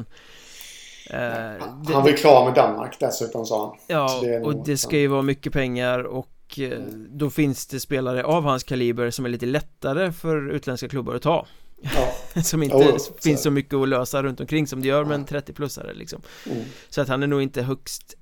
eh, 1.09 1.17
det, 1.17 1.93
Han 1.93 2.03
blir 2.03 2.17
klar 2.17 2.45
med 2.45 2.53
Danmark 2.53 2.97
dessutom 2.99 3.45
sa 3.45 3.67
han 3.67 3.77
Ja, 3.87 4.19
det 4.21 4.39
och 4.39 4.65
det 4.65 4.77
ska 4.77 4.97
ju 4.97 5.07
vara 5.07 5.21
mycket 5.21 5.53
pengar 5.53 5.99
och 6.03 6.29
eh, 6.57 6.63
mm. 6.63 7.07
då 7.11 7.29
finns 7.29 7.67
det 7.67 7.79
spelare 7.79 8.23
av 8.23 8.43
hans 8.43 8.63
kaliber 8.63 9.11
som 9.11 9.25
är 9.25 9.29
lite 9.29 9.45
lättare 9.45 10.11
för 10.11 10.51
utländska 10.51 10.89
klubbar 10.89 11.15
att 11.15 11.21
ta 11.21 11.45
ja. 11.81 12.41
Som 12.43 12.63
inte 12.63 12.75
oh, 12.75 12.97
finns 13.23 13.43
så 13.43 13.51
mycket 13.51 13.73
att 13.73 13.89
lösa 13.89 14.23
runt 14.23 14.39
omkring 14.39 14.67
som 14.67 14.81
det 14.81 14.87
gör 14.87 15.05
med 15.05 15.15
en 15.15 15.25
30-plussare 15.25 15.93
liksom 15.93 16.21
mm. 16.45 16.63
Så 16.89 17.01
att 17.01 17.07
han 17.07 17.23
är 17.23 17.27
nog 17.27 17.41
inte 17.41 17.61
högst 17.61 18.15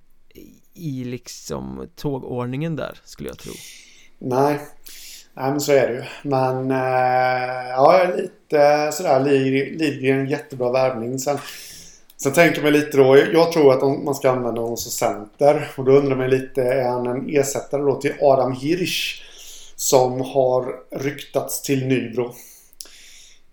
i 0.73 1.03
liksom 1.03 1.87
tågordningen 1.95 2.75
där 2.75 2.99
skulle 3.03 3.29
jag 3.29 3.37
tro 3.37 3.53
Nej 4.19 4.59
Nej 5.37 5.51
men 5.51 5.61
så 5.61 5.71
är 5.71 5.87
det 5.87 5.93
ju. 5.93 6.03
Men 6.23 6.71
eh, 6.71 7.69
ja, 7.69 8.07
lite 8.17 8.91
sådär. 8.91 9.19
Lidgren 9.77 10.29
jättebra 10.29 10.71
värvning. 10.71 11.19
Sen, 11.19 11.37
sen 12.17 12.33
tänker 12.33 12.61
man 12.61 12.73
lite 12.73 12.97
då. 12.97 13.17
Jag 13.17 13.51
tror 13.51 13.73
att 13.73 14.03
man 14.03 14.15
ska 14.15 14.31
använda 14.31 14.61
honom 14.61 14.77
som 14.77 14.91
center. 14.91 15.71
Och 15.77 15.85
då 15.85 15.91
undrar 15.91 16.15
man 16.15 16.29
lite. 16.29 16.63
Är 16.63 16.89
han 16.89 17.07
en 17.07 17.29
ersättare 17.29 17.81
då 17.81 17.95
till 17.95 18.13
Adam 18.21 18.51
Hirsch? 18.51 19.21
Som 19.75 20.21
har 20.21 20.75
ryktats 20.91 21.61
till 21.61 21.87
Nybro. 21.87 22.33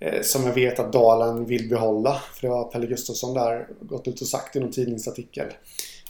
Eh, 0.01 0.23
som 0.23 0.47
jag 0.47 0.55
vet 0.55 0.79
att 0.79 0.93
Dalen 0.93 1.47
vill 1.47 1.69
behålla. 1.69 2.23
För 2.35 2.47
det 2.47 2.55
har 2.55 2.65
Pelle 2.65 2.87
Gustafsson 2.87 3.35
där 3.35 3.67
gått 3.81 4.09
ut 4.09 4.21
och 4.21 4.27
sagt 4.27 4.57
i 4.57 4.61
någon 4.61 4.73
tidningsartikel. 4.73 5.47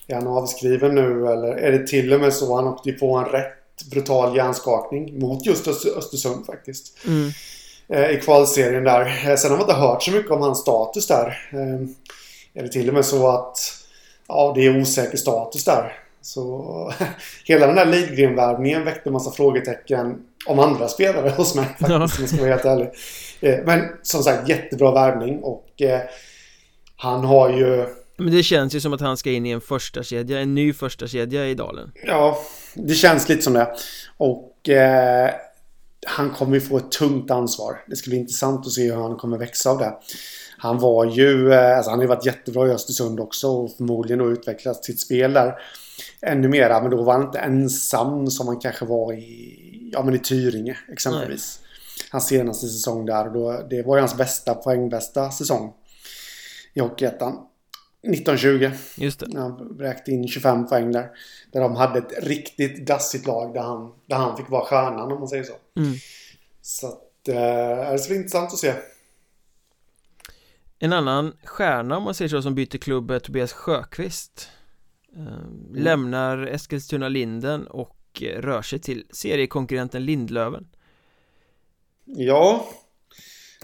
Är 0.06 0.14
han 0.14 0.26
avskriven 0.26 0.94
nu 0.94 1.26
eller 1.26 1.52
är 1.52 1.72
det 1.72 1.86
till 1.86 2.12
och 2.12 2.20
med 2.20 2.32
så 2.32 2.56
han 2.56 2.66
åkte 2.66 2.92
på 2.92 3.16
en 3.16 3.24
rätt 3.24 3.61
brutal 3.90 4.36
hjärnskakning 4.36 5.18
mot 5.18 5.46
just 5.46 5.68
Östersund 5.68 6.46
faktiskt. 6.46 6.98
Mm. 7.06 7.30
Eh, 7.88 8.10
I 8.10 8.20
kvalserien 8.20 8.84
där. 8.84 9.28
Eh, 9.28 9.36
sen 9.36 9.50
har 9.50 9.58
man 9.58 9.68
inte 9.68 9.80
hört 9.80 10.02
så 10.02 10.10
mycket 10.10 10.30
om 10.30 10.40
hans 10.40 10.58
status 10.58 11.06
där. 11.06 11.50
Eh, 11.52 11.88
är 12.54 12.62
det 12.62 12.68
till 12.68 12.88
och 12.88 12.94
med 12.94 13.04
så 13.04 13.28
att 13.28 13.58
ja, 14.28 14.52
det 14.56 14.66
är 14.66 14.80
osäker 14.80 15.16
status 15.16 15.64
där. 15.64 15.98
Så 16.20 16.92
hela 17.44 17.66
den 17.66 17.76
där 17.76 17.86
Lidgren-värvningen 17.86 18.84
väckte 18.84 19.08
en 19.08 19.12
massa 19.12 19.30
frågetecken 19.30 20.22
om 20.46 20.58
andra 20.58 20.88
spelare 20.88 21.30
hos 21.30 21.54
mig 21.54 21.64
faktiskt, 21.64 21.90
om 21.90 22.00
jag 22.00 22.28
ska 22.28 22.40
vara 22.40 22.50
helt 22.50 22.64
ärlig. 22.64 22.90
Men 23.64 23.88
som 24.02 24.22
sagt, 24.22 24.48
jättebra 24.48 24.92
värvning 24.92 25.42
och 25.42 25.82
eh, 25.82 26.00
han 26.96 27.24
har 27.24 27.50
ju... 27.50 27.86
Men 28.22 28.34
det 28.34 28.42
känns 28.42 28.74
ju 28.74 28.80
som 28.80 28.92
att 28.92 29.00
han 29.00 29.16
ska 29.16 29.30
in 29.30 29.46
i 29.46 29.50
en 29.50 29.60
första 29.60 30.02
kedja, 30.02 30.40
en 30.40 30.54
ny 30.54 30.72
första 30.72 31.06
kedja 31.06 31.48
i 31.48 31.54
Dalen. 31.54 31.92
Ja, 32.06 32.38
det 32.74 32.94
känns 32.94 33.28
lite 33.28 33.42
som 33.42 33.52
det. 33.52 33.74
Och 34.16 34.68
eh, 34.68 35.30
han 36.06 36.30
kommer 36.30 36.54
ju 36.54 36.60
få 36.60 36.76
ett 36.76 36.90
tungt 36.90 37.30
ansvar. 37.30 37.84
Det 37.86 37.96
ska 37.96 38.10
bli 38.10 38.18
intressant 38.18 38.66
att 38.66 38.72
se 38.72 38.92
hur 38.92 39.02
han 39.02 39.16
kommer 39.16 39.38
växa 39.38 39.70
av 39.70 39.78
det. 39.78 39.92
Han 40.58 40.78
var 40.78 41.04
ju, 41.04 41.52
eh, 41.52 41.76
alltså 41.76 41.90
han 41.90 41.98
har 41.98 42.04
ju 42.04 42.08
varit 42.08 42.26
jättebra 42.26 42.68
i 42.68 42.70
Östersund 42.70 43.20
också 43.20 43.48
och 43.48 43.76
förmodligen 43.76 44.18
då 44.18 44.30
utvecklat 44.30 44.84
sitt 44.84 45.00
spel 45.00 45.32
där 45.32 45.54
ännu 46.20 46.48
mera. 46.48 46.80
Men 46.80 46.90
då 46.90 47.02
var 47.02 47.12
han 47.12 47.22
inte 47.22 47.38
ensam 47.38 48.30
som 48.30 48.46
han 48.46 48.60
kanske 48.60 48.84
var 48.84 49.12
i, 49.12 49.90
ja, 49.92 50.02
men 50.02 50.14
i 50.14 50.18
Tyringe 50.18 50.78
exempelvis. 50.92 51.58
Nej. 51.60 51.68
Hans 52.10 52.26
senaste 52.26 52.66
säsong 52.66 53.06
där. 53.06 53.30
Då, 53.30 53.66
det 53.70 53.82
var 53.82 53.96
ju 53.96 54.00
hans 54.00 54.16
bästa 54.16 54.54
poängbästa 54.54 55.30
säsong 55.30 55.72
i 56.74 56.80
Hockeyettan. 56.80 57.38
1920. 58.02 58.70
Just 58.96 59.20
det. 59.20 59.38
Han 59.38 59.76
räkte 59.78 60.10
in 60.10 60.28
25 60.28 60.68
poäng 60.68 60.92
där. 60.92 61.10
Där 61.52 61.60
de 61.60 61.76
hade 61.76 61.98
ett 61.98 62.24
riktigt 62.24 62.86
dassigt 62.86 63.26
lag 63.26 63.54
där 63.54 63.60
han, 63.60 63.92
där 64.06 64.16
han 64.16 64.36
fick 64.36 64.50
vara 64.50 64.64
stjärnan 64.64 65.12
om 65.12 65.18
man 65.18 65.28
säger 65.28 65.44
så. 65.44 65.52
Mm. 65.76 65.94
Så 66.62 66.86
att, 66.86 67.28
eh, 67.28 67.92
det 67.92 67.98
ska 67.98 68.08
bli 68.08 68.16
intressant 68.16 68.52
att 68.52 68.58
se. 68.58 68.74
En 70.78 70.92
annan 70.92 71.36
stjärna 71.44 71.96
om 71.96 72.02
man 72.02 72.14
säger 72.14 72.28
så 72.28 72.42
som 72.42 72.54
byter 72.54 72.78
klubb 72.78 73.10
är 73.10 73.18
Tobias 73.18 73.52
Sjöqvist 73.52 74.48
mm. 75.16 75.74
Lämnar 75.74 76.46
Eskilstuna 76.46 77.08
Linden 77.08 77.66
och 77.66 78.22
rör 78.36 78.62
sig 78.62 78.78
till 78.78 79.06
seriekonkurrenten 79.10 80.04
Lindlöven 80.04 80.68
Ja 82.04 82.68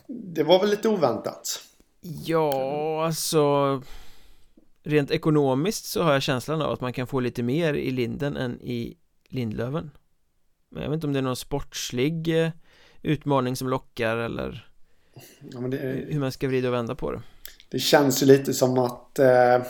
Det 0.07 0.43
var 0.43 0.61
väl 0.61 0.71
lite 0.71 0.89
oväntat 0.89 1.63
Ja, 2.01 3.05
alltså 3.07 3.83
Rent 4.89 5.11
ekonomiskt 5.11 5.85
så 5.85 6.03
har 6.03 6.13
jag 6.13 6.23
känslan 6.23 6.63
av 6.63 6.73
att 6.73 6.81
man 6.81 6.93
kan 6.93 7.07
få 7.07 7.21
lite 7.21 7.43
mer 7.43 7.75
i 7.75 7.91
Linden 7.91 8.37
än 8.37 8.61
i 8.61 8.97
Lindlöven. 9.29 9.91
Men 10.71 10.83
jag 10.83 10.91
vet 10.91 10.95
inte 10.95 11.07
om 11.07 11.13
det 11.13 11.19
är 11.19 11.23
någon 11.23 11.37
sportslig 11.37 12.45
eh, 12.45 12.51
utmaning 13.03 13.57
som 13.57 13.69
lockar 13.69 14.17
eller 14.17 14.69
ja, 15.41 15.61
det, 15.61 15.77
hur 16.09 16.21
man 16.21 16.33
ska 16.33 16.49
vrida 16.49 16.69
och 16.69 16.75
vända 16.75 16.95
på 16.95 17.13
det. 17.13 17.23
Det 17.69 17.79
känns 17.79 18.23
ju 18.23 18.27
lite 18.27 18.55
som 18.55 18.79
att 18.79 19.19
eh, 19.19 19.63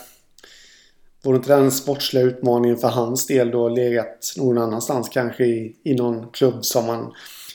Vore 1.22 1.36
inte 1.36 1.56
den 1.56 1.70
sportsliga 1.70 2.24
utmaningen 2.24 2.76
för 2.76 2.88
hans 2.88 3.26
del 3.26 3.50
då 3.50 3.68
legat 3.68 4.34
någon 4.36 4.58
annanstans 4.58 5.08
kanske 5.08 5.44
i, 5.44 5.76
i 5.84 5.94
någon 5.94 6.30
klubb 6.30 6.64
som 6.64 6.86
man 6.86 7.12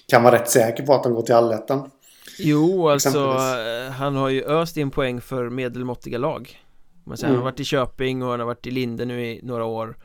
kan 0.07 0.23
vara 0.23 0.35
rätt 0.35 0.49
säker 0.49 0.85
på 0.85 0.93
att 0.93 1.03
de 1.03 1.13
går 1.13 1.21
till 1.21 1.35
allettan? 1.35 1.91
Jo, 2.37 2.89
alltså 2.89 3.19
eh, 3.19 3.91
han 3.91 4.15
har 4.15 4.29
ju 4.29 4.43
öst 4.43 4.77
in 4.77 4.91
poäng 4.91 5.21
för 5.21 5.49
medelmåttiga 5.49 6.17
lag 6.17 6.62
man 7.03 7.17
säger, 7.17 7.29
mm. 7.29 7.35
Han 7.35 7.45
har 7.45 7.51
varit 7.51 7.59
i 7.59 7.65
Köping 7.65 8.23
och 8.23 8.29
han 8.29 8.39
har 8.39 8.47
varit 8.47 8.67
i 8.67 8.71
Linde 8.71 9.05
nu 9.05 9.25
i 9.25 9.39
några 9.43 9.65
år 9.65 9.97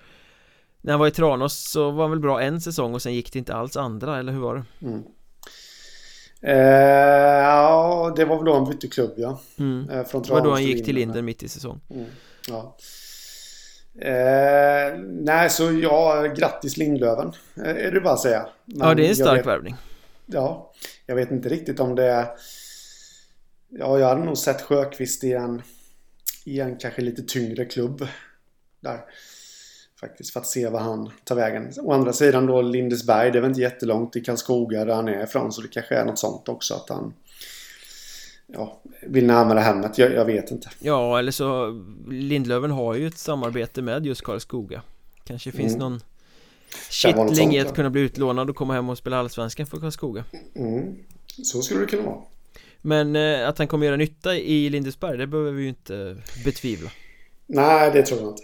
När 0.80 0.92
han 0.92 1.00
var 1.00 1.06
i 1.06 1.10
Tranås 1.10 1.70
så 1.70 1.90
var 1.90 2.02
han 2.02 2.10
väl 2.10 2.20
bra 2.20 2.42
en 2.42 2.60
säsong 2.60 2.94
och 2.94 3.02
sen 3.02 3.14
gick 3.14 3.32
det 3.32 3.38
inte 3.38 3.54
alls 3.54 3.76
andra, 3.76 4.18
eller 4.18 4.32
hur 4.32 4.40
var 4.40 4.54
det? 4.54 4.86
Mm. 4.86 5.02
Eh, 6.42 7.42
ja, 7.42 8.12
det 8.16 8.24
var 8.24 8.36
väl 8.36 8.44
då 8.44 8.54
han 8.54 8.70
bytte 8.70 8.88
klubb 8.88 9.12
ja 9.16 9.40
mm. 9.58 9.90
eh, 9.90 10.04
Från 10.04 10.22
Det 10.22 10.32
var 10.32 10.44
då 10.44 10.50
han 10.50 10.64
gick 10.64 10.84
till 10.84 10.94
Linden 10.94 11.24
mitt 11.24 11.42
i 11.42 11.48
säsong 11.48 11.80
mm. 11.90 12.06
Ja 12.48 12.76
Eh, 14.00 14.98
nej, 15.06 15.50
så 15.50 15.72
ja, 15.72 16.22
grattis 16.36 16.76
Lindlöven. 16.76 17.32
Eh, 17.56 17.86
är 17.86 17.90
det 17.90 18.00
bara 18.00 18.14
att 18.14 18.20
säga. 18.20 18.48
Men 18.64 18.88
ja, 18.88 18.94
det 18.94 19.06
är 19.06 19.08
en 19.08 19.16
stark 19.16 19.46
värvning. 19.46 19.76
Ja, 20.26 20.72
jag 21.06 21.14
vet 21.14 21.30
inte 21.30 21.48
riktigt 21.48 21.80
om 21.80 21.94
det 21.94 22.04
är... 22.04 22.26
Ja, 23.68 23.98
jag 23.98 24.08
hade 24.08 24.24
nog 24.24 24.38
sett 24.38 24.62
Sjöqvist 24.62 25.24
i 25.24 25.32
en, 25.32 25.62
i 26.48 26.60
en 26.60 26.76
kanske 26.76 27.02
lite 27.02 27.22
tyngre 27.22 27.64
klubb. 27.64 28.06
Där. 28.80 29.00
Faktiskt 30.00 30.32
för 30.32 30.40
att 30.40 30.46
se 30.46 30.68
vad 30.68 30.82
han 30.82 31.10
tar 31.24 31.34
vägen. 31.34 31.72
Å 31.80 31.92
andra 31.92 32.12
sidan 32.12 32.46
då 32.46 32.62
Lindesberg, 32.62 33.30
det 33.30 33.38
är 33.38 33.40
väl 33.40 33.50
inte 33.50 33.60
jättelångt 33.60 34.16
i 34.16 34.20
Karlskoga 34.20 34.84
där 34.84 34.94
han 34.94 35.08
är 35.08 35.24
ifrån. 35.24 35.52
Så 35.52 35.62
det 35.62 35.68
kanske 35.68 35.94
är 35.94 36.04
något 36.04 36.18
sånt 36.18 36.48
också 36.48 36.74
att 36.74 36.88
han 36.88 37.14
ja, 38.46 38.80
vill 39.02 39.26
närmare 39.26 39.60
hemmet. 39.60 39.98
Jag, 39.98 40.12
jag, 40.12 40.24
vet 40.24 40.50
inte. 40.50 40.70
Ja, 40.78 41.18
eller 41.18 41.32
så 41.32 41.80
Lindlöven 42.08 42.70
har 42.70 42.94
ju 42.94 43.06
ett 43.06 43.18
samarbete 43.18 43.82
med 43.82 44.06
just 44.06 44.22
Karlskoga. 44.22 44.82
Kanske 45.24 45.52
finns 45.52 45.74
mm. 45.74 45.78
någon 45.78 46.00
kittling 46.90 47.54
i 47.54 47.60
att 47.60 47.74
kunna 47.74 47.90
bli 47.90 48.00
utlånad 48.00 48.50
och 48.50 48.56
komma 48.56 48.74
hem 48.74 48.88
och 48.88 48.98
spela 48.98 49.18
allsvenskan 49.18 49.66
för 49.66 49.80
Karlskoga. 49.80 50.24
Mm. 50.54 50.96
Så 51.42 51.62
skulle 51.62 51.80
det 51.80 51.86
kunna 51.86 52.02
vara. 52.02 52.22
Men 52.88 53.16
eh, 53.16 53.48
att 53.48 53.58
han 53.58 53.68
kommer 53.68 53.86
göra 53.86 53.96
nytta 53.96 54.36
i 54.36 54.70
Lindesberg, 54.70 55.18
det 55.18 55.26
behöver 55.26 55.52
vi 55.52 55.62
ju 55.62 55.68
inte 55.68 56.16
betvivla. 56.44 56.90
Nej, 57.46 57.90
det 57.92 58.02
tror 58.02 58.20
jag 58.20 58.30
inte. 58.30 58.42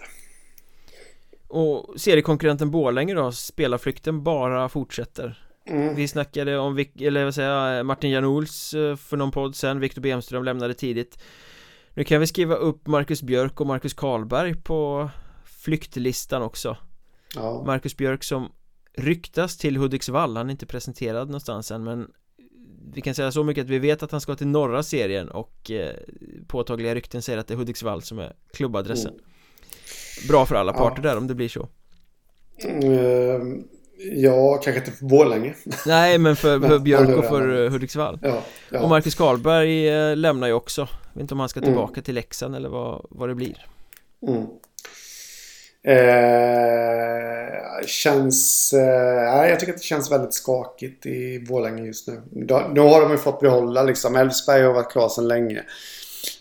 Och 1.47 2.01
seriekonkurrenten 2.01 2.71
Borlänge 2.71 3.13
då, 3.13 3.31
spelarflykten 3.31 4.23
bara 4.23 4.69
fortsätter 4.69 5.41
Mm. 5.67 5.95
Vi 5.95 6.07
snackade 6.07 6.57
om, 6.57 6.85
eller 6.99 7.23
vad 7.23 7.35
säger 7.35 7.49
jag, 7.49 7.85
Martin 7.85 8.11
Janols 8.11 8.73
eh, 8.73 8.95
för 8.95 9.17
någon 9.17 9.31
podd 9.31 9.55
sen, 9.55 9.79
Viktor 9.79 10.01
Bemström 10.01 10.43
lämnade 10.43 10.73
tidigt 10.73 11.23
Nu 11.93 12.03
kan 12.03 12.19
vi 12.19 12.27
skriva 12.27 12.55
upp 12.55 12.87
Marcus 12.87 13.21
Björk 13.21 13.61
och 13.61 13.67
Marcus 13.67 13.93
Karlberg 13.93 14.55
på 14.55 15.09
flyktlistan 15.45 16.41
också 16.41 16.77
ja. 17.35 17.63
Marcus 17.65 17.97
Björk 17.97 18.23
som 18.23 18.51
ryktas 18.97 19.57
till 19.57 19.77
Hudiksvall, 19.77 20.37
han 20.37 20.47
är 20.47 20.51
inte 20.51 20.65
presenterad 20.65 21.27
någonstans 21.27 21.71
än 21.71 21.83
men 21.83 22.07
vi 22.93 23.01
kan 23.01 23.15
säga 23.15 23.31
så 23.31 23.43
mycket 23.43 23.63
att 23.63 23.69
vi 23.69 23.79
vet 23.79 24.03
att 24.03 24.11
han 24.11 24.21
ska 24.21 24.35
till 24.35 24.47
norra 24.47 24.83
serien 24.83 25.29
och 25.29 25.71
eh, 25.71 25.95
påtagliga 26.47 26.95
rykten 26.95 27.21
säger 27.21 27.39
att 27.39 27.47
det 27.47 27.53
är 27.53 27.57
Hudiksvall 27.57 28.01
som 28.01 28.19
är 28.19 28.33
klubbadressen 28.53 29.11
mm. 29.11 29.21
Bra 30.27 30.45
för 30.45 30.55
alla 30.55 30.73
parter 30.73 31.03
ja. 31.03 31.09
där 31.09 31.17
om 31.17 31.27
det 31.27 31.35
blir 31.35 31.49
så 31.49 31.67
mm, 32.63 33.63
Ja, 33.97 34.53
kanske 34.63 34.79
inte 34.79 34.91
för 34.91 35.05
Borlänge 35.05 35.55
Nej, 35.85 36.17
men 36.17 36.35
för, 36.35 36.59
för 36.59 36.79
Björk 36.83 37.17
och 37.17 37.25
för 37.25 37.65
eh, 37.65 37.71
Hudiksvall 37.71 38.19
ja, 38.21 38.41
ja. 38.69 38.79
Och 38.79 38.89
Marcus 38.89 39.15
Karlberg 39.15 39.89
eh, 39.89 40.15
lämnar 40.15 40.47
ju 40.47 40.53
också 40.53 40.81
Jag 40.81 41.13
vet 41.13 41.21
inte 41.21 41.33
om 41.33 41.39
han 41.39 41.49
ska 41.49 41.61
tillbaka 41.61 41.93
mm. 41.93 42.03
till 42.03 42.15
Leksand 42.15 42.55
eller 42.55 42.69
vad, 42.69 43.05
vad 43.09 43.29
det 43.29 43.35
blir 43.35 43.65
mm. 44.27 44.41
eh, 45.83 47.54
Känns... 47.87 48.73
Eh, 48.73 49.49
jag 49.49 49.59
tycker 49.59 49.73
att 49.73 49.79
det 49.79 49.85
känns 49.85 50.11
väldigt 50.11 50.33
skakigt 50.33 51.05
i 51.05 51.39
Borlänge 51.39 51.83
just 51.83 52.07
nu. 52.07 52.21
Nu 52.73 52.81
har 52.81 53.01
de 53.01 53.11
ju 53.11 53.17
fått 53.17 53.39
behålla 53.39 53.83
liksom 53.83 54.15
Elfsberg 54.15 54.63
har 54.63 54.73
varit 54.73 54.91
klar 54.91 55.09
sedan 55.09 55.27
länge. 55.27 55.63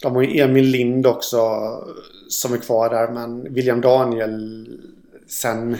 De 0.02 0.14
har 0.14 0.22
ju 0.22 0.40
Emil 0.40 0.64
Lind 0.64 1.06
också 1.06 1.60
Som 2.28 2.52
är 2.52 2.58
kvar 2.58 2.90
där 2.90 3.08
men 3.08 3.54
William 3.54 3.80
Daniel 3.80 4.68
Sen 5.28 5.76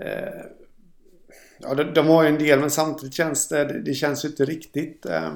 eh, 0.00 0.40
Ja, 1.58 1.74
de, 1.74 1.84
de 1.84 2.06
har 2.06 2.22
ju 2.22 2.28
en 2.28 2.38
del 2.38 2.60
men 2.60 2.70
samtidigt 2.70 3.14
känns 3.14 3.48
det, 3.48 3.82
det 3.82 3.94
känns 3.94 4.24
ju 4.24 4.28
inte 4.28 4.44
riktigt 4.44 5.06
eh... 5.06 5.30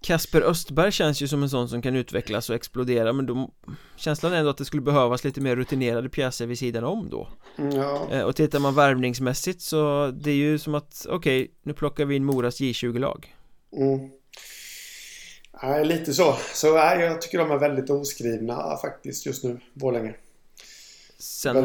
Kasper 0.00 0.40
Östberg 0.40 0.92
känns 0.92 1.22
ju 1.22 1.28
som 1.28 1.42
en 1.42 1.50
sån 1.50 1.68
som 1.68 1.82
kan 1.82 1.96
utvecklas 1.96 2.50
och 2.50 2.56
explodera 2.56 3.12
men 3.12 3.26
då 3.26 3.50
Känslan 3.96 4.32
är 4.32 4.36
ändå 4.36 4.50
att 4.50 4.58
det 4.58 4.64
skulle 4.64 4.82
behövas 4.82 5.24
lite 5.24 5.40
mer 5.40 5.56
rutinerade 5.56 6.08
pjäser 6.08 6.46
vid 6.46 6.58
sidan 6.58 6.84
om 6.84 7.10
då 7.10 7.28
mm, 7.58 7.76
ja. 7.76 8.08
eh, 8.10 8.22
Och 8.22 8.36
tittar 8.36 8.58
man 8.58 8.74
värvningsmässigt 8.74 9.60
så 9.60 10.10
det 10.10 10.30
är 10.30 10.34
ju 10.34 10.58
som 10.58 10.74
att 10.74 11.06
okej, 11.08 11.42
okay, 11.42 11.54
nu 11.62 11.72
plockar 11.72 12.04
vi 12.04 12.16
in 12.16 12.24
Moras 12.24 12.60
J20-lag 12.60 13.34
mm. 13.76 14.10
Nej, 15.62 15.84
lite 15.84 16.14
så. 16.14 16.36
Så 16.54 16.74
nej, 16.74 17.00
jag 17.00 17.22
tycker 17.22 17.38
de 17.38 17.50
är 17.50 17.58
väldigt 17.58 17.90
oskrivna 17.90 18.76
faktiskt 18.82 19.26
just 19.26 19.44
nu, 19.44 19.60
Borlänge. 19.74 20.14
Sen 21.18 21.56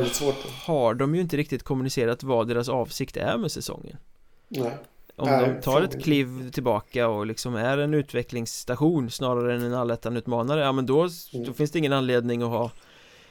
har 0.65 0.93
de 0.93 1.15
ju 1.15 1.21
inte 1.21 1.37
riktigt 1.37 1.63
kommunicerat 1.63 2.23
vad 2.23 2.47
deras 2.47 2.69
avsikt 2.69 3.17
är 3.17 3.37
med 3.37 3.51
säsongen 3.51 3.97
Nej 4.47 4.77
Om 5.21 5.29
de 5.29 5.61
tar 5.61 5.81
ett 5.81 6.03
kliv 6.03 6.51
tillbaka 6.51 7.07
och 7.07 7.25
liksom 7.25 7.55
är 7.55 7.77
en 7.77 7.93
utvecklingsstation 7.93 9.11
snarare 9.11 9.55
än 9.55 9.61
en 9.61 9.73
allettan-utmanare 9.73 10.61
Ja 10.61 10.71
men 10.71 10.85
då, 10.85 10.99
mm. 10.99 11.45
då 11.45 11.53
finns 11.53 11.71
det 11.71 11.79
ingen 11.79 11.93
anledning 11.93 12.41
att 12.41 12.49
ha 12.49 12.71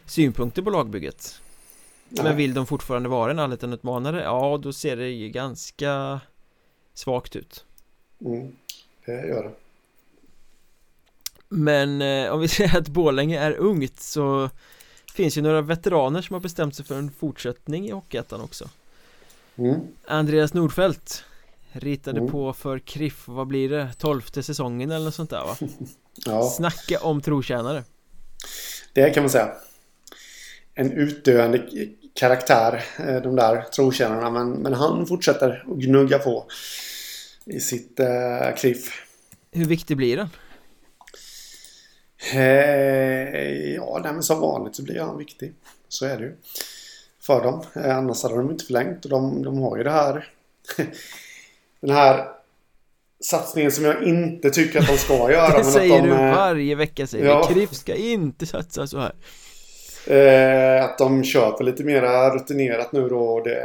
synpunkter 0.07 0.63
på 0.63 0.71
lagbygget 0.71 1.41
Nej. 2.09 2.25
Men 2.25 2.37
vill 2.37 2.55
de 2.55 2.67
fortfarande 2.67 3.09
vara 3.09 3.31
en 3.31 3.39
allettan-utmanare? 3.39 4.23
Ja, 4.23 4.59
då 4.63 4.73
ser 4.73 4.97
det 4.97 5.09
ju 5.09 5.29
ganska 5.29 6.21
svagt 6.95 7.37
ut 7.37 7.65
Mm, 8.25 8.57
det 9.07 9.27
gör 9.27 9.43
det 9.43 9.55
Men 11.49 12.03
eh, 12.03 12.33
om 12.33 12.41
vi 12.41 12.49
säger 12.49 12.79
att 12.79 12.89
Bålänge 12.89 13.39
är 13.39 13.53
ungt 13.53 14.01
så 14.01 14.51
finns 15.15 15.39
ju 15.39 15.43
några 15.43 15.63
veteraner 15.63 16.23
som 16.23 16.35
har 16.35 16.41
bestämt 16.41 16.77
sig 16.77 16.85
för 16.85 16.99
en 16.99 17.11
fortsättning 17.11 17.89
i 17.89 17.91
Hockeyettan 17.91 18.41
också 18.41 18.69
mm. 19.57 19.81
Andreas 20.07 20.55
Nordfeldt 20.55 21.25
Ritade 21.73 22.19
mm. 22.19 22.33
på 22.33 22.53
för 22.53 22.79
Kriff, 22.79 23.25
vad 23.27 23.47
blir 23.47 23.69
det? 23.69 23.93
Tolfte 23.99 24.43
säsongen 24.43 24.91
eller 24.91 25.05
något 25.05 25.15
sånt 25.15 25.31
där 25.31 25.45
va? 25.45 25.57
ja. 26.27 26.51
Snacka 26.51 27.01
om 27.01 27.21
trotjänare 27.23 27.85
Det 28.93 29.11
kan 29.11 29.23
man 29.23 29.31
säga 29.31 29.53
En 30.75 30.93
utdöende 30.93 31.67
karaktär. 32.15 32.85
De 33.23 33.37
där 33.37 33.63
trotjänarna. 33.63 34.31
Men, 34.31 34.51
men 34.51 34.75
han 34.75 35.07
fortsätter 35.07 35.65
att 35.69 35.79
gnugga 35.79 36.19
på. 36.19 36.47
I 37.45 37.61
sitt 37.61 38.01
eh, 38.01 38.55
kriff. 38.57 39.07
Hur 39.53 39.65
viktig 39.65 39.97
blir 39.97 40.17
den? 40.17 40.29
Eh, 42.35 43.75
ja, 43.75 44.01
men 44.05 44.23
som 44.23 44.41
vanligt 44.41 44.77
så 44.77 44.83
blir 44.83 45.01
han 45.01 45.19
viktig. 45.19 45.55
Så 45.89 46.07
är 46.07 46.19
det 46.19 46.25
ju. 46.25 46.37
För 47.21 47.43
dem. 47.43 47.63
Eh, 47.75 47.97
annars 47.97 48.23
hade 48.23 48.37
de 48.37 48.51
inte 48.51 48.65
förlängt. 48.65 49.05
Och 49.05 49.11
de, 49.11 49.43
de 49.43 49.59
har 49.59 49.77
ju 49.77 49.85
det 49.85 49.91
här. 49.91 50.29
Den 51.81 51.97
här 51.97 52.29
satsningen 53.25 53.73
som 53.73 53.85
jag 53.85 54.03
inte 54.03 54.51
tycker 54.51 54.79
att 54.79 54.87
de 54.87 54.97
ska 54.97 55.15
göra. 55.33 55.59
det 55.59 55.65
säger 55.65 56.03
de, 56.03 56.09
du 56.09 56.15
varje 56.15 56.75
vecka. 56.75 57.07
Säger 57.07 57.27
ja. 57.27 57.43
KRIF 57.43 57.73
ska 57.73 57.95
inte 57.95 58.47
satsa 58.47 58.87
så 58.87 58.99
här. 58.99 59.13
Eh, 60.07 60.85
att 60.85 60.99
de 60.99 61.25
köper 61.25 61.65
lite 61.65 61.85
mer 61.85 62.31
rutinerat 62.31 62.93
nu 62.93 63.09
då. 63.09 63.41
Det, 63.41 63.61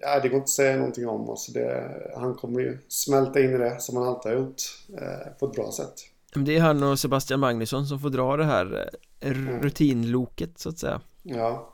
ja, 0.00 0.20
det 0.20 0.28
går 0.28 0.36
inte 0.36 0.44
att 0.44 0.48
säga 0.48 0.76
någonting 0.76 1.08
om. 1.08 1.30
Alltså 1.30 1.52
det, 1.52 1.90
han 2.16 2.34
kommer 2.34 2.60
ju 2.60 2.78
smälta 2.88 3.40
in 3.40 3.54
i 3.54 3.58
det 3.58 3.80
som 3.80 3.96
han 3.96 4.08
alltid 4.08 4.32
har 4.32 4.38
gjort. 4.38 4.62
Eh, 5.00 5.32
på 5.38 5.46
ett 5.46 5.52
bra 5.52 5.72
sätt. 5.72 5.94
Det 6.34 6.56
är 6.56 6.60
han 6.60 6.82
och 6.82 6.98
Sebastian 6.98 7.40
Magnusson 7.40 7.86
som 7.86 8.00
får 8.00 8.10
dra 8.10 8.36
det 8.36 8.44
här 8.44 8.90
eh, 9.20 9.30
mm. 9.30 9.62
rutinloket 9.62 10.58
så 10.58 10.68
att 10.68 10.78
säga. 10.78 11.00
Ja. 11.22 11.71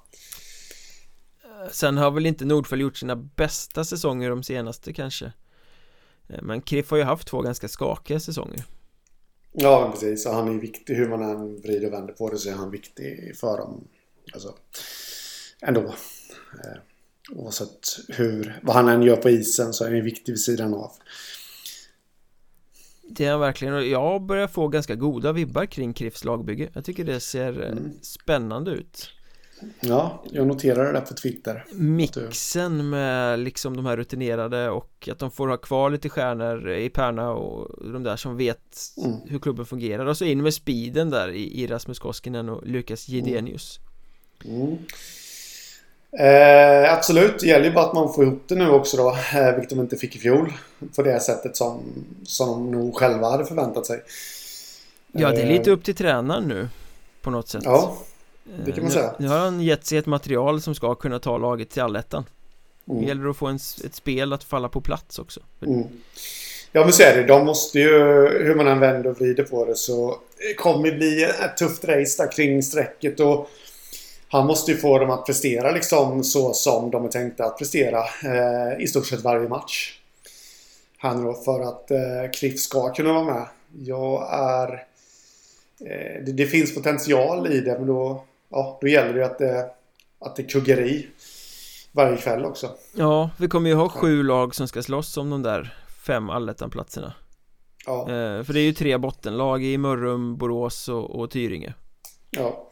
Eh, 1.59 1.71
sen 1.71 1.97
har 1.97 2.11
väl 2.11 2.27
inte 2.27 2.45
Nordfäll 2.45 2.81
gjort 2.81 2.97
sina 2.97 3.17
bästa 3.17 3.85
säsonger 3.85 4.31
de 4.31 4.43
senaste 4.43 4.93
kanske. 4.93 5.33
Eh, 6.29 6.43
Men 6.43 6.63
Kriff 6.63 6.91
har 6.91 6.97
ju 6.97 7.05
haft 7.05 7.29
två 7.29 7.41
ganska 7.41 7.69
skakiga 7.69 8.21
säsonger. 8.21 8.65
Ja 9.53 9.91
precis, 9.93 10.27
och 10.27 10.35
han 10.35 10.49
är 10.49 10.61
viktig. 10.61 10.95
Hur 10.95 11.09
man 11.09 11.23
än 11.23 11.61
vrider 11.61 11.87
och 11.87 11.93
vänder 11.93 12.15
på 12.15 12.31
det 12.31 12.39
så 12.39 12.51
är 12.51 12.55
han 12.55 12.71
viktig 12.71 13.37
för 13.37 13.59
dem. 13.59 13.89
Alltså 14.33 14.55
Ändå. 15.61 15.95
Oavsett 17.31 17.99
hur, 18.09 18.61
vad 18.63 18.77
han 18.77 18.89
än 18.89 19.03
gör 19.03 19.17
på 19.17 19.31
isen 19.31 19.73
så 19.73 19.85
är 19.85 19.91
han 19.91 20.05
viktig 20.05 20.33
vid 20.33 20.41
sidan 20.41 20.75
av. 20.75 20.93
Det 23.03 23.25
är 23.25 23.31
han 23.31 23.41
verkligen. 23.41 23.75
Och 23.75 23.87
jag 23.87 24.23
börjar 24.23 24.49
få 24.49 24.69
ganska 24.69 24.95
goda 24.95 25.33
vibbar 25.33 25.67
kring 25.67 25.93
Kriffs 25.93 26.25
lagbygge. 26.25 26.71
Jag 26.73 26.85
tycker 26.85 27.05
det 27.05 27.21
ser 27.21 27.63
eh, 27.63 27.73
mm. 27.73 27.93
spännande 28.03 28.71
ut 28.71 29.11
Ja, 29.81 30.23
jag 30.31 30.47
noterade 30.47 30.93
det 30.93 31.01
på 31.01 31.15
Twitter 31.15 31.65
Mixen 31.73 32.91
med 32.91 33.39
liksom 33.39 33.77
de 33.77 33.87
här 33.87 33.97
rutinerade 33.97 34.71
och 34.71 35.09
att 35.13 35.19
de 35.19 35.31
får 35.31 35.49
ha 35.49 35.57
kvar 35.57 35.91
lite 35.91 36.09
stjärnor 36.09 36.71
i 36.71 36.89
Perna 36.91 37.31
och 37.31 37.91
de 37.93 38.03
där 38.03 38.17
som 38.17 38.37
vet 38.37 38.79
mm. 39.05 39.17
hur 39.27 39.39
klubben 39.39 39.67
fungerar 39.67 40.07
och 40.07 40.17
så 40.17 40.25
in 40.25 40.43
med 40.43 40.55
speeden 40.55 41.11
där 41.11 41.29
i 41.29 41.67
Rasmus 41.67 41.99
Koskinen 41.99 42.49
och 42.49 42.67
Lukas 42.67 43.09
Gidenius 43.09 43.81
mm. 44.45 44.61
mm. 44.61 44.79
Eh, 46.13 46.93
absolut, 46.93 47.39
det 47.39 47.47
gäller 47.47 47.65
ju 47.65 47.73
bara 47.73 47.87
att 47.87 47.95
man 47.95 48.13
får 48.15 48.25
ihop 48.25 48.43
det 48.47 48.55
nu 48.55 48.71
också 48.71 48.97
då. 48.97 49.17
Eh, 49.35 49.53
vilket 49.53 49.71
de 49.71 49.81
inte 49.81 49.97
fick 49.97 50.17
i 50.17 50.19
fjol. 50.19 50.53
På 50.97 51.03
det 51.03 51.21
sättet 51.21 51.57
som, 51.57 51.81
som 52.25 52.49
de 52.49 52.71
nog 52.71 52.97
själva 52.97 53.31
hade 53.31 53.45
förväntat 53.45 53.87
sig. 53.87 54.03
Ja, 55.13 55.31
det 55.31 55.43
är 55.43 55.47
lite 55.47 55.71
upp 55.71 55.85
till 55.85 55.95
tränaren 55.95 56.45
nu. 56.45 56.69
På 57.23 57.31
något 57.31 57.49
sätt. 57.49 57.63
Ja, 57.65 57.97
det 58.65 58.73
kan 58.73 58.85
man 58.85 58.85
nu, 58.85 58.91
säga. 58.91 59.15
Nu 59.19 59.29
har 59.29 59.39
han 59.39 59.61
gett 59.61 59.87
sig 59.87 59.99
ett 59.99 60.07
material 60.07 60.61
som 60.61 60.75
ska 60.75 60.95
kunna 60.95 61.19
ta 61.19 61.39
laget 61.39 61.71
till 61.71 61.83
allettan. 61.83 62.25
Mm. 62.89 63.01
Det 63.01 63.09
gäller 63.09 63.29
att 63.29 63.37
få 63.37 63.47
en, 63.47 63.57
ett 63.85 63.95
spel 63.95 64.33
att 64.33 64.45
falla 64.45 64.69
på 64.69 64.81
plats 64.81 65.19
också. 65.19 65.41
Mm. 65.67 65.85
Ja 66.73 66.85
men 66.85 66.93
så 66.93 67.03
är 67.03 67.17
det. 67.17 67.25
De 67.27 67.47
måste 67.47 67.79
ju, 67.79 67.91
hur 68.29 68.55
man 68.55 68.67
än 68.67 68.81
vänder 68.81 69.11
och 69.11 69.17
vrider 69.17 69.45
på 69.45 69.65
det 69.65 69.77
så 69.77 70.19
kommer 70.57 70.91
det 70.91 70.97
bli 70.97 71.25
ett 71.25 71.57
tufft 71.57 71.85
race 71.85 72.23
där 72.23 72.33
kring 72.33 72.63
strecket 72.63 73.21
och 73.21 73.51
han 74.29 74.47
måste 74.47 74.71
ju 74.71 74.77
få 74.77 74.99
dem 74.99 75.11
att 75.11 75.27
prestera 75.27 75.71
liksom 75.71 76.25
så 76.25 76.55
som 76.55 76.91
de 76.91 77.05
är 77.05 77.09
tänkta 77.09 77.45
att 77.45 77.59
prestera 77.59 77.99
eh, 77.99 78.81
i 78.81 78.87
stort 78.87 79.07
sett 79.07 79.21
varje 79.21 79.49
match. 79.49 79.99
Han 80.99 81.25
då 81.25 81.35
för 81.35 81.61
att 81.61 81.91
eh, 81.91 82.31
Cliff 82.33 82.61
ska 82.61 82.93
kunna 82.93 83.13
vara 83.13 83.25
med. 83.25 83.47
Jag 83.85 84.29
är... 84.33 84.73
Eh, 85.81 86.25
det, 86.25 86.33
det, 86.33 86.47
finns 86.47 86.75
potential 86.75 87.53
i 87.53 87.61
det 87.61 87.79
men 87.79 87.87
då, 87.87 88.25
ja, 88.51 88.79
då 88.81 88.89
gäller 88.89 89.15
det 89.15 89.27
att 89.27 89.39
det, 89.39 89.71
att 90.21 90.37
det 90.37 90.43
kuggar 90.43 90.81
i 90.81 91.09
varje 91.93 92.17
kväll 92.17 92.45
också. 92.45 92.71
Ja, 92.95 93.31
vi 93.39 93.49
kommer 93.49 93.71
ju 93.71 93.77
ha 93.77 93.89
sju 93.89 94.23
lag 94.23 94.55
som 94.55 94.69
ska 94.69 94.83
slåss 94.83 95.17
om 95.17 95.31
de 95.31 95.43
där 95.43 95.75
fem 96.07 96.31
allettan-platserna. 96.31 97.15
Ja. 97.87 98.01
Eh, 98.01 98.45
för 98.45 98.53
det 98.53 98.61
är 98.61 98.65
ju 98.65 98.73
tre 98.73 98.99
bottenlag 98.99 99.65
i 99.65 99.79
Mörrum, 99.79 100.37
Borås 100.37 100.89
och, 100.89 101.11
och 101.11 101.31
Tyringe. 101.31 101.75
Ja. 102.31 102.71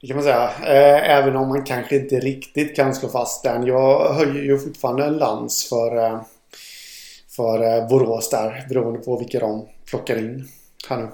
Det 0.00 0.06
kan 0.06 0.16
man 0.16 0.24
säga. 0.24 0.50
Eh, 0.50 1.10
även 1.10 1.36
om 1.36 1.48
man 1.48 1.64
kanske 1.64 1.96
inte 1.96 2.20
riktigt 2.20 2.76
kan 2.76 2.94
slå 2.94 3.08
fast 3.08 3.44
den. 3.44 3.66
Jag 3.66 4.14
höjer 4.14 4.42
ju 4.42 4.58
fortfarande 4.58 5.04
en 5.04 5.16
lans 5.16 5.68
för, 5.68 5.96
eh, 5.96 6.20
för 7.36 7.62
eh, 7.62 7.88
Borås 7.88 8.30
där. 8.30 8.66
Beroende 8.68 8.98
på 8.98 9.18
vilka 9.18 9.40
de 9.40 9.68
plockar 9.90 10.18
in 10.18 10.48
här 10.88 10.98
nu. 10.98 11.08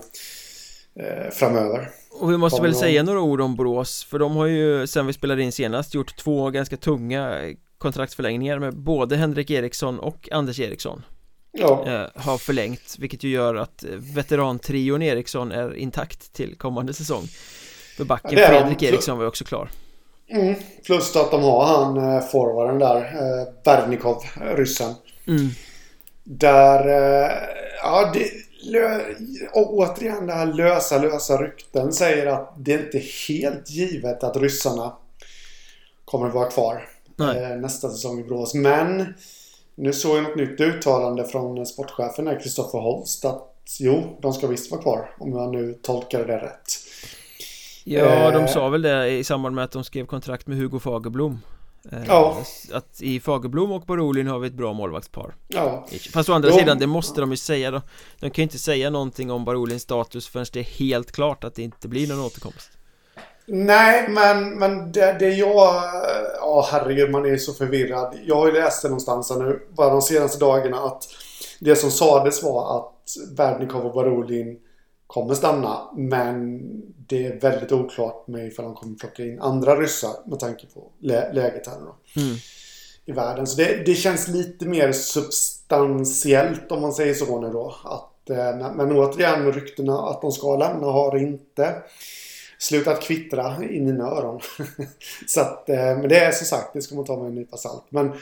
Framöver. 1.32 1.90
Och 2.20 2.32
vi 2.32 2.36
måste 2.36 2.62
väl 2.62 2.74
säga 2.74 3.02
några 3.02 3.20
ord 3.20 3.40
om 3.40 3.56
Borås. 3.56 4.04
För 4.04 4.18
de 4.18 4.36
har 4.36 4.46
ju 4.46 4.86
sen 4.86 5.06
vi 5.06 5.12
spelade 5.12 5.42
in 5.42 5.52
senast 5.52 5.94
gjort 5.94 6.16
två 6.16 6.50
ganska 6.50 6.76
tunga 6.76 7.40
kontraktsförlängningar 7.78 8.58
med 8.58 8.76
både 8.76 9.16
Henrik 9.16 9.50
Eriksson 9.50 9.98
och 9.98 10.28
Anders 10.32 10.60
Eriksson. 10.60 11.02
Ja. 11.52 12.08
Har 12.14 12.38
förlängt, 12.38 12.96
vilket 12.98 13.22
ju 13.24 13.30
gör 13.30 13.54
att 13.54 13.84
veterantrion 14.14 15.02
Eriksson 15.02 15.52
är 15.52 15.74
intakt 15.76 16.32
till 16.32 16.58
kommande 16.58 16.94
säsong. 16.94 17.22
För 17.96 18.04
backen 18.04 18.38
ja, 18.38 18.46
Fredrik 18.46 18.78
de. 18.78 18.86
Eriksson 18.86 19.16
var 19.16 19.24
ju 19.24 19.28
också 19.28 19.44
klar. 19.44 19.70
Mm. 20.30 20.54
Plus 20.86 21.16
att 21.16 21.30
de 21.30 21.42
har 21.42 21.66
han 21.66 21.96
eh, 21.96 22.20
forwarden 22.20 22.78
där, 22.78 22.96
eh, 22.96 23.62
Bernikov, 23.64 24.22
ryssen. 24.56 24.94
Mm. 25.26 25.48
Där, 26.24 26.88
eh, 26.88 27.32
ja 27.82 28.10
det, 28.14 28.30
lö, 28.64 29.00
återigen 29.52 30.26
det 30.26 30.32
här 30.32 30.46
lösa, 30.46 30.98
lösa 30.98 31.42
rykten 31.42 31.92
säger 31.92 32.26
att 32.26 32.54
det 32.58 32.74
är 32.74 32.78
inte 32.78 33.02
helt 33.28 33.70
givet 33.70 34.24
att 34.24 34.36
ryssarna 34.36 34.92
kommer 36.04 36.28
att 36.28 36.34
vara 36.34 36.50
kvar 36.50 36.88
eh, 37.20 37.56
nästa 37.56 37.90
säsong 37.90 38.20
i 38.20 38.24
Brås. 38.24 38.54
Men 38.54 39.14
nu 39.74 39.92
såg 39.92 40.16
jag 40.16 40.22
något 40.22 40.36
nytt 40.36 40.60
uttalande 40.60 41.24
från 41.24 41.66
sportchefen 41.66 42.40
Kristoffer 42.42 42.78
Holst 42.78 43.24
att 43.24 43.50
jo, 43.78 44.18
de 44.22 44.32
ska 44.32 44.46
visst 44.46 44.70
vara 44.70 44.82
kvar 44.82 45.10
om 45.18 45.32
jag 45.32 45.52
nu 45.52 45.78
tolkar 45.82 46.24
det 46.24 46.38
rätt. 46.38 46.72
Ja, 47.84 48.30
de 48.30 48.42
eh. 48.42 48.46
sa 48.46 48.68
väl 48.68 48.82
det 48.82 49.10
i 49.10 49.24
samband 49.24 49.54
med 49.54 49.64
att 49.64 49.72
de 49.72 49.84
skrev 49.84 50.06
kontrakt 50.06 50.46
med 50.46 50.58
Hugo 50.58 50.78
Fagerblom 50.78 51.38
Ja. 52.06 52.36
Att 52.72 53.02
i 53.02 53.20
Fagerblom 53.20 53.72
och 53.72 53.82
Borolin 53.82 54.26
har 54.26 54.38
vi 54.38 54.48
ett 54.48 54.54
bra 54.54 54.72
målvaktspar. 54.72 55.34
Ja. 55.48 55.86
Fast 56.12 56.28
å 56.28 56.32
andra 56.32 56.48
de... 56.48 56.58
sidan, 56.58 56.78
det 56.78 56.86
måste 56.86 57.20
de 57.20 57.30
ju 57.30 57.36
säga 57.36 57.70
då. 57.70 57.82
De 58.20 58.30
kan 58.30 58.42
ju 58.42 58.42
inte 58.42 58.58
säga 58.58 58.90
någonting 58.90 59.30
om 59.30 59.44
Barolins 59.44 59.82
status 59.82 60.28
förrän 60.28 60.46
det 60.52 60.60
är 60.60 60.64
helt 60.64 61.12
klart 61.12 61.44
att 61.44 61.54
det 61.54 61.62
inte 61.62 61.88
blir 61.88 62.08
någon 62.08 62.20
återkomst. 62.20 62.70
Nej, 63.46 64.08
men, 64.08 64.50
men 64.50 64.92
det, 64.92 65.16
det 65.18 65.28
jag... 65.28 65.82
Ja, 66.40 66.68
herregud, 66.70 67.10
man 67.10 67.26
är 67.26 67.36
så 67.36 67.52
förvirrad. 67.52 68.14
Jag 68.24 68.36
har 68.36 68.46
ju 68.46 68.52
läst 68.52 68.82
det 68.82 68.88
någonstans 68.88 69.32
nu, 69.38 69.66
bara 69.76 69.90
de 69.90 70.02
senaste 70.02 70.38
dagarna, 70.38 70.76
att 70.76 71.08
det 71.60 71.76
som 71.76 71.90
sades 71.90 72.42
var 72.42 72.78
att 72.78 73.36
Berdnikov 73.36 73.86
och 73.86 73.94
Barolin 73.94 74.58
kommer 75.06 75.34
stanna. 75.34 75.90
Men 75.96 76.60
det 77.08 77.26
är 77.26 77.40
väldigt 77.40 77.72
oklart 77.72 78.28
med 78.28 78.46
ifall 78.46 78.64
de 78.64 78.74
kommer 78.74 78.94
plocka 78.94 79.24
in 79.24 79.40
andra 79.40 79.80
ryssar 79.80 80.12
med 80.26 80.38
tanke 80.38 80.66
på 80.74 80.90
lä 81.00 81.32
läget 81.32 81.66
här 81.66 81.78
nu. 81.78 82.22
Mm. 82.22 82.36
I 83.06 83.12
världen. 83.12 83.46
Så 83.46 83.56
det, 83.56 83.86
det, 83.86 83.94
känns 83.94 84.28
lite 84.28 84.66
mer 84.66 84.92
substantiellt 84.92 86.72
om 86.72 86.80
man 86.80 86.92
säger 86.92 87.14
så 87.14 87.40
nu 87.40 87.50
då. 87.50 87.76
Att, 87.84 88.30
eh, 88.30 88.74
men 88.74 88.92
återigen 88.92 89.52
ryktena 89.52 89.98
att 89.98 90.22
de 90.22 90.32
ska 90.32 90.56
lämna 90.56 90.86
har 90.86 91.16
inte 91.16 91.74
slutat 92.58 93.02
kvittra 93.02 93.64
i 93.64 93.80
mina 93.80 94.04
öron. 94.04 94.40
så 95.26 95.40
att, 95.40 95.68
eh, 95.68 95.76
men 95.76 96.08
det 96.08 96.18
är 96.18 96.32
som 96.32 96.46
sagt, 96.46 96.72
det 96.72 96.82
ska 96.82 96.94
man 96.94 97.04
ta 97.04 97.16
med 97.16 97.26
en 97.26 97.34
nypa 97.34 97.56
salt. 97.56 97.84
Men 97.88 98.12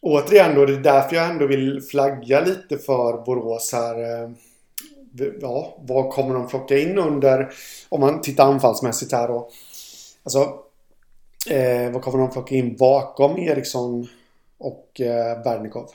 återigen 0.00 0.54
då, 0.54 0.66
det 0.66 0.72
är 0.72 0.80
därför 0.80 1.16
jag 1.16 1.30
ändå 1.30 1.46
vill 1.46 1.82
flagga 1.82 2.40
lite 2.40 2.78
för 2.78 3.24
Borås 3.24 3.72
här. 3.72 4.22
Eh, 4.22 4.30
ja, 5.40 5.76
vad 5.80 6.10
kommer 6.10 6.34
de 6.34 6.48
plocka 6.48 6.78
in 6.78 6.98
under, 6.98 7.52
om 7.88 8.00
man 8.00 8.20
tittar 8.20 8.44
anfallsmässigt 8.44 9.12
här 9.12 9.28
då. 9.28 9.50
Alltså, 10.22 10.58
eh, 11.50 11.90
vad 11.92 12.02
kommer 12.02 12.18
de 12.18 12.30
plocka 12.30 12.54
in 12.54 12.76
bakom 12.76 13.38
Eriksson 13.38 14.08
och 14.58 15.00
eh, 15.00 15.42
Bernikov? 15.42 15.90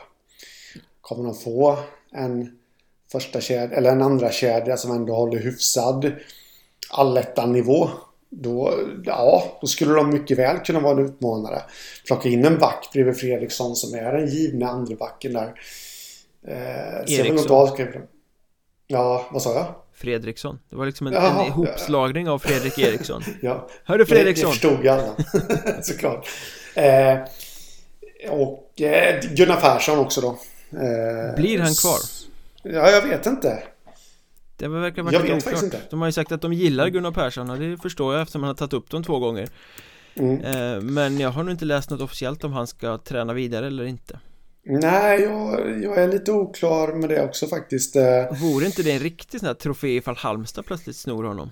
Kommer 1.01 1.24
de 1.24 1.36
få 1.36 1.78
en 2.11 2.57
första 3.11 3.41
kedja, 3.41 3.78
eller 3.78 3.91
en 3.91 4.01
andra 4.01 4.32
kedja 4.32 4.78
som 4.78 4.91
ändå 4.91 5.13
håller 5.13 5.39
hyfsad 5.39 6.11
allettan-nivå? 6.89 7.89
Då, 8.30 8.74
ja, 9.03 9.57
då 9.61 9.67
skulle 9.67 9.93
de 9.93 10.09
mycket 10.09 10.38
väl 10.38 10.57
kunna 10.57 10.80
vara 10.80 10.99
en 10.99 11.05
utmanare. 11.05 11.61
Plocka 12.05 12.30
in 12.30 12.45
en 12.45 12.59
back 12.59 12.89
bredvid 12.93 13.17
Fredriksson 13.17 13.76
som 13.76 13.99
är 13.99 14.13
den 14.13 14.28
givna 14.28 14.67
andra 14.67 14.95
backen 14.95 15.34
där. 15.34 15.53
Eh, 16.47 17.19
Eriksson. 17.19 17.38
Ja, 18.91 19.25
vad 19.31 19.41
sa 19.41 19.53
jag? 19.53 19.75
Fredriksson. 19.93 20.59
Det 20.69 20.75
var 20.75 20.85
liksom 20.85 21.07
en, 21.07 21.13
Jaha, 21.13 21.41
en 21.41 21.47
ihopslagning 21.47 22.29
av 22.29 22.39
Fredrik 22.39 22.79
Eriksson. 22.79 23.21
Ja. 23.41 23.67
Hörru 23.85 24.05
Fredriksson! 24.05 24.51
Det, 24.61 24.67
det 24.69 24.75
förstod 24.75 24.87
alla 24.87 25.15
Såklart. 25.83 26.27
Eh, 26.75 27.17
Och 28.31 28.81
eh, 28.81 29.21
Gunnar 29.35 29.55
Persson 29.61 29.99
också 29.99 30.21
då. 30.21 30.27
Eh, 30.79 31.35
Blir 31.35 31.59
han 31.59 31.73
kvar? 31.73 31.97
Ja, 32.63 32.89
jag 32.89 33.01
vet 33.01 33.25
inte. 33.25 33.63
Det 34.57 34.67
verkar 34.67 35.03
vara 35.03 35.19
lite 35.19 35.35
oklart. 35.35 35.73
De 35.89 35.99
har 36.01 36.07
ju 36.07 36.11
sagt 36.11 36.31
att 36.31 36.41
de 36.41 36.53
gillar 36.53 36.87
Gunnar 36.87 37.11
Persson 37.11 37.49
och 37.49 37.59
det 37.59 37.77
förstår 37.77 38.13
jag 38.13 38.21
eftersom 38.21 38.41
han 38.43 38.47
har 38.47 38.55
tagit 38.55 38.73
upp 38.73 38.89
dem 38.89 39.03
två 39.03 39.19
gånger. 39.19 39.49
Mm. 40.15 40.41
Eh, 40.41 40.81
men 40.81 41.19
jag 41.19 41.29
har 41.29 41.43
nog 41.43 41.51
inte 41.53 41.65
läst 41.65 41.89
något 41.89 42.01
officiellt 42.01 42.43
om 42.43 42.53
han 42.53 42.67
ska 42.67 42.97
träna 42.97 43.33
vidare 43.33 43.67
eller 43.67 43.83
inte 43.83 44.19
Nej, 44.64 45.22
jag, 45.22 45.84
jag 45.84 45.97
är 45.97 46.07
lite 46.07 46.32
oklar 46.32 46.93
med 46.93 47.09
det 47.09 47.24
också 47.24 47.47
faktiskt 47.47 47.95
eh. 47.95 48.26
Vore 48.41 48.66
inte 48.66 48.84
det 48.84 48.91
en 48.91 48.99
riktig 48.99 49.39
sån 49.39 49.47
här 49.47 49.53
trofé 49.53 49.95
ifall 49.95 50.16
Halmstad 50.16 50.66
plötsligt 50.66 50.95
snor 50.95 51.24
honom? 51.24 51.49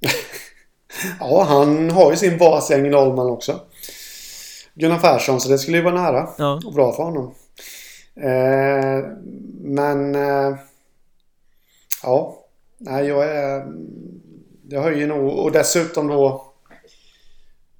ja, 1.20 1.44
han 1.48 1.90
har 1.90 2.10
ju 2.10 2.16
sin 2.16 2.38
bas 2.38 2.70
i 2.70 2.74
Ängelholm 2.74 3.18
också 3.18 3.60
Gunnar 4.74 4.98
Persson, 4.98 5.40
så 5.40 5.48
det 5.48 5.58
skulle 5.58 5.76
ju 5.76 5.82
vara 5.82 6.02
nära 6.02 6.28
ja. 6.38 6.60
och 6.66 6.72
bra 6.72 6.92
för 6.92 7.02
honom 7.02 7.34
eh, 8.16 9.10
Men 9.60 10.14
eh, 10.14 10.56
Ja 12.02 12.42
Nej, 12.84 13.06
jag 13.06 13.24
är... 13.24 13.66
Det 14.62 14.78
höjer 14.78 15.06
nog 15.06 15.38
och 15.38 15.52
dessutom 15.52 16.06
då... 16.06 16.52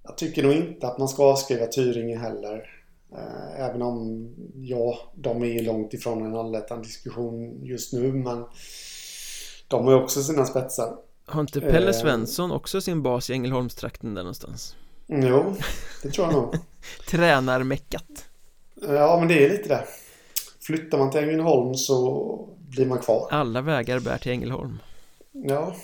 Jag 0.03 0.17
tycker 0.17 0.43
nog 0.43 0.53
inte 0.53 0.87
att 0.87 0.99
man 0.99 1.09
ska 1.09 1.25
avskriva 1.25 1.67
Tyringe 1.67 2.19
heller. 2.19 2.72
Eh, 3.15 3.61
även 3.61 3.83
om, 3.83 4.29
ja, 4.55 4.99
de 5.15 5.43
är 5.43 5.47
ju 5.47 5.63
långt 5.63 5.95
ifrån 5.95 6.27
en 6.27 6.37
allettan 6.37 6.83
diskussion 6.83 7.65
just 7.65 7.93
nu, 7.93 8.13
men 8.13 8.45
de 9.69 9.85
har 9.85 9.93
ju 9.93 10.03
också 10.03 10.23
sina 10.23 10.45
spetsar. 10.45 10.97
Har 11.27 11.41
inte 11.41 11.61
Pelle 11.61 11.87
eh, 11.87 11.93
Svensson 11.93 12.53
också 12.53 12.81
sin 12.81 13.03
bas 13.03 13.31
i 13.31 13.33
Ängelholmstrakten 13.33 14.15
där 14.15 14.23
någonstans? 14.23 14.77
Jo, 15.07 15.57
det 16.03 16.11
tror 16.11 16.27
jag 16.27 16.35
nog. 16.35 16.55
Tränarmäckat. 17.11 18.25
Ja, 18.75 19.17
men 19.19 19.29
det 19.29 19.45
är 19.45 19.51
lite 19.51 19.69
det. 19.69 19.85
Flyttar 20.61 20.99
man 20.99 21.11
till 21.11 21.21
Ängelholm 21.21 21.75
så 21.75 22.49
blir 22.59 22.87
man 22.87 22.99
kvar. 22.99 23.29
Alla 23.31 23.61
vägar 23.61 24.01
bär 24.01 24.19
till 24.19 24.33
Ängelholm. 24.33 24.79
Ja. 25.33 25.75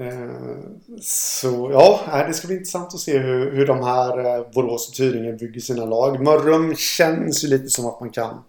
Eh, 0.00 1.00
så 1.00 1.70
ja, 1.72 2.24
det 2.28 2.34
ska 2.34 2.46
bli 2.46 2.56
intressant 2.56 2.94
att 2.94 3.00
se 3.00 3.18
hur, 3.18 3.52
hur 3.52 3.66
de 3.66 3.84
här 3.84 4.18
eh, 4.18 4.46
Borås 4.54 4.88
och 4.88 4.94
Tyringen 4.94 5.36
bygger 5.36 5.60
sina 5.60 5.84
lag. 5.84 6.22
Mörrum 6.22 6.76
känns 6.76 7.44
ju 7.44 7.48
lite 7.48 7.68
som 7.68 7.86
att 7.86 8.00
man 8.00 8.10
kan 8.10 8.42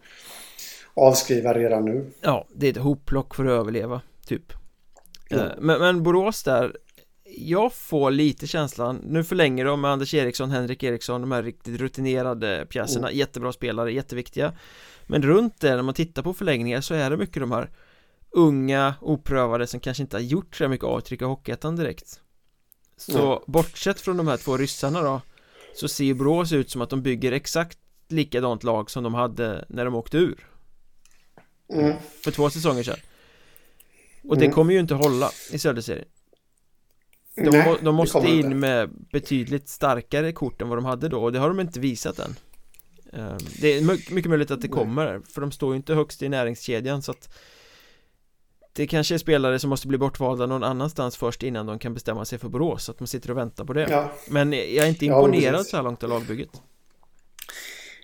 avskriva 0.93 1.53
redan 1.53 1.85
nu. 1.85 2.11
Ja, 2.21 2.47
det 2.53 2.67
är 2.67 2.71
ett 2.71 2.77
hopplock 2.77 3.35
för 3.35 3.45
att 3.45 3.51
överleva, 3.51 4.01
typ. 4.25 4.53
Eh, 5.29 5.43
men, 5.59 5.79
men 5.79 6.03
Borås 6.03 6.43
där, 6.43 6.77
jag 7.37 7.73
får 7.73 8.11
lite 8.11 8.47
känslan, 8.47 9.01
nu 9.03 9.23
förlänger 9.23 9.65
de 9.65 9.81
med 9.81 9.91
Anders 9.91 10.13
Eriksson, 10.13 10.51
Henrik 10.51 10.83
Eriksson, 10.83 11.21
de 11.21 11.31
här 11.31 11.43
riktigt 11.43 11.79
rutinerade 11.79 12.65
pjäserna, 12.69 13.07
mm. 13.07 13.19
jättebra 13.19 13.51
spelare, 13.51 13.93
jätteviktiga. 13.93 14.53
Men 15.07 15.21
runt 15.21 15.61
det, 15.61 15.75
när 15.75 15.83
man 15.83 15.93
tittar 15.93 16.21
på 16.21 16.33
förlängningar 16.33 16.81
så 16.81 16.93
är 16.93 17.09
det 17.09 17.17
mycket 17.17 17.41
de 17.41 17.51
här 17.51 17.69
unga, 18.31 18.95
oprövade 19.01 19.67
som 19.67 19.79
kanske 19.79 20.03
inte 20.03 20.17
har 20.17 20.21
gjort 20.21 20.55
så 20.55 20.67
mycket 20.67 20.85
avtryck 20.85 21.21
i 21.21 21.25
Hockeyettan 21.25 21.75
direkt 21.75 22.19
Så 22.97 23.31
mm. 23.31 23.43
bortsett 23.47 24.01
från 24.01 24.17
de 24.17 24.27
här 24.27 24.37
två 24.37 24.57
ryssarna 24.57 25.01
då 25.01 25.21
Så 25.75 25.87
ser 25.87 26.03
ju 26.03 26.13
Borås 26.13 26.51
ut 26.51 26.69
som 26.69 26.81
att 26.81 26.89
de 26.89 27.01
bygger 27.01 27.31
exakt 27.31 27.79
likadant 28.07 28.63
lag 28.63 28.91
som 28.91 29.03
de 29.03 29.13
hade 29.13 29.65
när 29.69 29.85
de 29.85 29.95
åkte 29.95 30.17
ur 30.17 30.47
mm. 31.73 31.93
För 32.23 32.31
två 32.31 32.49
säsonger 32.49 32.83
sedan 32.83 32.99
Och 34.23 34.37
det 34.37 34.45
mm. 34.45 34.55
kommer 34.55 34.73
ju 34.73 34.79
inte 34.79 34.93
hålla 34.93 35.29
i 35.51 35.59
Söderserien 35.59 36.07
de, 37.35 37.49
Nej, 37.49 37.77
de 37.81 37.95
måste 37.95 38.27
in 38.27 38.35
inte. 38.35 38.55
med 38.55 38.89
betydligt 39.11 39.69
starkare 39.69 40.31
kort 40.31 40.61
än 40.61 40.69
vad 40.69 40.77
de 40.77 40.85
hade 40.85 41.09
då 41.09 41.23
och 41.23 41.31
det 41.31 41.39
har 41.39 41.47
de 41.47 41.59
inte 41.59 41.79
visat 41.79 42.19
än 42.19 42.35
ehm, 43.13 43.37
Det 43.61 43.67
är 43.67 43.81
mycket 44.13 44.29
möjligt 44.29 44.51
att 44.51 44.61
det 44.61 44.67
kommer 44.67 45.21
för 45.33 45.41
de 45.41 45.51
står 45.51 45.73
ju 45.73 45.77
inte 45.77 45.93
högst 45.93 46.21
i 46.21 46.29
näringskedjan 46.29 47.01
så 47.01 47.11
att 47.11 47.29
det 48.73 48.87
kanske 48.87 49.13
är 49.13 49.17
spelare 49.17 49.59
som 49.59 49.69
måste 49.69 49.87
bli 49.87 49.97
bortvalda 49.97 50.45
någon 50.45 50.63
annanstans 50.63 51.17
först 51.17 51.43
innan 51.43 51.65
de 51.65 51.79
kan 51.79 51.93
bestämma 51.93 52.25
sig 52.25 52.39
för 52.39 52.49
Borås 52.49 52.83
så 52.83 52.91
att 52.91 52.99
man 52.99 53.07
sitter 53.07 53.31
och 53.31 53.37
väntar 53.37 53.65
på 53.65 53.73
det. 53.73 53.87
Ja. 53.89 54.11
Men 54.27 54.53
jag 54.53 54.85
är 54.85 54.87
inte 54.87 55.05
imponerad 55.05 55.59
ja, 55.59 55.63
så 55.63 55.77
här 55.77 55.83
långt 55.83 56.03
av 56.03 56.09
lagbygget. 56.09 56.49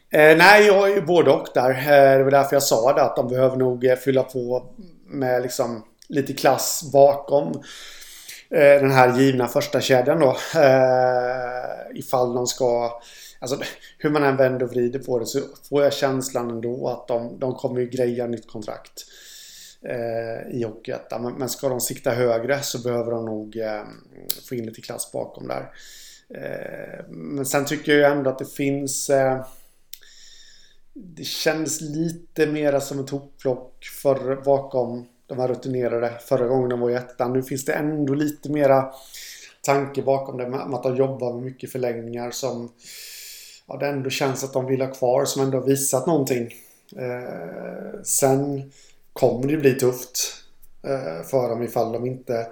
Eh, 0.10 0.38
Nej, 0.38 0.66
jag 0.66 0.90
är 0.92 0.96
ju 0.96 1.02
både 1.02 1.32
och 1.32 1.48
där. 1.54 1.70
Eh, 1.70 2.18
Det 2.18 2.24
var 2.24 2.32
därför 2.32 2.56
jag 2.56 2.64
sa 2.64 2.94
det 2.94 3.04
att 3.04 3.16
de 3.16 3.28
behöver 3.28 3.58
nog 3.58 3.86
eh, 3.86 3.96
fylla 3.96 4.24
på 4.24 4.74
med 5.08 5.42
liksom 5.42 5.84
lite 6.10 6.34
klass 6.34 6.90
bakom 6.94 7.48
eh, 8.50 8.60
den 8.82 8.92
här 8.92 9.20
givna 9.20 9.48
första 9.48 9.82
kedjan 9.82 10.20
då. 10.20 10.38
Ifall 11.96 12.34
de 12.34 12.48
ska 12.48 12.92
Alltså 13.40 13.60
hur 13.98 14.10
man 14.10 14.24
än 14.24 14.38
vänder 14.38 14.66
och 14.66 14.72
vrider 14.72 15.00
på 15.00 15.20
det 15.20 15.26
så 15.26 15.40
får 15.70 15.84
jag 15.84 15.94
känslan 15.94 16.50
ändå 16.50 16.88
att 16.88 17.08
de, 17.08 17.40
de 17.40 17.56
kommer 17.56 17.80
ju 17.80 17.90
greja 17.90 18.28
nytt 18.28 18.48
kontrakt 18.48 19.06
Eh, 19.82 20.56
i 20.58 20.64
Hockeyettan. 20.64 21.22
Men, 21.22 21.34
men 21.34 21.50
ska 21.50 21.70
de 21.70 21.82
sikta 21.82 22.12
högre 22.12 22.62
så 22.62 22.82
behöver 22.82 23.12
de 23.12 23.26
nog 23.26 23.58
eh, 23.58 23.84
få 24.50 24.56
in 24.56 24.66
lite 24.66 24.82
klass 24.82 25.12
bakom 25.12 25.48
där. 25.48 25.72
Eh, 26.30 27.06
men 27.10 27.46
sen 27.46 27.66
tycker 27.66 27.98
jag 27.98 28.12
ändå 28.12 28.30
att 28.30 28.40
det 28.40 28.46
finns 28.46 29.10
eh, 29.10 29.46
det 30.94 31.24
kändes 31.24 31.82
lite 31.82 32.48
mera 32.48 32.82
som 32.82 33.00
ett 33.00 33.10
hopplock 33.10 33.86
för 34.02 34.36
bakom 34.36 35.08
de 35.28 35.40
här 35.40 35.48
rutinerade 35.48 36.14
förra 36.22 36.48
gången 36.48 36.70
de 36.70 36.80
var 36.80 36.90
i 36.90 36.96
ettan. 36.96 37.34
Nu 37.34 37.44
finns 37.44 37.66
det 37.66 37.74
ändå 37.74 38.14
lite 38.14 38.52
mera 38.52 38.92
tanke 39.62 40.02
bakom 40.02 40.38
det 40.38 40.50
med 40.50 40.60
att 40.60 40.84
de 40.84 40.96
jobbar 40.96 41.34
med 41.34 41.44
mycket 41.44 41.72
förlängningar 41.72 42.32
som 42.32 42.72
ja, 43.68 43.78
det 43.78 43.88
ändå 43.88 44.10
känns 44.10 44.44
att 44.44 44.54
de 44.54 44.66
vill 44.66 44.82
ha 44.82 44.94
kvar 44.94 45.26
som 45.26 45.42
ändå 45.42 45.58
har 45.58 45.66
visat 45.66 46.08
någonting. 46.08 46.54
Eh, 46.96 48.02
sen 48.04 48.72
kommer 49.18 49.48
det 49.48 49.58
bli 49.58 49.74
tufft 49.74 50.44
eh, 50.84 51.28
för 51.28 51.50
dem 51.50 51.64
ifall 51.64 51.92
de 51.92 52.06
inte 52.06 52.48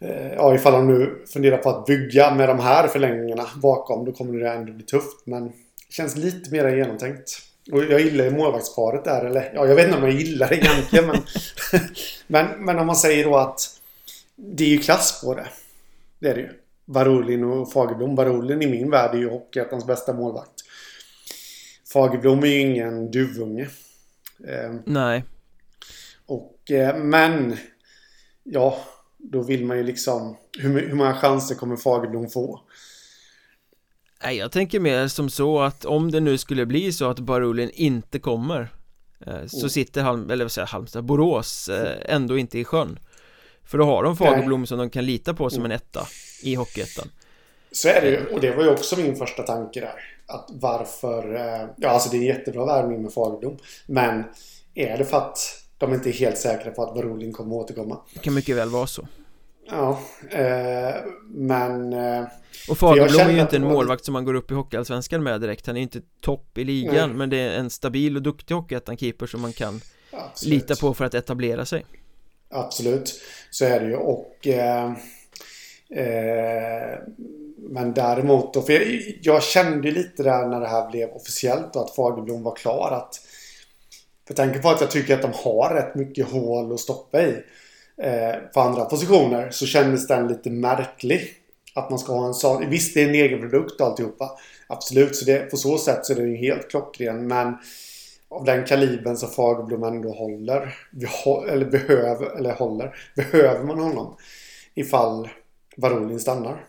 eh, 0.00 0.32
Ja, 0.32 0.54
ifall 0.54 0.72
de 0.72 0.86
nu 0.86 1.24
funderar 1.32 1.56
på 1.56 1.70
att 1.70 1.86
bygga 1.86 2.34
med 2.34 2.48
de 2.48 2.58
här 2.58 2.88
förlängningarna 2.88 3.46
bakom 3.62 4.04
då 4.04 4.12
kommer 4.12 4.40
det 4.40 4.50
ändå 4.50 4.72
bli 4.72 4.84
tufft. 4.84 5.26
Men 5.26 5.46
det 5.46 5.94
känns 5.94 6.16
lite 6.16 6.50
mer 6.50 6.76
genomtänkt. 6.76 7.30
Och 7.72 7.84
jag 7.84 8.00
gillar 8.00 8.24
ju 8.24 8.30
målvaktsparet 8.30 9.04
där. 9.04 9.24
Eller 9.24 9.52
ja, 9.54 9.66
jag 9.66 9.74
vet 9.74 9.86
inte 9.86 9.98
om 9.98 10.04
jag 10.04 10.12
gillar 10.12 10.48
det 10.48 10.56
egentligen. 10.56 11.06
men, 11.06 11.22
men, 12.26 12.64
men 12.64 12.78
om 12.78 12.86
man 12.86 12.96
säger 12.96 13.24
då 13.24 13.36
att 13.36 13.60
det 14.36 14.64
är 14.64 14.68
ju 14.68 14.78
klass 14.78 15.20
på 15.24 15.34
det. 15.34 15.46
Det 16.18 16.28
är 16.28 16.34
det 16.34 16.40
ju. 16.40 16.50
Varulin 16.84 17.44
och 17.44 17.72
Fagerblom. 17.72 18.14
Varulin 18.14 18.62
i 18.62 18.66
min 18.66 18.90
värld 18.90 19.14
är 19.14 19.18
ju 19.18 19.28
Hockeyettans 19.28 19.86
bästa 19.86 20.12
målvakt. 20.12 20.60
Fagerblom 21.92 22.42
är 22.42 22.46
ju 22.46 22.60
ingen 22.60 23.10
duvunge. 23.10 23.68
Ehm, 24.48 24.82
Nej. 24.86 25.24
Och, 26.26 26.70
eh, 26.70 26.96
men, 26.96 27.56
ja, 28.42 28.78
då 29.18 29.42
vill 29.42 29.64
man 29.64 29.76
ju 29.76 29.82
liksom, 29.82 30.36
hur, 30.58 30.88
hur 30.88 30.94
många 30.94 31.14
chanser 31.14 31.54
kommer 31.54 31.76
Fagerblom 31.76 32.28
få? 32.28 32.60
Nej, 34.22 34.36
jag 34.36 34.52
tänker 34.52 34.80
mer 34.80 35.08
som 35.08 35.30
så 35.30 35.60
att 35.60 35.84
om 35.84 36.10
det 36.10 36.20
nu 36.20 36.38
skulle 36.38 36.66
bli 36.66 36.92
så 36.92 37.10
att 37.10 37.18
Barulin 37.18 37.70
inte 37.74 38.18
kommer 38.18 38.68
eh, 39.26 39.46
Så 39.46 39.58
mm. 39.58 39.70
sitter 39.70 40.02
Halm, 40.02 40.30
eller 40.30 40.44
vad 40.44 40.52
säger 40.52 40.68
Halmstad, 40.68 41.04
Borås 41.04 41.68
eh, 41.68 42.14
ändå 42.14 42.38
inte 42.38 42.58
i 42.58 42.64
sjön 42.64 42.98
För 43.64 43.78
då 43.78 43.84
har 43.84 44.02
de 44.02 44.16
Fagerblom 44.16 44.66
som 44.66 44.78
de 44.78 44.90
kan 44.90 45.06
lita 45.06 45.34
på 45.34 45.50
som 45.50 45.64
en 45.64 45.72
etta 45.72 46.06
i 46.42 46.54
Hockeyettan 46.54 47.08
Så 47.72 47.88
är 47.88 48.00
det 48.00 48.10
ju, 48.10 48.26
och 48.26 48.40
det 48.40 48.56
var 48.56 48.64
ju 48.64 48.70
också 48.70 48.96
min 48.96 49.16
första 49.16 49.42
tanke 49.42 49.80
där 49.80 50.19
att 50.30 50.48
varför... 50.52 51.34
Eh, 51.34 51.68
ja, 51.76 51.88
alltså 51.88 52.10
det 52.10 52.16
är 52.16 52.20
en 52.20 52.26
jättebra 52.26 52.66
värvning 52.66 53.02
med 53.02 53.12
Fagerblom. 53.12 53.58
Men 53.86 54.24
är 54.74 54.98
det 54.98 55.04
för 55.04 55.16
att 55.16 55.38
de 55.78 55.94
inte 55.94 56.10
är 56.10 56.12
helt 56.12 56.38
säkra 56.38 56.70
på 56.70 56.82
att 56.82 56.94
Barolin 56.94 57.32
kommer 57.32 57.56
att 57.56 57.62
återkomma? 57.64 58.00
Det 58.14 58.20
kan 58.20 58.34
mycket 58.34 58.56
väl 58.56 58.68
vara 58.68 58.86
så. 58.86 59.06
Ja, 59.70 60.00
eh, 60.30 60.94
men... 61.28 61.92
Eh, 61.92 62.24
och 62.68 62.78
Fagerblom 62.78 63.20
är 63.20 63.30
ju 63.30 63.40
inte 63.40 63.56
en 63.56 63.64
målvakt 63.64 64.04
som 64.04 64.12
man 64.12 64.24
går 64.24 64.34
upp 64.34 64.50
i 64.50 64.54
Hockeyallsvenskan 64.54 65.22
med 65.22 65.40
direkt. 65.40 65.66
Han 65.66 65.76
är 65.76 65.80
inte 65.80 66.00
topp 66.20 66.58
i 66.58 66.64
ligan, 66.64 67.08
Nej. 67.08 67.18
men 67.18 67.30
det 67.30 67.36
är 67.36 67.58
en 67.58 67.70
stabil 67.70 68.16
och 68.16 68.22
duktig 68.22 68.54
Hockeyettan-keeper 68.54 69.26
som 69.26 69.40
man 69.40 69.52
kan 69.52 69.80
Absolut. 70.10 70.54
lita 70.54 70.76
på 70.76 70.94
för 70.94 71.04
att 71.04 71.14
etablera 71.14 71.64
sig. 71.64 71.84
Absolut, 72.50 73.20
så 73.50 73.64
är 73.64 73.80
det 73.80 73.86
ju. 73.86 73.96
Och... 73.96 74.46
Eh, 74.46 74.92
eh, 75.90 76.98
men 77.68 77.94
däremot 77.94 78.54
då, 78.54 78.62
för 78.62 78.72
jag, 78.72 79.00
jag 79.22 79.42
kände 79.42 79.90
lite 79.90 80.22
där 80.22 80.46
när 80.46 80.60
det 80.60 80.68
här 80.68 80.90
blev 80.90 81.10
officiellt 81.10 81.76
och 81.76 81.82
att 81.82 81.94
Fagerblom 81.94 82.42
var 82.42 82.56
klar 82.56 82.90
att 82.90 83.20
för 84.26 84.34
tanke 84.34 84.58
på 84.58 84.68
att 84.68 84.80
jag 84.80 84.90
tycker 84.90 85.14
att 85.14 85.22
de 85.22 85.32
har 85.34 85.74
rätt 85.74 85.94
mycket 85.94 86.28
hål 86.28 86.72
att 86.72 86.80
stoppa 86.80 87.22
i 87.22 87.36
eh, 88.02 88.34
på 88.54 88.60
andra 88.60 88.84
positioner 88.84 89.50
så 89.50 89.66
kändes 89.66 90.06
den 90.06 90.28
lite 90.28 90.50
märklig. 90.50 91.34
Att 91.74 91.90
man 91.90 91.98
ska 91.98 92.12
ha 92.12 92.26
en 92.26 92.34
sån. 92.34 92.70
Visst, 92.70 92.94
det 92.94 93.02
är 93.02 93.08
en 93.08 93.14
egen 93.14 93.40
produkt 93.40 93.80
och 93.80 93.86
alltihopa. 93.86 94.30
Absolut, 94.66 95.16
så 95.16 95.24
det, 95.24 95.50
på 95.50 95.56
så 95.56 95.78
sätt 95.78 96.06
så 96.06 96.12
är 96.12 96.16
den 96.16 96.30
ju 96.30 96.36
helt 96.36 96.70
klockren. 96.70 97.26
Men 97.26 97.54
av 98.28 98.44
den 98.44 98.64
kalibern 98.64 99.16
som 99.16 99.30
Fagerblom 99.30 99.82
ändå 99.82 100.12
håller. 100.12 100.74
Eller 101.48 101.64
behöver, 101.64 102.36
eller 102.36 102.52
håller. 102.52 102.96
Behöver 103.16 103.64
man 103.64 103.78
honom? 103.78 104.16
Ifall 104.74 105.28
Varolin 105.76 106.20
stannar. 106.20 106.64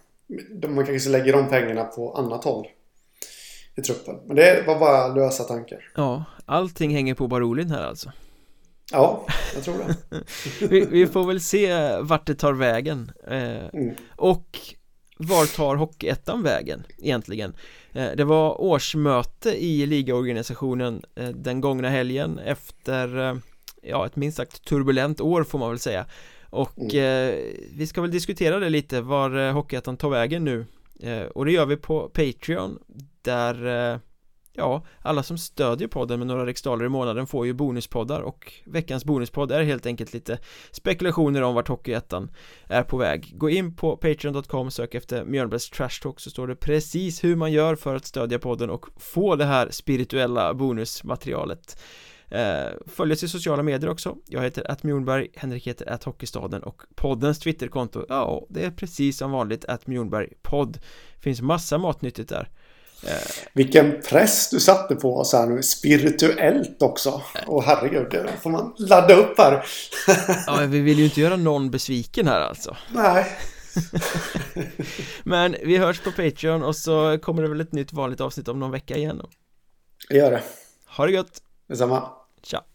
Man 0.67 0.85
kanske 0.85 1.09
lägger 1.09 1.33
de 1.33 1.49
pengarna 1.49 1.83
på 1.83 2.13
annat 2.13 2.43
håll 2.43 2.67
i 3.75 3.81
truppen. 3.81 4.15
Men 4.25 4.35
det 4.35 4.63
var 4.67 4.79
bara 4.79 5.07
lösa 5.07 5.43
tankar. 5.43 5.91
Ja, 5.95 6.23
allting 6.45 6.93
hänger 6.93 7.15
på 7.15 7.27
Barolin 7.27 7.71
här 7.71 7.83
alltså. 7.83 8.11
Ja, 8.91 9.25
jag 9.55 9.63
tror 9.63 9.75
det. 9.77 10.23
vi, 10.69 10.85
vi, 10.85 11.07
får 11.07 11.27
väl 11.27 11.41
se 11.41 11.97
vart 12.01 12.27
det 12.27 12.35
tar 12.35 12.53
vägen. 12.53 13.11
Eh, 13.27 13.65
mm. 13.73 13.95
Och 14.15 14.59
var 15.17 15.45
tar 15.45 15.75
Hockeyettan 15.75 16.43
vägen 16.43 16.83
egentligen? 16.97 17.53
Eh, 17.91 18.11
det 18.17 18.23
var 18.23 18.61
årsmöte 18.61 19.63
i 19.63 19.85
ligaorganisationen 19.85 21.01
eh, 21.15 21.29
den 21.29 21.61
gångna 21.61 21.89
helgen 21.89 22.39
efter 22.39 23.29
eh, 23.29 23.35
ja, 23.81 24.05
ett 24.05 24.15
minst 24.15 24.37
sagt 24.37 24.65
turbulent 24.65 25.21
år 25.21 25.43
får 25.43 25.59
man 25.59 25.69
väl 25.69 25.79
säga 25.79 26.05
och 26.51 26.93
mm. 26.93 27.35
vi 27.75 27.87
ska 27.87 28.01
väl 28.01 28.11
diskutera 28.11 28.59
det 28.59 28.69
lite 28.69 29.01
var 29.01 29.51
Hockeyettan 29.51 29.97
tar 29.97 30.09
vägen 30.09 30.43
nu. 30.43 30.65
Och 31.33 31.45
det 31.45 31.51
gör 31.51 31.65
vi 31.65 31.77
på 31.77 32.09
Patreon 32.09 32.79
där 33.21 33.99
Ja, 34.53 34.83
alla 35.01 35.23
som 35.23 35.37
stödjer 35.37 35.87
podden 35.87 36.19
med 36.19 36.27
några 36.27 36.45
riksdaler 36.45 36.85
i 36.85 36.89
månaden 36.89 37.27
får 37.27 37.45
ju 37.45 37.53
bonuspoddar. 37.53 38.21
Och 38.21 38.53
veckans 38.65 39.05
bonuspodd 39.05 39.51
är 39.51 39.63
helt 39.63 39.85
enkelt 39.85 40.13
lite 40.13 40.37
spekulationer 40.71 41.41
om 41.41 41.55
vart 41.55 41.67
Hockeyettan 41.67 42.31
är 42.67 42.83
på 42.83 42.97
väg. 42.97 43.33
Gå 43.35 43.49
in 43.49 43.75
på 43.75 43.97
Patreon.com, 43.97 44.71
sök 44.71 44.95
efter 44.95 45.25
Mjölnbergs 45.25 45.69
Trash 45.69 46.01
Talk 46.01 46.19
så 46.19 46.29
står 46.29 46.47
det 46.47 46.55
precis 46.55 47.23
hur 47.23 47.35
man 47.35 47.51
gör 47.51 47.75
för 47.75 47.95
att 47.95 48.05
stödja 48.05 48.39
podden 48.39 48.69
och 48.69 48.85
få 48.97 49.35
det 49.35 49.45
här 49.45 49.69
spirituella 49.71 50.53
bonusmaterialet. 50.53 51.77
eh, 51.77 52.10
Följ 52.85 53.13
oss 53.13 53.23
i 53.23 53.27
sociala 53.27 53.63
medier 53.63 53.89
också 53.89 54.15
Jag 54.27 54.41
heter 54.41 54.71
att 54.71 54.83
Mjornberg, 54.83 55.27
Henrik 55.35 55.67
heter 55.67 55.89
att 55.89 56.03
Hockeystaden 56.03 56.63
och 56.63 56.81
poddens 56.95 57.39
Twitterkonto 57.39 58.05
Ja, 58.09 58.45
det 58.49 58.65
är 58.65 58.71
precis 58.71 59.17
som 59.17 59.31
vanligt 59.31 59.65
att 59.65 59.87
Mjornberg 59.87 60.27
podd 60.41 60.77
Finns 61.19 61.41
massa 61.41 61.77
matnyttigt 61.77 62.29
där 62.29 62.49
vilken 63.53 64.01
press 64.01 64.49
du 64.49 64.59
satte 64.59 64.95
på 64.95 65.17
oss 65.17 65.33
här 65.33 65.47
nu. 65.47 65.63
Spirituellt 65.63 66.81
också. 66.81 67.21
Och 67.47 67.63
herregud, 67.63 68.09
det 68.11 68.29
får 68.41 68.49
man 68.49 68.73
ladda 68.77 69.15
upp 69.15 69.37
här. 69.37 69.65
ja, 70.47 70.65
vi 70.67 70.79
vill 70.79 70.99
ju 70.99 71.05
inte 71.05 71.21
göra 71.21 71.35
någon 71.35 71.71
besviken 71.71 72.27
här 72.27 72.41
alltså. 72.41 72.77
Nej. 72.93 73.25
Men 75.23 75.55
vi 75.63 75.77
hörs 75.77 75.99
på 75.99 76.11
Patreon 76.11 76.63
och 76.63 76.75
så 76.75 77.19
kommer 77.21 77.43
det 77.43 77.49
väl 77.49 77.61
ett 77.61 77.71
nytt 77.71 77.93
vanligt 77.93 78.21
avsnitt 78.21 78.47
om 78.47 78.59
någon 78.59 78.71
vecka 78.71 78.97
igen 78.97 79.17
då. 79.17 79.29
Gör 80.15 80.31
det. 80.31 80.43
Ha 80.85 81.05
det 81.05 81.11
gött. 81.11 81.41
Detsamma. 81.67 82.09
Tja. 82.41 82.70